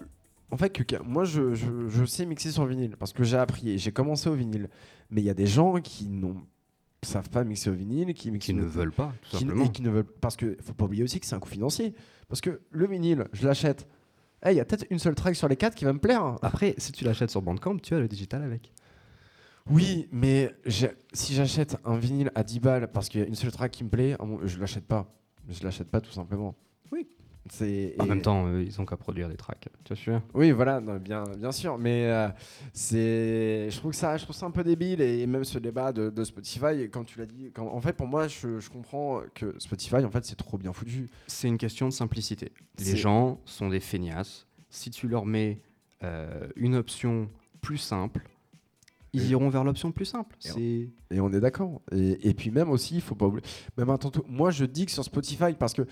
[0.52, 0.72] en fait,
[1.04, 4.28] moi je, je- je sais mixer sur vinyle parce que j'ai appris et j'ai commencé
[4.28, 4.68] au vinyle.
[5.10, 6.36] Mais il y a des gens qui n'ont
[7.04, 9.66] savent pas mixer au vinyle, qui ne veulent pas, tout qui, simplement.
[9.68, 11.94] qui ne veulent parce que faut pas oublier aussi que c'est un coût financier.
[12.28, 13.88] Parce que le vinyle, je l'achète.
[14.46, 16.36] Eh, Il y a peut-être une seule track sur les quatre qui va me plaire.
[16.42, 18.72] Après, si tu l'achètes sur Bandcamp, tu as le digital avec.
[19.70, 20.52] Oui, mais
[21.12, 23.84] si j'achète un vinyle à 10 balles parce qu'il y a une seule track qui
[23.84, 25.12] me plaît, mon- je l'achète pas.
[25.48, 26.54] Je l'achète pas tout simplement.
[26.92, 27.06] Oui.
[27.50, 29.68] C'est En et- même temps, euh, ils ont qu'à produire des tracks.
[29.84, 32.28] Tu vois Oui, voilà, non, bien, bien sûr, mais euh,
[32.72, 35.92] c'est, je trouve que ça, je trouve ça un peu débile et même ce débat
[35.92, 39.20] de, de Spotify, quand tu l'as dit, quand, en fait, pour moi, je, je comprends
[39.34, 41.08] que Spotify, en fait, c'est trop bien foutu.
[41.26, 42.52] C'est une question de simplicité.
[42.76, 44.46] C'est- Les gens sont des feignasses.
[44.70, 45.60] Si tu leur mets
[46.04, 47.28] euh, une option
[47.60, 48.26] plus simple,
[49.12, 50.34] ils Et- iront vers l'option plus simple.
[50.44, 51.82] Et on- C'est Et on est d'accord.
[51.92, 53.44] Et, et puis même aussi, il faut pas oublier.
[53.76, 55.82] Même un tantôt, moi je dis que sur Spotify parce que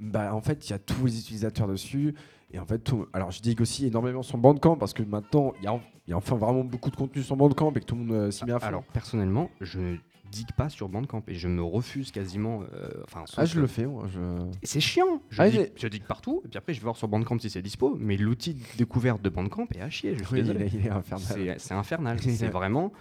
[0.00, 2.14] bah en fait il y a tous les utilisateurs dessus
[2.52, 3.06] et en fait tout.
[3.12, 6.12] Alors je digue aussi énormément sur Bandcamp parce que maintenant il y a, il y
[6.12, 8.44] a enfin vraiment beaucoup de contenu sur Bandcamp et que tout le monde euh, s'y
[8.44, 8.66] met à fond.
[8.66, 9.96] Alors personnellement, je ne
[10.30, 12.62] digue pas sur Bandcamp et je me refuse quasiment.
[12.74, 14.06] euh, Enfin, ah je que- le fais moi.
[14.12, 14.20] Je...
[14.64, 15.20] C'est chiant.
[15.30, 17.50] Je, Ah, digue, je digue partout et puis après je vais voir sur Bandcamp si
[17.50, 17.96] c'est dispo.
[18.00, 20.16] Mais l'outil de découverte de Bandcamp est à chier.
[20.18, 21.54] Je suis Oui, il, est, il est infernal.
[21.58, 22.18] C'est infernal.
[22.20, 22.92] C'est vraiment.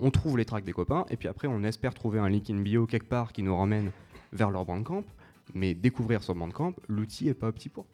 [0.00, 2.60] On trouve les tracks des copains et puis après on espère trouver un link in
[2.60, 3.90] bio quelque part qui nous ramène
[4.32, 5.04] vers leur Bandcamp.
[5.54, 7.86] Mais découvrir sur Bandcamp, l'outil est pas opti pour.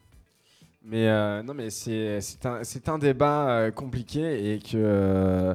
[0.85, 5.53] Mais euh, non, mais c'est c'est un, c'est un débat euh, compliqué et que euh,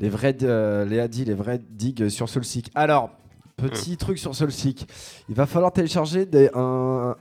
[0.00, 2.70] les vrais, euh, Léa dit, les vrais digues sur Soulseek.
[2.74, 3.10] Alors,
[3.56, 4.86] petit truc sur Soulseek.
[5.28, 7.14] Il va falloir télécharger des, un.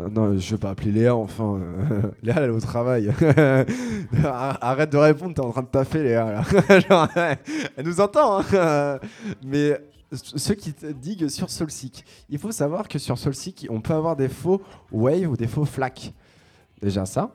[0.00, 1.58] un- Non, je vais pas appeler Léa, enfin.
[1.90, 3.08] euh, Léa, elle est au travail.
[4.24, 6.30] Arrête de répondre, t'es en train de taffer, Léa.
[6.30, 6.78] là.
[6.88, 8.98] Genre, elle nous entend, hein.
[9.44, 9.78] Mais
[10.12, 14.16] ceux qui te diguent sur Soulseek, il faut savoir que sur Soulseek, on peut avoir
[14.16, 14.60] des faux
[14.90, 16.12] wave ou des faux flac.
[16.80, 17.32] Déjà ça.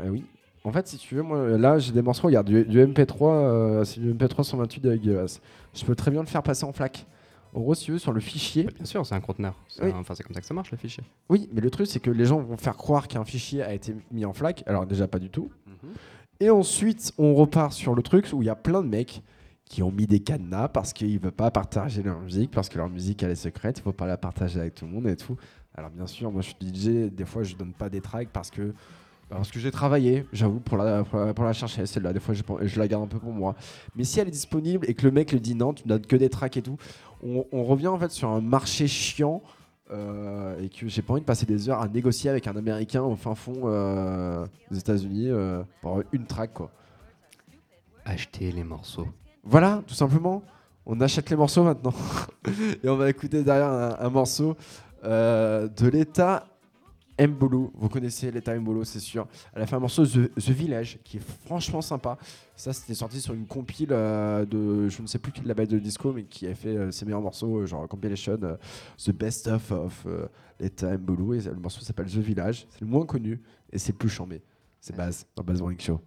[0.00, 0.24] Euh, oui.
[0.64, 3.84] En fait, si tu veux, moi, là, j'ai des morceaux, regarde, du, du MP3, euh,
[3.84, 5.40] c'est du MP3 128 de Guevas.
[5.74, 7.06] Je peux très bien le faire passer en flac.
[7.52, 8.64] En gros, si tu veux, sur le fichier.
[8.64, 9.54] Bah, bien sûr, c'est un conteneur.
[9.82, 9.90] Oui.
[9.92, 11.04] un- Enfin, c'est comme ça que ça marche le fichier.
[11.28, 13.94] Oui, mais le truc, c'est que les gens vont faire croire qu'un fichier a été
[14.10, 14.64] mis en flac.
[14.66, 15.50] Alors, déjà, pas du tout.
[16.40, 19.22] Et ensuite, on repart sur le truc où il y a plein de mecs
[19.64, 22.78] qui ont mis des cadenas parce qu'ils ne veulent pas partager leur musique, parce que
[22.78, 25.16] leur musique, elle est secrète, il faut pas la partager avec tout le monde et
[25.16, 25.36] tout.
[25.74, 28.50] Alors, bien sûr, moi, je suis DJ, des fois, je donne pas des tracks parce
[28.50, 28.74] que.
[29.30, 32.12] Parce que j'ai travaillé, j'avoue, pour la, pour, la, chercher, celle-là.
[32.12, 33.56] Des fois, je, je la garde un peu pour moi.
[33.96, 36.06] Mais si elle est disponible et que le mec le dit non, tu ne donnes
[36.06, 36.76] que des tracks et tout,
[37.22, 39.42] on, on revient en fait sur un marché chiant
[39.90, 43.02] euh, et que j'ai pas envie de passer des heures à négocier avec un Américain
[43.02, 46.70] au fin fond euh, des États-Unis euh, pour une track, quoi.
[48.04, 49.08] Acheter les morceaux.
[49.44, 50.42] Voilà, tout simplement.
[50.86, 51.94] On achète les morceaux maintenant.
[52.82, 54.56] Et on va écouter derrière un, un morceau
[55.04, 56.46] euh, de l'État
[57.18, 57.72] Mbolo.
[57.74, 59.26] Vous connaissez l'État Mbolo, c'est sûr.
[59.54, 62.18] Elle a fait un morceau The, The Village qui est franchement sympa.
[62.56, 65.78] Ça, c'était sorti sur une compile euh, de je ne sais plus quel label de
[65.78, 70.06] disco, mais qui a fait euh, ses meilleurs morceaux, genre compilation The Best of of
[70.58, 71.34] l'État Mbolo.
[71.34, 72.66] Et le morceau s'appelle The Village.
[72.70, 73.40] C'est le moins connu
[73.72, 74.42] et c'est le plus chambé.
[74.80, 76.00] C'est Baz dans Baz Morning Show.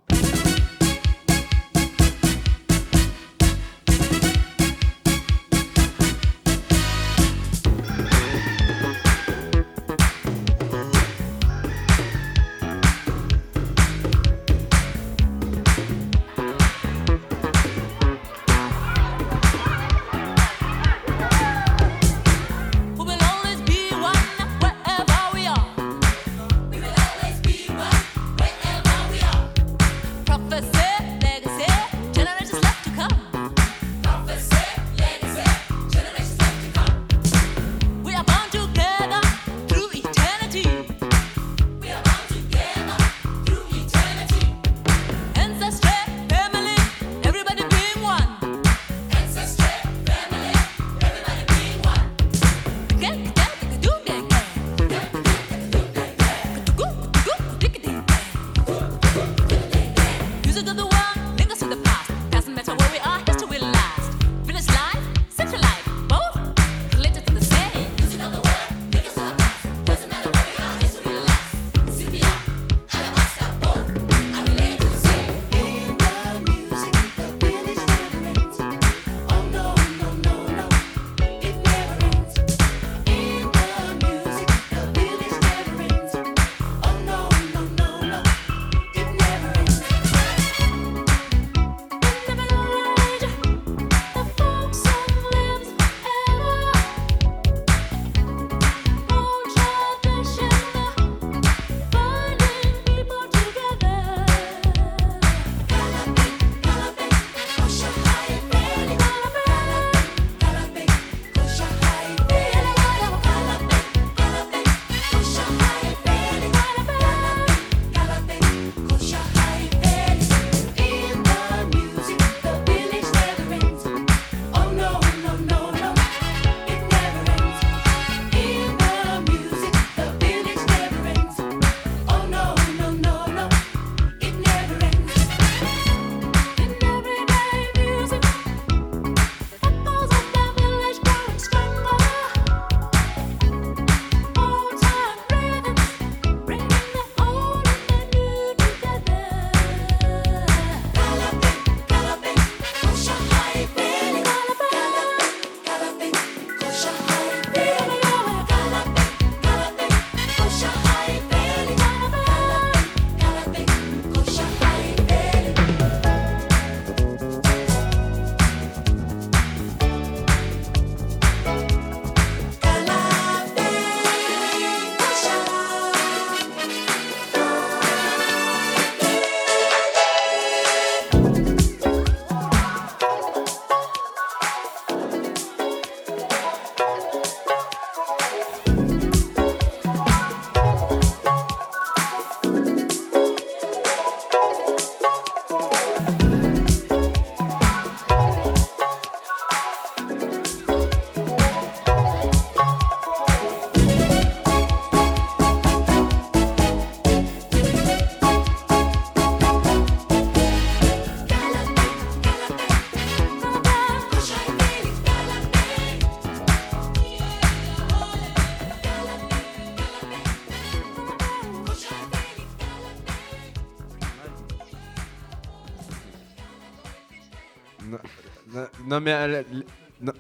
[228.87, 229.13] Non, non, mais.
[229.13, 229.65] euh, le-
[230.01, 230.13] non.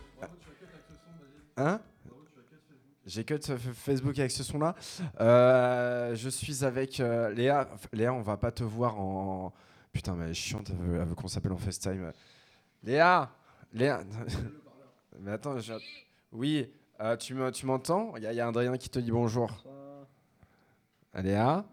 [1.57, 1.79] Hein?
[3.05, 4.75] J'ai que de f- Facebook avec ce son-là.
[5.21, 7.69] Euh, je suis avec euh, Léa.
[7.93, 9.53] Léa, on va pas te voir en.
[9.93, 12.11] Putain, mais elle est chiante, elle veut, elle veut qu'on s'appelle en FaceTime.
[12.83, 13.31] Léa
[13.73, 14.03] Léa
[15.19, 15.73] Mais attends, je...
[16.31, 18.13] Oui, euh, tu me- tu m'entends?
[18.17, 19.63] Il y, a- y a Adrien qui te dit bonjour.
[21.13, 21.65] Ah, Léa?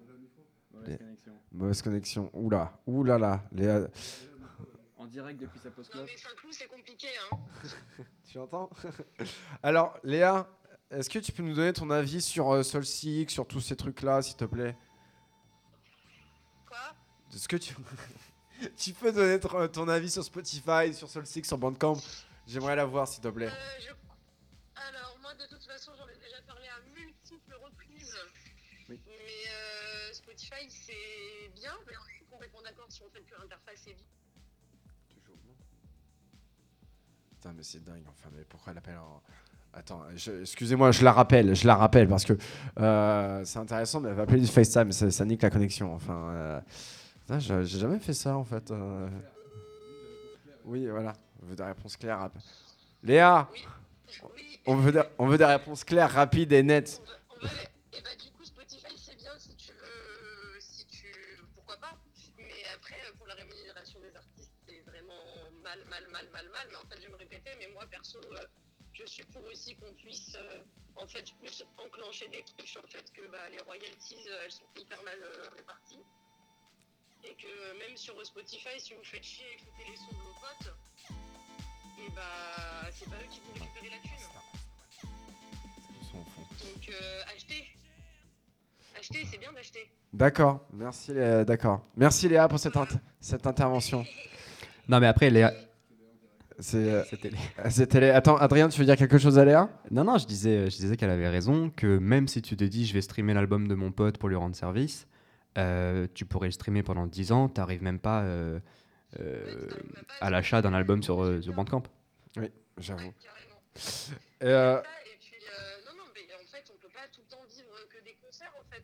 [0.72, 1.32] Mauvaise connexion.
[1.52, 2.30] Mauvaise connexion.
[2.32, 3.42] Oula, oula là.
[3.52, 3.88] Léa.
[4.96, 6.83] En direct depuis sa post c'est compliqué,
[7.32, 7.38] hein.
[8.30, 8.68] Tu entends
[9.62, 10.48] Alors, Léa,
[10.90, 14.22] est-ce que tu peux nous donner ton avis sur euh, Six, sur tous ces trucs-là,
[14.22, 14.76] s'il te plaît?
[16.66, 16.94] Quoi?
[17.32, 17.74] Est-ce que tu...
[18.76, 21.96] tu peux donner ton, ton avis sur Spotify, sur Soul Six, sur Bandcamp?
[22.46, 23.46] J'aimerais la voir, s'il te plaît.
[23.48, 28.16] Euh, je- Alors, moi, de toute façon, j'en ai déjà parlé à multiples reprises.
[28.88, 29.00] Oui.
[29.06, 33.86] Mais euh, Spotify, c'est bien, mais on est complètement d'accord si on fait que l'interface
[33.86, 34.04] est bien.
[37.44, 39.20] Putain, mais c'est dingue, enfin, mais pourquoi elle appelle en...
[39.74, 40.00] Attends,
[40.40, 42.38] excusez-moi, je la rappelle, je la rappelle, parce que
[42.80, 46.30] euh, c'est intéressant, mais elle va appeler du FaceTime, ça, ça nique la connexion, enfin...
[46.30, 46.60] euh,
[47.38, 48.70] j'ai jamais fait ça, en fait.
[48.70, 49.10] euh.
[50.64, 52.30] Oui, voilà, on veut des réponses claires.
[53.02, 53.46] Léa,
[54.64, 57.02] on veut, des, on veut des réponses claires, rapides et nettes.
[57.42, 57.73] on on
[68.32, 68.44] euh,
[68.92, 70.34] je suis pour aussi qu'on puisse.
[70.36, 70.58] euh,
[70.96, 74.52] en fait, plus enclencher des trucs sur le fait que bah, les royalties, euh, elles
[74.52, 75.98] sont hyper mal euh, réparties.
[77.24, 80.72] Et que même sur Spotify, si vous faites chier écouter les sons de vos potes,
[81.98, 85.10] et bah c'est pas eux qui vont récupérer la thune.
[86.00, 86.42] Ils sont au fond.
[86.64, 87.66] Donc euh, achetez.
[88.96, 89.90] Achetez, c'est bien d'acheter.
[90.12, 91.80] D'accord, merci Léa, d'accord.
[91.96, 92.74] Merci Léa pour cette,
[93.20, 94.06] cette intervention.
[94.86, 95.52] Non, mais après, Léa.
[96.60, 97.30] C'est, C'était
[97.70, 98.16] c'était Léa.
[98.16, 100.96] Attends, Adrien, tu veux dire quelque chose à Léa Non, non, je disais, je disais
[100.96, 103.90] qu'elle avait raison, que même si tu te dis je vais streamer l'album de mon
[103.90, 105.06] pote pour lui rendre service,
[105.58, 108.60] euh, tu pourrais le streamer pendant 10 ans, t'arrives même pas euh,
[109.20, 109.68] euh,
[110.20, 111.82] à l'achat d'un album sur, euh, sur Bandcamp.
[112.78, 113.12] J'avoue.
[113.22, 113.62] Carrément.
[114.40, 117.30] Et, euh, et puis, euh, non, non, mais en fait, on peut pas tout le
[117.30, 118.82] temps vivre que des concerts, en fait.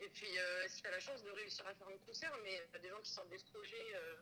[0.00, 2.78] Et puis, euh, si t'as la chance de réussir à faire un concert, mais t'as
[2.80, 4.16] des gens qui sortent des projets, euh,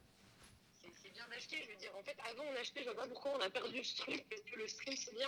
[1.02, 1.56] c'est bien d'acheter.
[1.64, 3.82] Je veux dire, en fait, avant, on achetait, je vois pas pourquoi on a perdu
[3.84, 5.26] ce truc, parce que le stream, c'est bien.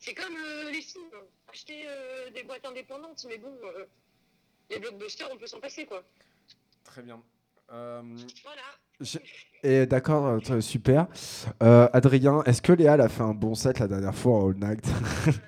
[0.00, 1.04] C'est comme euh, les films.
[1.52, 3.84] Acheter euh, des boîtes indépendantes, mais bon, euh,
[4.70, 6.02] les blockbusters, on peut s'en passer, quoi.
[6.84, 7.20] Très bien.
[7.70, 8.02] Euh,
[8.44, 8.62] Voilà.
[9.62, 11.06] et d'accord, super.
[11.62, 14.56] Euh, Adrien, est-ce que Léa a fait un bon set la dernière fois en All
[14.56, 14.86] Night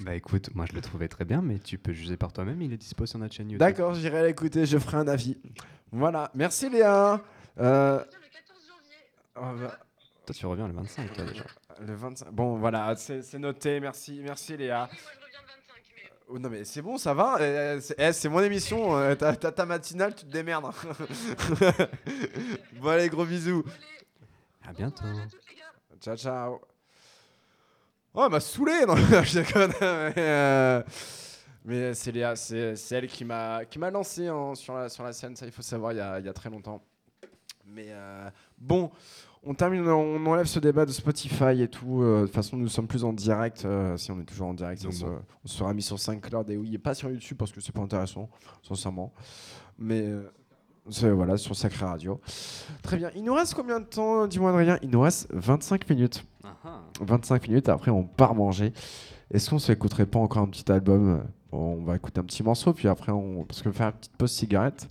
[0.00, 2.72] Bah écoute, moi je le trouvais très bien, mais tu peux juger par toi-même, il
[2.72, 3.58] est dispo sur notre chaîne YouTube.
[3.60, 5.36] D'accord, j'irai l'écouter, je ferai un avis.
[5.92, 7.20] Voilà, merci Léa.
[7.58, 8.96] Euh, le 14 janvier.
[9.36, 9.78] oh, bah,
[10.26, 11.44] Toi tu reviens le 25, toi déjà.
[11.80, 12.30] le 25.
[12.30, 13.80] Bon, voilà, c'est noté.
[13.80, 14.88] Merci, merci Léa.
[14.90, 16.10] Oui, moi, je reviens le 25, mais...
[16.28, 17.38] Oh, non mais c'est bon, ça va.
[17.40, 18.96] euh, c'est eh, c'est mon émission.
[18.96, 20.66] euh, T'as ta matinale, tu te démerdes.
[22.80, 23.64] bon allez, gros bisous.
[24.66, 25.02] À bientôt.
[25.04, 26.00] Bon courage à toutes, gars.
[26.00, 26.60] Ciao, ciao.
[28.14, 28.84] Oh, elle m'a saoulé.
[28.86, 29.72] Non, je déconne.
[29.80, 30.82] Mais, euh,
[31.64, 35.12] mais c'est Léa, c'est elle qui m'a qui m'a lancé hein, sur, la, sur la
[35.12, 35.36] scène.
[35.36, 36.82] Ça, il faut savoir, il y a, il y a très longtemps.
[37.66, 38.90] Mais euh, bon,
[39.44, 42.02] on termine, on enlève ce débat de Spotify et tout.
[42.02, 43.64] euh, de toute façon, nous sommes plus en direct.
[43.64, 46.56] euh, si on est toujours en direct, on, se- on sera mis sur SoundCloud et
[46.56, 48.28] oui, et pas sur YouTube parce que c'est pas intéressant,
[48.62, 49.12] sincèrement.
[49.78, 50.04] Mais
[51.14, 52.20] voilà, sur Sacré Radio.
[52.82, 53.10] Très bien.
[53.14, 54.78] Il nous reste combien de temps Dis-moi, Adrien?
[54.82, 56.24] Il nous reste 25 minutes.
[56.42, 56.80] Ah ah.
[57.00, 58.72] 25 minutes, après on part manger.
[59.30, 62.88] Est-ce qu'on s'écouterait pas encore un petit album On va écouter un petit morceau, puis
[62.88, 63.44] après, on...
[63.44, 64.88] parce que faire une petite pause cigarette.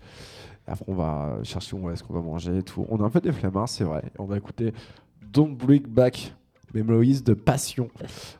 [0.67, 2.85] Et après, on va chercher où est-ce qu'on va manger et tout.
[2.89, 4.03] On a un peu des flemmards, c'est vrai.
[4.17, 4.73] On va écouter
[5.21, 6.33] Don't Bring Back
[6.73, 7.89] Memories de Passion.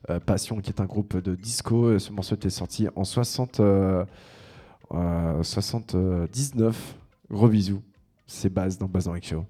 [0.10, 1.98] Euh, Passion, qui est un groupe de disco.
[1.98, 4.06] Ce morceau était sorti en 60, euh,
[4.92, 6.96] euh, 79.
[7.30, 7.82] Gros bisous.
[8.28, 9.46] C'est Baz dans Baz dans Show.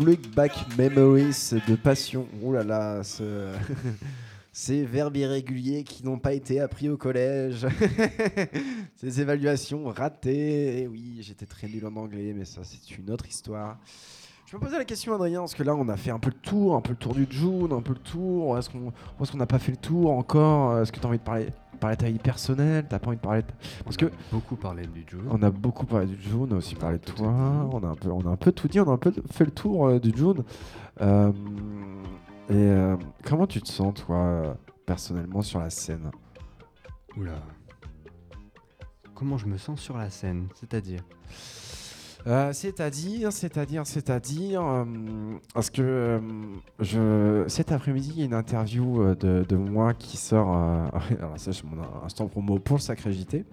[0.00, 2.26] Look Back Memories de Passion.
[2.42, 3.52] Oh là là, ce-
[4.52, 7.66] ces verbes irréguliers qui n'ont pas été appris au collège.
[8.96, 10.82] Ces évaluations ratées.
[10.82, 13.78] Et oui, j'étais très nul en anglais, mais ça, c'est une autre histoire.
[14.46, 16.40] Je me posais la question, Adrien, parce que là, on a fait un peu le
[16.40, 18.56] tour, un peu le tour du June, un peu le tour.
[18.56, 20.78] Est-ce qu'on est qu'on n'a pas fait le tour encore?
[20.80, 21.48] Est-ce que tu as envie de parler,
[21.84, 23.48] parler de ta vie personnelle T'as pas envie de parler de...
[23.84, 25.26] Parce On que a beaucoup parlé du June.
[25.30, 27.88] on a beaucoup parlé du June, on a aussi On parlé de toi, on a,
[27.88, 29.86] un peu, on a un peu tout dit, on a un peu fait le tour
[29.88, 30.42] euh, du June.
[31.02, 31.30] Euh,
[32.48, 34.56] et euh, comment tu te sens, toi,
[34.86, 36.10] personnellement, sur la scène?
[37.16, 37.32] Oula.
[39.14, 41.00] Comment je me sens sur la scène C'est-à-dire?
[42.26, 44.84] Euh, C'est-à-dire, c'est-à-dire, c'est-à-dire, euh,
[45.52, 46.20] parce que euh,
[46.80, 50.86] je, cet après-midi, il y a une interview euh, de, de moi qui sort, euh,
[51.18, 53.44] alors ça, c'est mon instant promo pour le Sacré JT.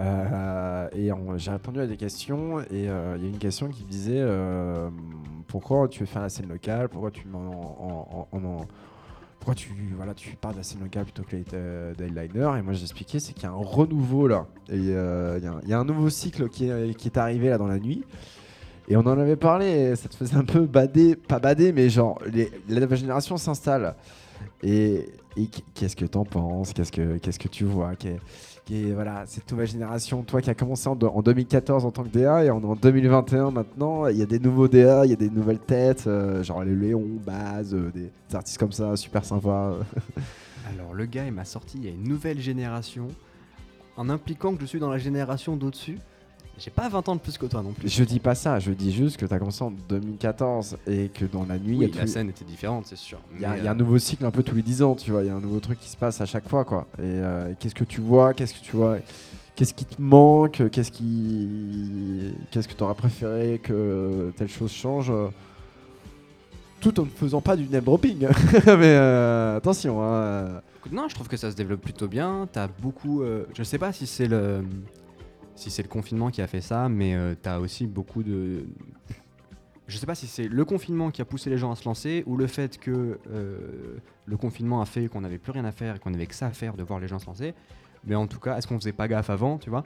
[0.00, 3.84] Euh, et j'ai répondu à des questions et euh, il y a une question qui
[3.84, 4.90] disait euh,
[5.46, 8.60] pourquoi tu veux faire la scène locale, pourquoi tu m'en- en- en- en- en-
[9.44, 10.30] pourquoi tu voilà tu
[10.62, 13.56] scène locale plutôt que euh, d'Headliner et moi j'ai expliqué c'est qu'il y a un
[13.56, 14.46] renouveau là.
[14.70, 17.08] Et euh, il y a un- il y, a un nouveau cycle qui est, qui
[17.08, 18.04] est arrivé là dans la nuit
[18.88, 22.18] et on en avait parlé ça te faisait un peu bader pas bader mais genre
[22.68, 23.94] la nouvelle génération s'installe
[24.62, 25.08] et,
[25.74, 26.72] qu'est-ce que t'en penses?
[26.72, 26.90] Qu'est-ce
[27.38, 27.96] que tu vois?
[27.96, 28.18] Qu'est-
[28.64, 32.02] qui est, voilà, cette nouvelle génération, toi qui as commencé en, en 2014 en tant
[32.02, 35.12] que DA et est en 2021 maintenant, il y a des nouveaux DA, il y
[35.12, 38.96] a des nouvelles têtes, euh, genre les Léon, Baz, euh, des, des artistes comme ça,
[38.96, 39.74] super sympas.
[40.72, 43.08] Alors, le gars, il m'a sorti, il y a une nouvelle génération,
[43.98, 45.98] en impliquant que je suis dans la génération d'au-dessus.
[46.58, 47.88] J'ai pas 20 ans de plus que toi non plus.
[47.88, 51.24] je dis pas ça, je dis juste que tu as commencé en 2014 et que
[51.24, 53.18] dans la nuit, Oui, la tout- scène était différente, c'est sûr.
[53.34, 55.10] il y, a- y un euh, nouveau cycle un peu tous les 10 ans, tu
[55.10, 56.86] vois, il y a un nouveau truc qui se passe à chaque fois, quoi.
[56.98, 58.98] Et euh, qu'est-ce que tu vois, qu'est-ce que tu vois,
[59.56, 65.10] qu'est-ce qui te manque, qu'est-ce qui, qu'est-ce que tu aurais préféré que telle chose change,
[65.10, 65.26] euh,
[66.80, 68.20] tout en ne faisant pas du name dropping.
[68.66, 70.60] Mais euh, attention, hein,
[70.92, 72.46] Non, je trouve que ça se développe plutôt bien.
[72.52, 73.22] T'as beaucoup.
[73.54, 74.62] je sais pas si c'est le
[75.56, 78.66] si c'est le confinement qui a fait ça, mais euh, t'as aussi beaucoup de.
[79.86, 82.24] Je sais pas si c'est le confinement qui a poussé les gens à se lancer
[82.26, 85.96] ou le fait que euh, le confinement a fait qu'on n'avait plus rien à faire
[85.96, 87.54] et qu'on avait que ça à faire de voir les gens se lancer.
[88.06, 89.84] Mais en tout cas, est-ce qu'on faisait pas gaffe avant, tu vois?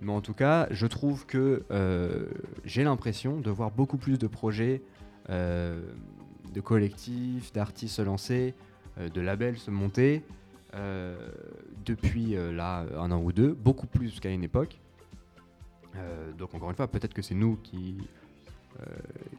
[0.00, 2.26] Mais en tout cas, je trouve que euh,
[2.64, 4.82] j'ai l'impression de voir beaucoup plus de projets,
[5.30, 5.80] euh,
[6.54, 8.54] de collectifs, d'artistes se lancer,
[8.98, 10.22] de labels se monter
[11.84, 14.81] depuis là un an ou deux, beaucoup plus qu'à une époque.
[15.96, 17.98] Euh, donc encore une fois, peut-être que c'est nous qui,
[18.80, 18.84] euh,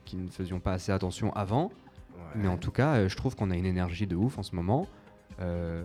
[0.05, 1.71] qui ne faisions pas assez attention avant,
[2.35, 4.55] mais en tout cas, euh, je trouve qu'on a une énergie de ouf en ce
[4.55, 4.87] moment.
[5.39, 5.83] euh,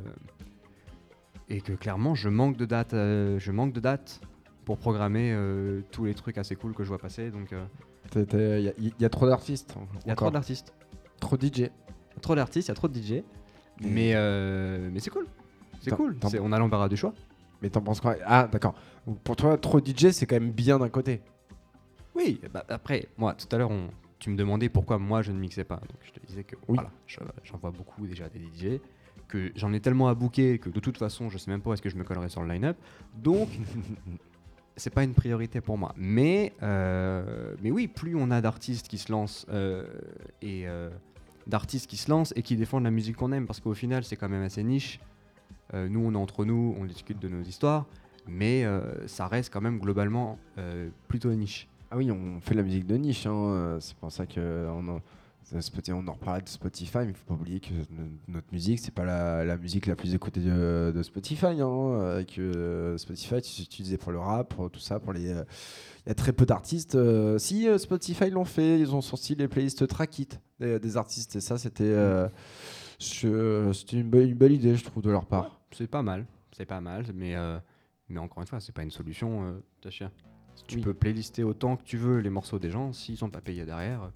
[1.48, 4.20] et que clairement, je manque de dates, euh, je manque de dates
[4.66, 7.30] pour programmer euh, tous les trucs assez cool que je vois passer.
[7.30, 7.64] Donc, euh,
[8.58, 9.74] il y, a- il y a trop d'artistes.
[10.04, 10.74] il y a trop d'artistes,
[11.20, 11.70] trop DJ.
[12.20, 13.22] trop d'artistes, il y a trop de DJ.
[13.80, 15.26] Mais- Mais, euh, mais c'est cool.
[15.80, 16.16] C'est cool.
[16.42, 17.14] On a l'embarras du choix.
[17.62, 18.16] Mais t'en penses quoi?
[18.26, 18.74] Ah, d'accord.
[19.08, 21.22] Donc, Pour toi, trop DJ, c'est quand même bien d'un côté.
[22.14, 23.88] Oui, bah, après, moi, tout à l'heure, on-
[24.18, 25.76] tu me demandais pourquoi moi je ne mixais pas.
[25.76, 26.74] Donc je te disais que Oui.
[26.76, 28.80] voilà, je- j'en vois beaucoup déjà des DJ,
[29.28, 31.72] que j'en ai tellement à booker que de toute façon, je sais même pas où
[31.72, 32.76] est-ce que je me collerai sur le line-up.
[33.16, 33.48] Donc,
[34.76, 35.94] c'est pas une priorité pour moi.
[35.96, 39.86] Mais, euh, mais oui, plus on a d'artistes qui se lancent euh,
[40.42, 40.90] et euh,
[41.46, 44.16] d'artistes qui se lancent et qui défendent la musique qu'on aime, parce qu'au final, c'est
[44.16, 45.00] quand même assez niche.
[45.74, 47.84] Nous, on est entre nous, on discute de nos histoires,
[48.28, 51.68] mais euh, ça reste quand même globalement euh, plutôt niche.
[51.90, 53.26] Ah oui, on fait de la musique de niche.
[53.26, 55.00] hein, C'est pour ça que on en,
[55.94, 58.92] on en reparlait de Spotify, mais il faut pas oublier que no- notre musique, c'est
[58.92, 61.46] pas la, la musique la plus écoutée de, de Spotify.
[61.60, 65.32] hein, que euh, Spotify, tu utilisé pour le rap, pour tout ça, pour les.
[65.32, 65.44] euh,
[66.04, 66.94] Il y a très peu d'artistes.
[66.96, 70.96] euh, si euh, Spotify l'ont fait, ils ont sorti les playlists track it des, des
[70.98, 71.84] artistes, et ça, c'était.
[71.84, 72.28] euh,
[73.96, 75.60] une, belle- une belle idée, je trouve, de leur part.
[75.72, 77.58] C'est pas mal, c'est pas mal, mais, euh,
[78.08, 80.10] mais encore une fois, c'est pas une solution, euh, Tachia.
[80.66, 80.82] Tu Oui.
[80.82, 84.02] peux playlister autant que tu veux les morceaux des gens, s'ils sont pas payés derrière,
[84.02, 84.08] euh,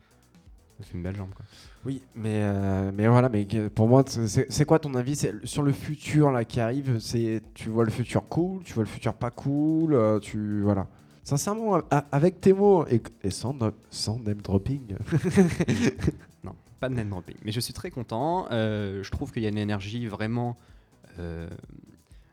[0.78, 1.32] ça fait une belle jambe.
[1.34, 1.44] Quoi.
[1.84, 5.14] Oui, mais, euh, mais voilà, mais pour moi, c'est c'est quoi ton avis?
[5.14, 8.82] C'est sur le futur là qui arrive C'est tu vois le futur cool, tu vois
[8.82, 10.88] le futur pas cool, euh, tu voilà.
[11.24, 11.80] Sincèrement,
[12.10, 13.56] avec tes mots et, et sans,
[13.90, 14.96] sans name dropping.
[16.44, 17.36] Non, pas de name dropping.
[17.44, 18.46] Mais je suis très content.
[18.50, 20.56] euh, je trouve qu'il y a une énergie vraiment,
[21.20, 21.48] euh,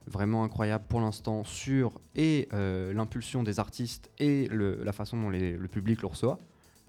[0.09, 5.29] vraiment incroyable pour l'instant sur et euh, l'impulsion des artistes et le- la façon dont
[5.29, 6.39] les- le public le reçoit.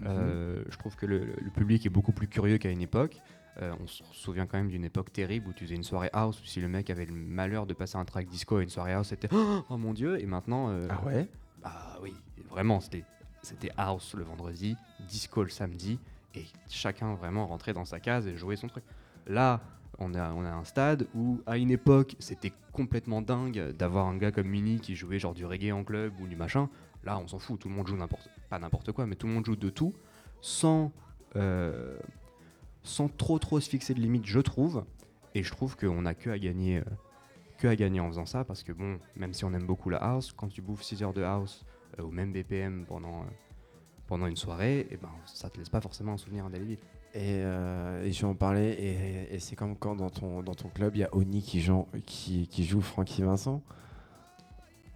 [0.06, 3.20] Euh, je trouve que le, le public est beaucoup plus curieux qu'à une époque.
[3.60, 6.40] Euh, on se souvient quand même d'une époque terrible où tu faisais une soirée house,
[6.40, 8.94] où si le mec avait le malheur de passer un track disco à une soirée
[8.94, 10.18] house, c'était oh mon dieu.
[10.20, 11.28] Et maintenant, Ah ouais?
[11.62, 12.14] bah oui,
[12.48, 13.04] vraiment, c'était
[13.42, 14.76] c'était house le vendredi,
[15.08, 15.98] disco le samedi,
[16.34, 18.84] et chacun vraiment rentrait dans sa case et jouait son truc.
[19.26, 19.60] Là,
[20.00, 24.48] on a, un stade où, à une époque, c'était complètement dingue d'avoir un gars comme
[24.48, 26.68] Mini qui jouait genre du reggae en club ou du machin.
[27.04, 29.32] Là, on s'en fout, tout le monde joue n'importe, pas n'importe quoi, mais tout le
[29.32, 29.94] monde joue de tout,
[30.40, 30.92] sans,
[31.36, 31.96] euh,
[33.16, 34.84] trop trop se fixer de limites, je trouve.
[35.34, 36.84] Et je trouve qu'on a que à gagner, euh,
[37.58, 39.98] que à gagner en faisant ça, parce que bon, même si on aime beaucoup la
[39.98, 41.64] house, quand tu bouffes 6 heures de house
[41.98, 46.14] euh, au même BPM pendant, euh, une soirée, et ben ça te laisse pas forcément
[46.14, 46.78] un souvenir indélébile.
[47.14, 48.68] Et, euh, et je vais en parler.
[48.70, 51.60] Et, et c'est comme quand dans ton, dans ton club, il y a Oni qui
[51.60, 53.62] joue, qui, qui joue Francky Vincent.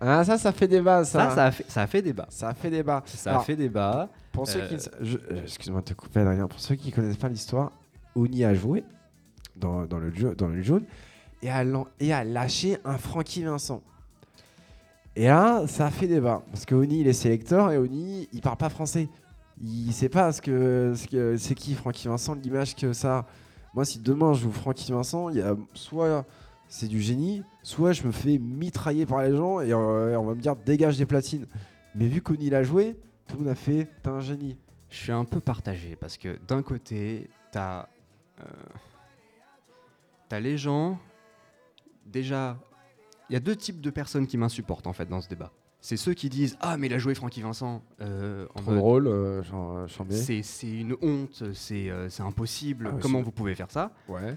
[0.00, 1.30] Ah, ça, ça fait débat, ça.
[1.30, 2.26] Ça, ça a fait, ça a fait débat.
[2.28, 3.02] Ça a fait débat.
[3.06, 4.08] Ça Alors, a fait débat.
[4.32, 6.46] Pour ceux Euh, qui, ne euh, excuse-moi de te couper, Adrien.
[6.46, 7.72] Pour ceux qui connaissent pas l'histoire,
[8.14, 8.84] Oni a joué
[9.56, 10.84] dans, dans le dans le jaune
[11.42, 13.82] et a, lan- et a lâché un Francky Vincent.
[15.16, 18.40] Et là, ça a fait débat parce que Oni il est sélecteur et Oni il
[18.40, 19.08] parle pas français.
[19.60, 23.18] Il sait pas ce que ce que c'est qui Francky Vincent, l'image que ça.
[23.18, 23.26] a.
[23.74, 26.24] Moi, si demain je joue Francky Vincent, il y a soit
[26.68, 30.34] c'est du génie, soit je me fais mitrailler par les gens et euh, on va
[30.34, 31.46] me dire dégage des platines.
[31.94, 32.96] Mais vu qu'Oni l'a joué,
[33.28, 34.56] tout le monde a fait t'es un génie.
[34.90, 37.88] Je suis un peu partagé parce que d'un côté, t'as
[38.40, 38.44] euh,
[40.40, 40.98] les gens.
[42.06, 42.58] Déjà,
[43.28, 45.52] il y a deux types de personnes qui m'insupportent en fait dans ce débat.
[45.84, 48.78] C'est ceux qui disent Ah, mais il a joué Francky Vincent euh, en Trop mode,
[48.78, 50.16] drôle, euh, genre euh, Chambé.
[50.16, 52.88] C'est c'est une honte, c'est euh, c'est impossible.
[52.90, 53.92] Ah Comment c'est- vous pouvez faire ça?
[54.08, 54.34] Ouais.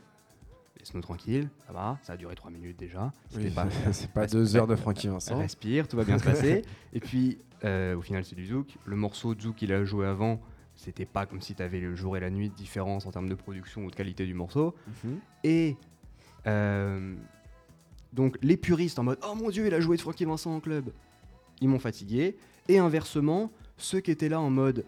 [0.78, 3.14] Laisse-nous tranquille, ça va, ça a duré 3 minutes déjà.
[3.30, 5.38] C'était Oui, pas- c'est pas deux heures de Francky Vincent.
[5.40, 6.64] Respire, tout va bien se passer.
[6.94, 8.76] Et puis, euh, au final, c'est du Zouk.
[8.84, 10.42] Le morceau de Zouk qu'il a joué avant,
[10.76, 13.30] c'était pas comme si tu avais le jour et la nuit de différence en termes
[13.30, 14.76] de production ou de qualité du morceau.
[15.06, 15.20] Mhm.
[15.46, 15.78] Et
[16.46, 17.16] euh,
[18.12, 20.60] donc, les puristes en mode Oh mon dieu, il a joué de Francky Vincent en
[20.60, 20.92] club,
[21.62, 22.38] ils m'ont fatigué.
[22.68, 24.86] Et inversement, ceux qui étaient là en mode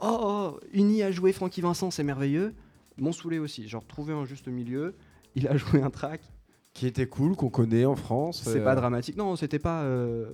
[0.00, 2.54] Oh, oh Uni a joué Francky Vincent, c'est merveilleux,
[2.98, 3.68] m'ont saoulé aussi.
[3.68, 4.94] Genre, trouver un juste milieu.
[5.34, 6.20] Il a joué un track,
[6.74, 8.42] Qui était cool, qu'on connaît en France.
[8.44, 9.16] c'est euh, pas dramatique.
[9.16, 9.82] Non, c'était pas.
[9.82, 10.30] euh,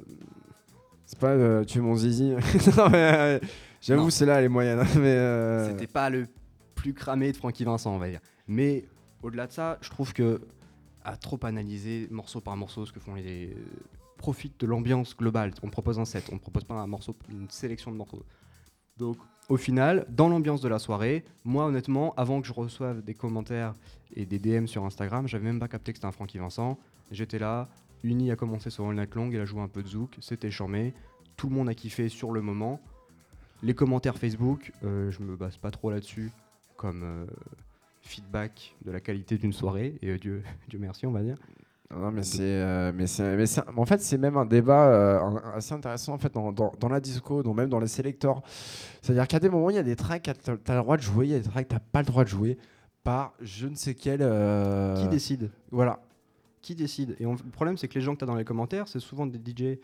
[1.07, 2.33] C'est pas euh, tu es mon zizi.
[2.79, 3.39] euh,
[3.81, 4.83] J'avoue, c'est là les moyennes.
[4.99, 6.27] Mais C'était pas le
[6.75, 8.21] plus cramé de Francky Vincent, on va dire.
[8.47, 8.87] Mais
[9.23, 10.41] au-delà de ça, je trouve que
[11.05, 13.55] à trop analyser morceau par morceau ce que font les
[14.19, 15.53] profite de l'ambiance globale.
[15.63, 18.25] On propose un set, on ne propose pas un morceau, une sélection de morceaux.
[18.99, 19.17] Donc
[19.49, 23.75] au final, dans l'ambiance de la soirée, moi honnêtement, avant que je reçoive des commentaires
[24.15, 26.79] et des DM sur Instagram, j'avais même pas capté que c'était un Francky Vincent.
[27.11, 27.69] J'étais là,
[28.03, 30.51] Uni a commencé sur All Night Long, il a joué un peu de zouk, c'était
[30.51, 30.93] charmé.
[31.37, 32.81] Tout le monde a kiffé sur le moment.
[33.63, 36.31] Les commentaires Facebook, euh, je me base pas trop là-dessus
[36.77, 37.27] comme euh,
[38.03, 39.95] feedback de la qualité d'une soirée.
[40.03, 41.37] Et euh, Dieu, Dieu merci, on va dire.
[41.95, 45.39] Non, mais c'est, euh, mais c'est, mais c'est- en fait, c'est même un débat euh,
[45.55, 48.43] assez intéressant en fait dans, dans, dans la disco, donc même dans les sélecteurs.
[49.01, 51.03] C'est-à-dire qu'à des moments, il y a des tracks que tu as le droit de
[51.03, 52.59] jouer, il y a des tracks que tu pas le droit de jouer
[53.05, 54.21] par je ne sais quel.
[54.21, 56.01] euh, Qui décide Voilà.
[56.61, 58.45] Qui décide Et on- le problème, c'est que les gens que tu as dans les
[58.45, 59.79] commentaires, c'est souvent des DJ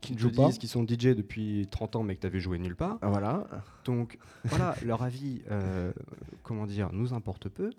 [0.00, 0.46] qui ne te jouent pas.
[0.46, 2.98] disent qu'ils sont DJ depuis 30 ans, mais que tu avais joué nulle part.
[3.00, 3.46] Ah, Voilà.
[3.84, 5.92] Donc voilà, leur avis, euh,
[6.42, 7.70] comment dire, nous importe peu.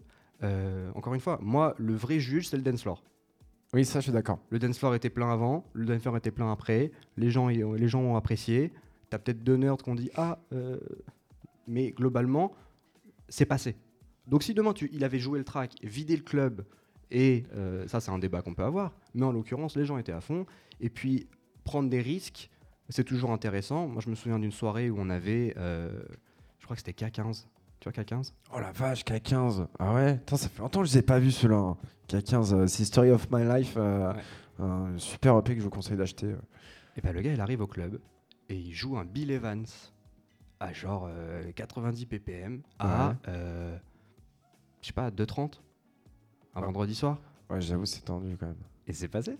[0.43, 3.03] Euh, encore une fois, moi, le vrai juge, c'est le dance floor.
[3.75, 4.39] Oui, ça, je suis d'accord.
[4.51, 6.93] Le dance floor était plein avant, le dance floor était plein après.
[7.17, 8.71] Les gens, les gens ont apprécié.
[9.09, 10.79] T'as peut-être deux nerds qui ont dit ah, euh,
[11.67, 12.53] mais globalement,
[13.27, 13.75] c'est passé.
[14.27, 16.65] Donc si demain tu, il avait joué le track, vidé le club,
[17.11, 20.13] et euh, ça c'est un débat qu'on peut avoir, mais en l'occurrence les gens étaient
[20.13, 20.45] à fond.
[20.79, 21.27] Et puis
[21.65, 22.49] prendre des risques,
[22.87, 23.89] c'est toujours intéressant.
[23.89, 25.91] Moi je me souviens d'une soirée où on avait, euh,
[26.59, 27.45] je crois que c'était K15.
[27.85, 29.67] Tu vois K15 Oh la vache, K15.
[29.77, 30.09] Ah ouais?
[30.11, 31.57] Attends, ça fait longtemps que je les ai pas vus ceux-là.
[31.57, 31.77] hein.
[32.09, 33.75] K15, euh, c'est Story of My Life.
[33.77, 34.21] euh, Ouais.
[34.57, 36.27] Un super EP que je vous conseille d'acheter.
[36.27, 36.37] euh.
[36.97, 37.99] Et ben le gars, il arrive au club
[38.49, 39.65] et il joue un Bill Evans
[40.61, 43.15] à genre euh, 90 ppm à, Ouais.
[43.27, 43.77] euh,
[44.81, 45.59] je sais pas, 2,30
[46.55, 47.19] un vendredi soir.
[47.49, 48.55] Ouais, j'avoue, c'est tendu quand même.
[48.87, 49.37] Et c'est passé.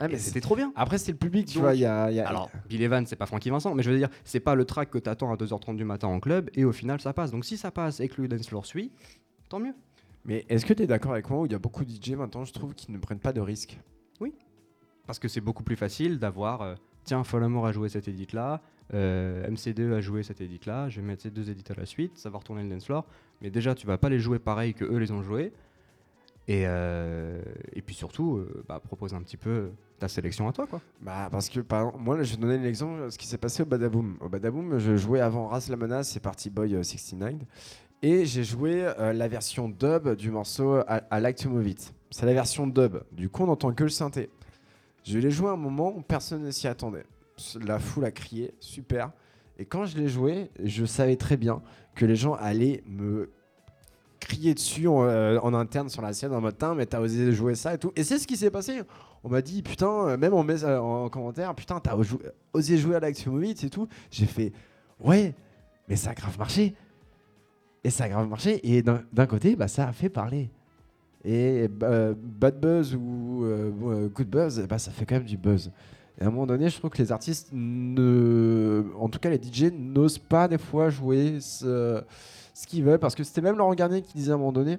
[0.00, 0.72] Ah, c'était trop bien.
[0.76, 1.74] Après, c'est le public, tu Donc- vois.
[1.74, 3.96] il Y a, y a- Alors, Bill Evans, c'est pas Francky Vincent, mais je veux
[3.98, 6.72] dire, c'est pas le track que t'attends à 2h30 du matin en club et au
[6.72, 7.30] final ça passe.
[7.30, 8.92] Donc si ça passe et que le dance floor suit,
[9.48, 9.74] tant mieux.
[10.24, 12.10] Mais est-ce que tu es d'accord avec moi où il y a beaucoup de DJ
[12.12, 13.78] maintenant, je trouve, qui ne prennent pas de risques?
[15.06, 18.60] Parce que c'est beaucoup plus facile d'avoir, euh, tiens, Follow a joué cette édite là,
[18.92, 22.18] MC2 a joué cette édite là, je vais mettre ces deux édites à la suite,
[22.18, 23.06] ça va retourner le dance floor.
[23.40, 25.52] Mais déjà, tu vas pas les jouer pareil que eux les ont joués.
[26.48, 27.42] Et, euh,
[27.74, 30.80] et puis surtout, euh, bah, propose un petit peu ta sélection à toi, quoi.
[31.02, 33.62] Bah, parce que, par exemple, moi, je vais donner l'exemple de ce qui s'est passé
[33.62, 34.16] au Badaboom.
[34.20, 37.34] Au Badaboom, je jouais avant Ras la Menace et Party Boy euh, 69.
[38.00, 41.92] Et j'ai joué euh, la version dub du morceau I, I Like to Move It.
[42.10, 43.02] C'est la version dub.
[43.12, 44.30] Du coup, on n'entend que le synthé.
[45.04, 47.04] Je l'ai joué à un moment où personne ne s'y attendait.
[47.60, 49.12] La foule a crié, super.
[49.58, 51.60] Et quand je l'ai joué, je savais très bien
[51.94, 53.30] que les gens allaient me
[54.20, 57.54] crier dessus en, euh, en interne sur la scène en mode mais t'as osé jouer
[57.54, 57.92] ça et tout.
[57.96, 58.82] Et c'est ce qui s'est passé.
[59.24, 63.32] On m'a dit putain, euh, même en, en commentaire, putain, t'as osé- jouer à l'Action
[63.32, 63.88] Movie et tout.
[64.10, 64.52] J'ai fait
[65.00, 65.34] ouais,
[65.88, 66.74] mais ça a grave marché.
[67.84, 68.60] Et ça a grave marché.
[68.68, 70.50] Et d'un côté, bah, ça a fait parler.
[71.24, 73.44] Et euh, bad buzz ou
[74.14, 75.70] good buzz, bah, ça fait quand même du buzz.
[76.20, 78.84] Et à un moment donné, je trouve que les artistes, ne...
[78.98, 82.02] en tout cas les DJ, n'osent pas des fois jouer ce,
[82.62, 82.98] ce qu'ils veulent.
[82.98, 84.78] Parce que c'était même Laurent Garnier qui disait à un moment donné,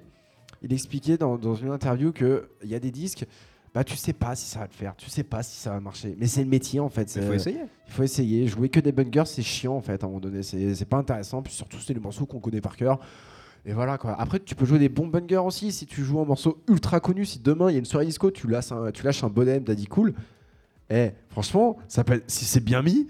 [0.62, 3.24] il expliquait dans, dans une interview qu'il y a des disques,
[3.72, 5.80] bah, tu sais pas si ça va te faire, tu sais pas si ça va
[5.80, 6.16] marcher.
[6.18, 7.14] Mais c'est le métier en fait.
[7.14, 7.60] Il faut essayer.
[7.86, 8.46] il faut essayer.
[8.48, 10.42] Jouer que des bangers, c'est chiant en fait à un moment donné.
[10.42, 11.40] C'est c'est pas intéressant.
[11.42, 12.98] Puis surtout, c'est les morceaux qu'on connaît par cœur.
[13.64, 14.20] Et voilà quoi.
[14.20, 15.70] Après, tu peux jouer des bons bangers aussi.
[15.70, 18.30] Si tu joues un morceau ultra connu, si demain il y a une soirée disco,
[18.30, 20.14] tu lâches un, tu lâches un bonhomme Daddy Cool.
[20.90, 23.06] Eh, franchement, ça peut être- si c'est bien mis,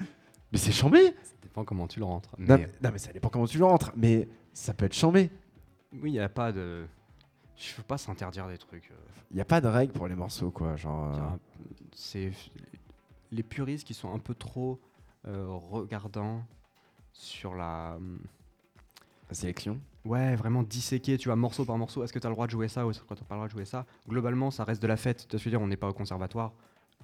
[0.52, 1.14] mais c'est chambé.
[1.50, 2.30] Dépend comment tu le rentres.
[2.38, 3.92] Non, Mais non, mais ça dépend comment tu le rentres.
[3.96, 5.30] Mais ça peut être chambé.
[5.92, 6.86] oui, il n'y a pas de.
[7.56, 8.90] Je veux pas s'interdire des trucs.
[8.90, 8.94] euh,
[9.30, 10.76] Il n'y a pas de règle pour les morceaux quoi.
[10.76, 11.12] Genre.
[11.14, 11.36] euh,
[11.92, 12.32] C'est
[13.32, 14.80] les puristes qui sont un peu trop
[15.26, 16.42] euh, regardants
[17.12, 17.98] sur la.
[19.28, 19.80] la sélection.
[20.04, 22.02] Ouais, vraiment disséquer, tu vois, morceau par morceau.
[22.04, 23.34] Est-ce que tu as le droit de jouer ça ou est-ce que tu n'as pas
[23.34, 23.84] le droit de jouer ça?
[24.08, 25.26] Globalement, ça reste de la fête.
[25.28, 26.52] Tu vois ce que je veux dire, on n'est pas au conservatoire.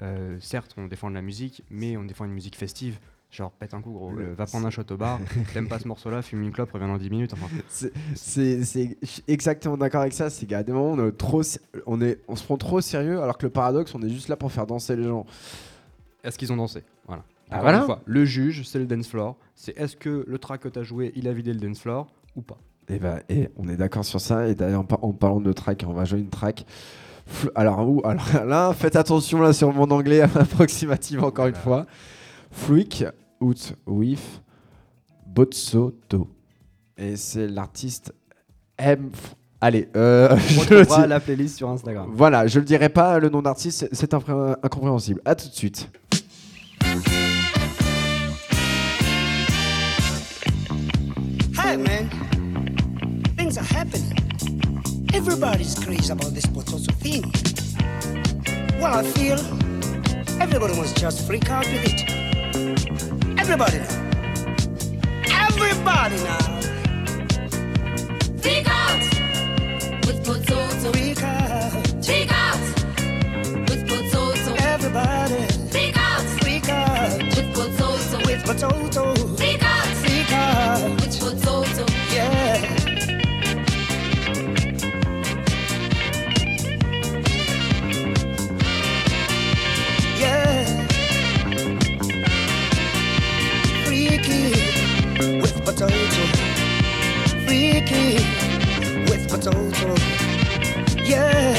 [0.02, 2.98] Euh, certes, on défend de la musique, mais on défend une musique festive.
[3.30, 4.10] Genre, pète un coup, gros.
[4.12, 5.18] Le- va prendre un shot au bar.
[5.52, 7.32] T'aimes pas ce morceau-là, fume une clope, reviens dans 10 minutes.
[7.34, 7.46] Enfin,
[8.14, 8.96] C'est-
[9.28, 10.30] exactement d'accord avec ça.
[10.30, 11.42] C'est qu'à des moments, on, est trop,
[11.86, 14.36] on, est, on se prend trop sérieux, alors que le paradoxe, on est juste là
[14.36, 15.26] pour faire danser les gens.
[16.24, 16.82] est-ce qu'ils ont dansé?
[17.06, 17.24] Voilà.
[17.50, 17.78] Ah, voilà.
[17.78, 19.36] une fois, le juge, c'est le dance floor.
[19.54, 22.06] C'est est-ce que le track que tu as joué, il a vidé le dance floor
[22.36, 22.58] ou pas?
[22.88, 24.48] Et bah, et on est d'accord sur ça.
[24.48, 26.64] Et d'ailleurs, en, par- en parlant de track, on va jouer une track.
[27.56, 31.86] Alors, où alors là, faites attention là sur mon anglais approximatif encore une fois.
[32.56, 33.04] Fluik
[33.40, 34.40] Out with
[35.26, 36.28] Botsoto.
[36.96, 38.12] Et c'est l'artiste
[38.78, 39.10] M.
[39.60, 41.08] Allez, euh, On je dis.
[41.08, 42.10] la playlist sur Instagram.
[42.12, 45.20] Voilà, je le dirai pas le nom d'artiste, c'est- incompréhensible.
[45.24, 45.88] À tout de suite.
[51.58, 52.08] Hi, man.
[53.36, 54.12] Things are happening.
[55.12, 57.22] Everybody's crazy about this potato thing.
[58.80, 59.38] Well, I feel
[60.40, 62.25] everybody must just freak out with it.
[63.48, 64.10] Everybody now.
[65.46, 66.60] Everybody now.
[68.42, 69.00] Freak out
[70.04, 70.92] with potato.
[70.92, 72.04] Freak out.
[72.04, 72.60] Freak out
[73.70, 74.54] with potato.
[74.58, 75.46] Everybody.
[75.70, 77.22] Freak out Freak out.
[77.22, 78.26] with potato.
[78.26, 79.25] With potato.
[97.86, 98.14] Freaky
[99.08, 99.94] with potato.
[101.04, 101.54] Yeah.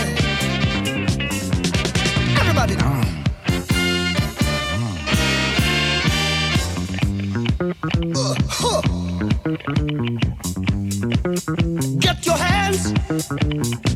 [2.39, 3.01] Everybody now.
[8.15, 8.81] Uh, huh.
[11.99, 13.86] Get your hands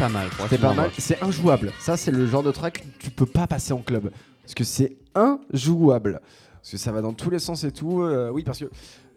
[0.00, 0.28] pas mal.
[0.48, 0.90] C'est pas mal.
[0.98, 1.72] C'est injouable.
[1.78, 4.10] Ça, c'est le genre de track que tu peux pas passer en club.
[4.42, 6.20] Parce que c'est injouable.
[6.54, 8.00] Parce que ça va dans tous les sens et tout.
[8.00, 8.64] euh, oui, parce que.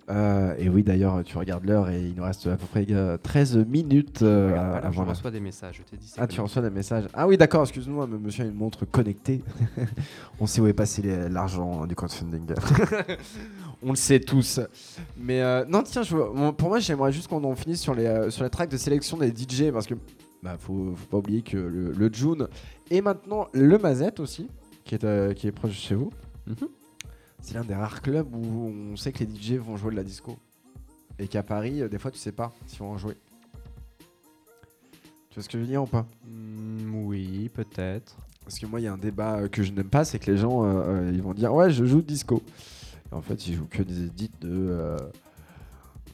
[0.09, 3.17] euh, et oui, d'ailleurs, tu regardes l'heure et il nous reste à peu près euh,
[3.23, 4.49] 13 minutes euh,
[4.81, 5.11] je avant la.
[5.11, 5.77] reçois des messages.
[5.77, 6.11] Je t'ai dit.
[6.17, 7.05] Ah, tu reçois des messages.
[7.13, 9.41] Ah oui, d'accord, excuse-moi, mais monsieur a une montre connectée.
[10.41, 12.45] On sait où est passé l'argent du crowdfunding.
[13.81, 14.59] On le sait tous.
[15.17, 16.15] Mais euh, non, tiens, je,
[16.51, 19.15] pour moi, j'aimerais juste qu'on en finisse sur les, euh, sur les tracks de sélection
[19.17, 19.95] des DJ parce que
[20.43, 22.47] bah, faut, faut pas oublier que le, le June
[22.91, 24.49] et maintenant le Mazette aussi,
[24.83, 26.11] qui est, euh, qui est proche de chez vous.
[26.47, 26.67] Mhm.
[27.41, 30.03] C'est l'un des rares clubs où on sait que les DJ vont jouer de la
[30.03, 30.37] disco.
[31.17, 33.15] Et qu'à Paris, euh, des fois, tu sais pas si vont en jouer.
[35.29, 36.05] Tu vois ce que je veux dire ou pas?
[36.27, 38.15] Hmm, oui, peut-être.
[38.43, 40.29] Parce que moi, il y a un débat euh, que je n'aime pas, c'est que
[40.29, 40.63] les gens,
[41.09, 42.41] ils vont dire ouais, je joue disco.
[43.11, 44.97] Et en fait, ils jouent que des edits de,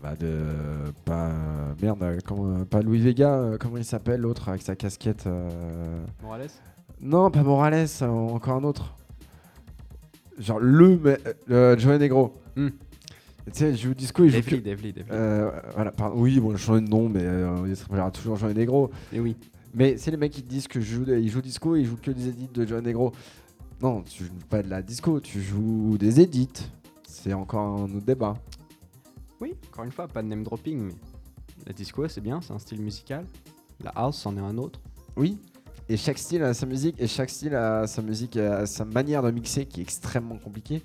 [0.02, 0.42] bah de,
[1.06, 1.30] pas
[1.82, 5.26] merde, euh, comment, pas Louis Vega, euh, comment il s'appelle l'autre avec sa casquette.
[5.28, 5.50] euh,
[6.24, 6.50] Morales
[7.02, 8.96] Non, pas Morales, euh, encore un autre.
[10.40, 11.00] Genre le,
[11.52, 12.34] euh, Joey Negro.
[12.56, 12.70] Hmm.
[13.48, 15.10] Tu sais, joue disco, il joue que- Devly, Devly, Devly.
[15.12, 16.18] euh, voilà, pardon.
[16.20, 18.92] Oui, bon, je change de nom, mais euh, il s'appellera toujours Joey Negro.
[19.12, 19.36] Et oui.
[19.74, 21.86] Mais c'est les mecs qui te disent que je joue, ils jouent disco et ils
[21.86, 23.12] jouent que des edits de Joe Negro.
[23.82, 26.70] Non, tu joues pas de la disco, tu joues des edits.
[27.08, 28.36] C'est encore un autre débat.
[29.42, 30.94] Oui, encore une fois, pas de name dropping, mais
[31.66, 33.26] la disco, c'est bien, c'est un style musical.
[33.84, 34.80] La house, c'en est un autre.
[35.16, 35.38] Oui.
[35.88, 39.24] Et chaque style a sa musique et chaque style a sa musique, a sa manière
[39.24, 40.84] de mixer qui est extrêmement compliquée.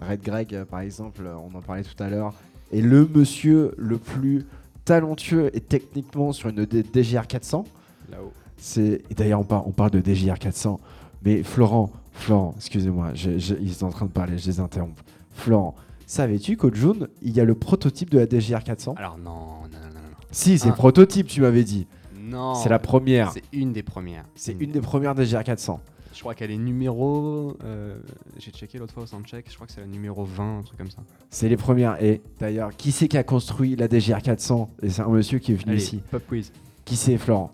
[0.00, 2.34] Red Greg, euh, par exemple, euh, on en parlait tout à l'heure,
[2.72, 4.44] est le monsieur le plus
[4.84, 7.64] talentueux et techniquement sur une DGR 400.
[8.10, 8.32] Là-haut.
[8.56, 10.80] C'est d'ailleurs on parle, on parle de DJR 400.
[11.24, 14.98] Mais Florent, Florent, excusez-moi, je- je- ils sont en train de parler, je les interromps.
[15.30, 15.76] Florent,
[16.12, 19.34] savais-tu qu'au June, il y a le prototype de la DJR 400 Alors non, non,
[19.72, 20.16] non, non, non.
[20.30, 20.70] Si, c'est Ah.
[20.70, 21.86] le prototype, tu m'avais dit.
[22.20, 22.54] Non.
[22.54, 23.32] C'est la première.
[23.32, 24.24] C'est une des premières.
[24.34, 25.80] C'est une des premières DJR 400.
[26.14, 27.56] Je crois qu'elle est numéro.
[27.64, 27.96] euh,
[28.38, 29.46] J'ai checké l'autre fois au soundcheck.
[29.48, 30.98] Je crois que c'est la numéro 20, un truc comme ça.
[31.30, 32.02] C'est les premières.
[32.02, 35.52] Et d'ailleurs, qui c'est qui a construit la DJR 400 Et c'est un monsieur qui
[35.52, 36.00] est venu Allez, ici.
[36.10, 36.52] pop quiz.
[36.84, 37.52] Qui c'est, Florent?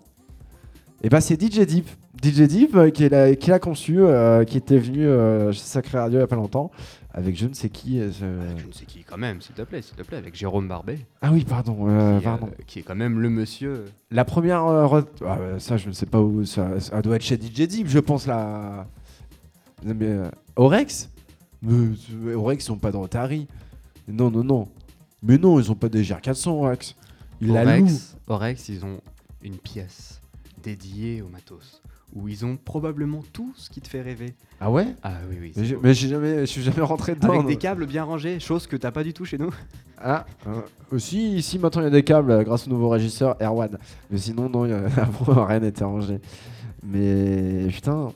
[1.01, 1.87] Et bah, c'est DJ Deep.
[2.21, 6.21] DJ Deep euh, qui l'a conçu, euh, qui était venu euh, chez Sacré Radio il
[6.21, 6.69] y a pas longtemps,
[7.13, 7.99] avec je ne sais qui.
[7.99, 8.19] euh, ce-
[8.57, 10.99] Je ne sais qui, quand même, s'il te plaît, s'il te plaît, avec Jérôme Barbet.
[11.21, 11.87] Ah oui, pardon.
[11.87, 12.49] euh, qui, euh, pardon.
[12.67, 13.85] qui est quand même le monsieur.
[14.11, 14.65] La première.
[14.65, 16.45] euh, re- ah, euh, ça, je ne sais pas où.
[16.45, 18.85] Ça, ça doit être chez DJ Deep, je pense, là.
[19.83, 21.09] Mais, euh, Orex
[21.61, 21.73] mais,
[22.25, 23.47] euh, Orex, ils n'ont pas de Rotary.
[24.07, 24.67] Non, non, non.
[25.21, 26.95] Mais non, ils ont pas des GR400, Orex.
[27.41, 27.83] Ils la louent.
[27.85, 28.99] Orex, Orex, ils ont
[29.43, 30.21] une pièce
[30.75, 31.81] dédiée au matos.
[32.15, 34.33] Où ils ont probablement tout ce qui te fait rêver.
[34.59, 34.95] Ah ouais?
[35.03, 35.53] Ah oui, oui.
[35.55, 35.79] Mais beau.
[35.83, 37.29] mais jamais, je suis jamais rentré dedans.
[37.33, 39.53] Avec des câbles bien rangés, chose que t'as pas du tout chez nous.
[39.99, 43.35] Ah, euh, aussi, ici maintenant il y a des câbles euh, grâce au nouveau régisseur
[43.41, 43.77] Erwan.
[44.09, 44.87] Mais sinon, non, a-
[45.45, 46.19] rien n'était rangé.
[46.83, 48.11] Mais putain,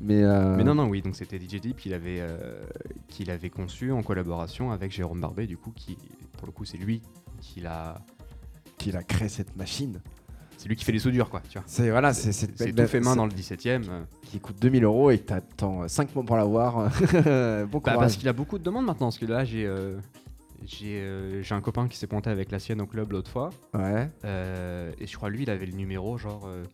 [0.00, 0.22] mais.
[0.24, 2.64] euh, Mais non, non, oui, donc c'était DJ Deep qu'il avait, euh,
[3.08, 5.96] qu'il avait conçu en collaboration avec Jérôme Barbet, du coup, qui,
[6.38, 7.02] pour le coup, c'est lui
[7.40, 8.00] qui l'a.
[8.78, 10.00] Qu'il a créé cette machine.
[10.58, 11.62] C'est lui qui fait les soudures, quoi, tu vois.
[11.66, 13.80] C'est voilà, c'est tout fait main dans le 17 e
[14.22, 16.90] qui coûte 2000 euros et t'attends 5 mois pour l'avoir.
[17.70, 19.64] bon Bah, parce qu'il a beaucoup de demandes maintenant, parce que là, j'ai.
[19.64, 19.96] euh,
[20.66, 23.50] j'ai euh, un copain qui s'est pointé avec la sienne au club l'autre fois.
[23.72, 24.10] Ouais.
[24.24, 26.64] euh, et je crois lui, il avait le numéro genre euh,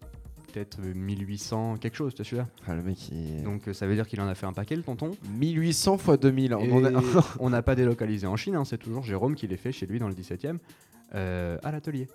[0.53, 2.47] peut-être euh, 1800 quelque chose, tu vois.
[2.67, 3.43] Ah, le mec, il...
[3.43, 5.11] Donc euh, ça veut dire qu'il en a fait un paquet, le tonton.
[5.39, 6.55] 1800 fois 2000.
[6.55, 7.03] on Et en a-
[7.41, 9.99] on n'a pas délocalisé en Chine, hein, c'est toujours Jérôme qui les fait chez lui
[9.99, 12.09] dans le 17 e à l'atelier.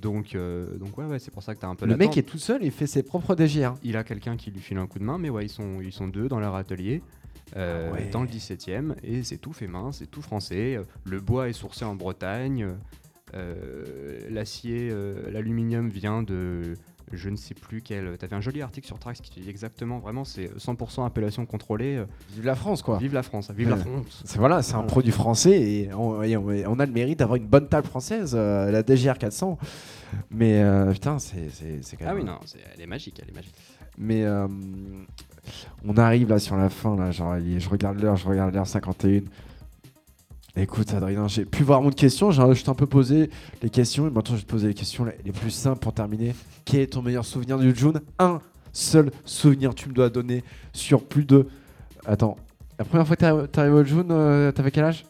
[0.00, 2.22] Donc, euh, donc ouais, ouais c'est pour ça que t'as un peu le mec est
[2.22, 3.74] tout seul, il fait ses propres DJR.
[3.82, 5.92] Il a quelqu'un qui lui file un coup de main, mais ouais, ils sont, ils
[5.92, 7.02] sont deux dans leur atelier.
[7.56, 8.08] euh, Ah ouais.
[8.10, 10.80] Dans le 17 e et c'est tout fait main, c'est tout français.
[11.04, 12.68] Le bois est sourcé en Bretagne.
[13.34, 14.90] euh, L'acier,
[15.30, 16.74] l'aluminium vient de
[17.12, 18.16] je ne sais plus quel.
[18.18, 21.96] T'avais un joli article sur Trax qui te dit exactement, vraiment, c'est 100% appellation contrôlée.
[21.96, 22.98] euh, Vive la France, quoi.
[22.98, 23.76] Vive la France, vive la.
[23.76, 24.22] France.
[24.24, 24.88] C'est voilà, c'est un Voilà.
[24.88, 28.82] produit français et on, et a le mérite d'avoir une bonne table française, euh, la
[28.82, 29.58] DGR 400.
[30.30, 31.40] Mais euh, putain, c'est
[31.98, 32.08] quand même.
[32.08, 32.38] Ah oui, non,
[32.74, 33.54] elle est magique, elle est magique.
[33.98, 34.46] Mais euh,
[35.84, 39.20] on arrive là sur la fin, là, genre, je regarde l'heure, je regarde l'heure 51.
[40.54, 43.30] Écoute, Adrien, j'ai pu voir mon question, j'ai je t'ai un peu posé
[43.62, 46.34] les questions, et maintenant je vais te poser les questions les, plus simples pour terminer.
[46.66, 48.00] Quel est ton meilleur souvenir du June?
[48.18, 48.38] Un
[48.70, 51.48] seul souvenir, tu me dois donner sur plus de.
[52.04, 52.36] Attends,
[52.78, 55.06] la première fois que t'es arrivé au June, euh, t'avais quel âge?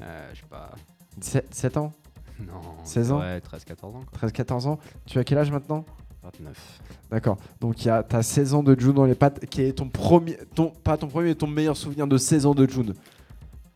[0.00, 0.72] Euh, je sais pas.
[1.20, 1.92] 7, 7 ans?
[2.40, 2.60] Non.
[2.82, 3.20] 16 ans?
[3.20, 4.28] Ouais, 13-14 ans, quoi.
[4.28, 5.84] 13-14 ans Tu as quel âge maintenant?
[6.24, 6.80] 29.
[7.12, 7.36] D'accord.
[7.60, 9.44] Donc il y a t'as 16 ans de June dans les pattes.
[9.48, 12.54] Quel est ton premier, ton pas ton premier, mais ton meilleur souvenir de 16 ans
[12.54, 12.94] de June?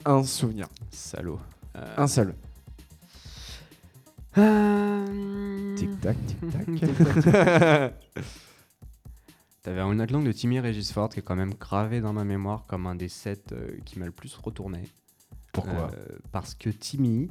[0.09, 1.39] Un souvenir, Salaud.
[1.77, 2.35] Euh, un seul.
[5.77, 6.65] Tic-tac, tic-tac.
[6.81, 7.95] Tic-tac,
[9.63, 12.87] T'avais un Long de Timmy Regisford qui est quand même gravé dans ma mémoire comme
[12.87, 14.89] un des sets euh, qui m'a le plus retourné.
[15.53, 15.91] Pourquoi?
[15.93, 17.29] Euh, Parce que Timmy,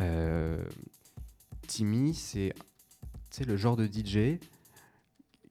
[0.00, 0.64] euh,
[1.66, 2.54] Timmy, c'est
[3.30, 4.38] c'est le genre de DJ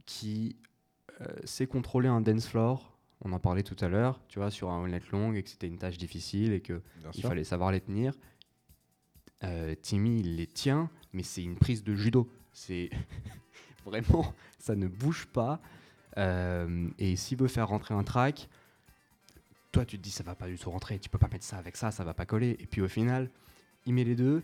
[0.06, 0.56] qui
[1.20, 2.91] euh, sait contrôler un dance floor.
[3.24, 5.68] On en parlait tout à l'heure, tu vois, sur un Night Long et que c'était
[5.68, 7.30] une tâche difficile et que Bien il sûr.
[7.30, 8.14] fallait savoir les tenir.
[9.44, 12.30] Euh, Timmy, il les tient, mais c'est une prise de judo.
[12.52, 12.90] C'est
[13.86, 15.62] vraiment, ça ne bouge pas.
[16.18, 18.50] Euh, et s'il veut faire rentrer un track,
[19.72, 21.58] toi tu te dis ça va pas du tout rentrer, tu peux pas mettre ça
[21.58, 22.58] avec ça, ça va pas coller.
[22.60, 23.30] Et puis au final,
[23.86, 24.44] il met les deux,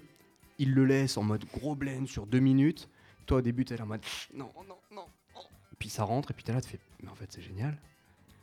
[0.60, 2.90] il le laisse en mode gros blend sur deux minutes.
[3.26, 4.02] Toi au début tu es là en mode
[4.34, 5.06] non, non, non.
[5.78, 7.78] Puis ça rentre et puis tu es là, tu fais mais en fait c'est génial.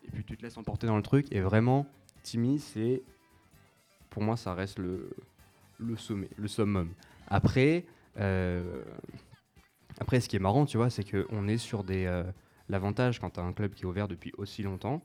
[0.06, 1.26] Et puis tu te laisses emporter dans le truc.
[1.32, 1.86] Et vraiment,
[2.22, 3.02] Timmy, c'est
[4.10, 5.10] pour moi ça reste le,
[5.78, 6.90] le sommet, le summum.
[7.28, 7.84] Après,
[8.18, 8.82] euh,
[9.98, 12.06] après ce qui est marrant, tu vois, c'est qu'on est sur des.
[12.06, 12.24] euh,
[12.70, 15.02] L'avantage quand tu as un club qui est ouvert depuis aussi longtemps,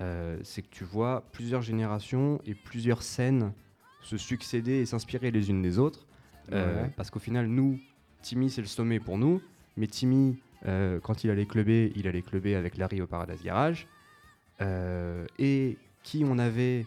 [0.00, 3.52] euh, c'est que tu vois plusieurs générations et plusieurs scènes
[4.02, 6.06] se succéder et s'inspirer les unes des autres.
[6.50, 6.90] Ouais.
[6.96, 7.78] Parce qu'au final, nous,
[8.22, 9.42] Timmy, c'est le sommet pour nous.
[9.76, 10.38] Mais Timmy,
[11.02, 13.86] quand il allait clubber, il allait clubber avec Larry au Paradise Garage.
[14.60, 16.86] Euh, et qui on avait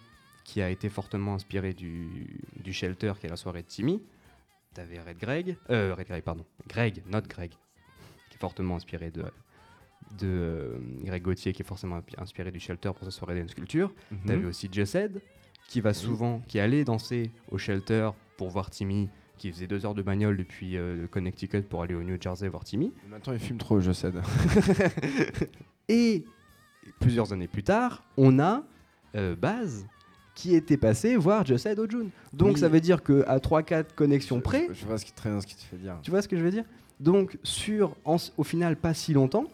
[0.50, 4.02] qui a été fortement inspiré du, du Shelter, qui est la soirée de Timmy.
[4.74, 9.22] T'avais Red Greg, euh, Red Greg, pardon, Greg, not Greg, qui est fortement inspiré de,
[10.18, 13.94] de euh, Greg Gauthier, qui est forcément inspiré du Shelter pour sa soirée dance culture.
[14.12, 14.20] Mhm.
[14.26, 15.22] T'avais aussi Jessed,
[15.68, 19.08] qui va souvent, qui allait danser au Shelter pour voir Timmy,
[19.38, 22.48] qui faisait deux heures de bagnole depuis euh, le Connecticut pour aller au New Jersey
[22.48, 22.92] voir Timmy.
[23.08, 24.20] Maintenant, il fume trop, je cède.
[25.90, 26.26] Et
[27.00, 28.64] plusieurs années plus tard, on a
[29.16, 29.86] euh, Baz
[30.36, 32.10] qui était passé voir Jessed au June.
[32.34, 32.60] Donc Oui.
[32.60, 35.48] ça veut dire qu'à 3-4 connexions près, Je, je vois ce qui, très bien ce
[35.48, 35.98] qui te fait dire.
[36.02, 36.64] tu vois ce que je veux dire?
[37.00, 39.46] Donc sur, en au final, pas si longtemps,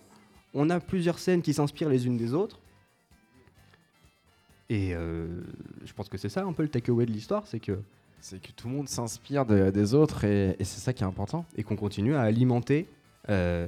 [0.54, 2.60] on a plusieurs scènes qui s'inspirent les unes des autres.
[4.70, 5.28] Et euh,
[5.86, 7.80] je pense que c'est ça un peu le takeaway de l'histoire, c'est que
[8.20, 11.08] C'est que tout le monde s'inspire de- des autres et, et c'est ça qui est
[11.08, 11.46] important.
[11.56, 12.88] et qu'on continue à alimenter
[13.30, 13.68] euh,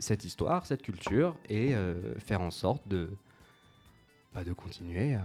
[0.00, 3.08] cette histoire, cette culture et euh, faire en sorte de,
[4.34, 5.22] bah, de continuer à,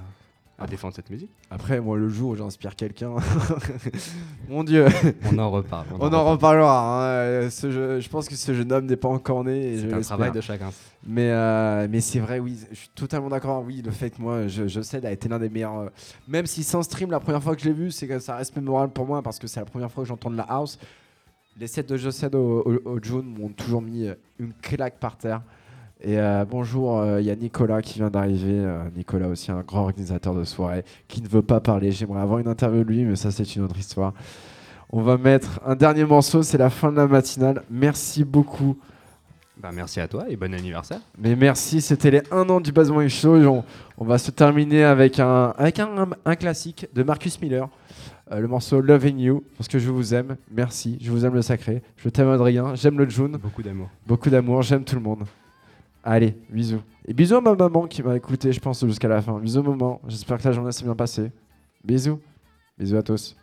[0.63, 1.31] à défendre cette musique.
[1.49, 3.15] Après, moi, le jour où j'inspire quelqu'un,
[4.49, 4.85] mon Dieu,
[5.31, 5.87] On en reparle.
[5.99, 7.43] on en reparlera.
[7.45, 7.49] hein.
[7.49, 9.77] Ce jeu- je pense que ce jeune homme n'est pas encore né.
[9.79, 10.69] C'est un travail de chacun.
[11.05, 13.63] Mais, euh, mais c'est vrai, oui, je suis totalement d'accord.
[13.65, 15.77] Oui, le fait que moi, je, je sais, a été l'un des meilleurs.
[15.79, 15.89] euh,
[16.27, 18.55] même si sans stream, la première fois que je l'ai vu, c'est que ça reste
[18.55, 20.77] mémorable pour moi parce que c'est la première fois que j'entends de la house.
[21.59, 25.17] Les sets de Josed au, au, au June m'ont toujours mis euh, une claque par
[25.17, 25.41] terre.
[26.01, 28.53] Et euh, bonjour, euh, il y a Nicolas qui vient d'arriver.
[28.53, 31.91] euh, Nicolas aussi, un grand organisateur de soirée qui ne veut pas parler.
[31.91, 34.13] J'aimerais avoir une interview de lui, mais ça, c'est une autre histoire.
[34.89, 37.61] On va mettre un dernier morceau, c'est la fin de la matinale.
[37.69, 38.77] Merci beaucoup.
[39.61, 41.01] Bah, merci à toi et bon anniversaire.
[41.17, 43.35] Mais merci, c'était les 1 an du Morning Show.
[43.35, 43.65] On,
[43.97, 47.67] on va se terminer avec un, avec un, un classique de Marcus Miller,
[48.37, 50.37] le morceau Loving You, parce que je vous aime.
[50.51, 51.81] Merci, je vous aime le sacré.
[51.97, 53.89] Je t'aime Adrien, j'aime le June, Beaucoup d'amour.
[54.05, 55.23] beaucoup d'amour, j'aime tout le monde.
[56.03, 56.81] Allez, bisous.
[57.05, 59.39] Et bisous à ma maman qui m'a écouté, je pense, jusqu'à la fin.
[59.39, 61.31] Bisous maman, j'espère que la journée s'est bien passée.
[61.83, 62.19] Bisous,
[62.77, 63.35] bisous à tous.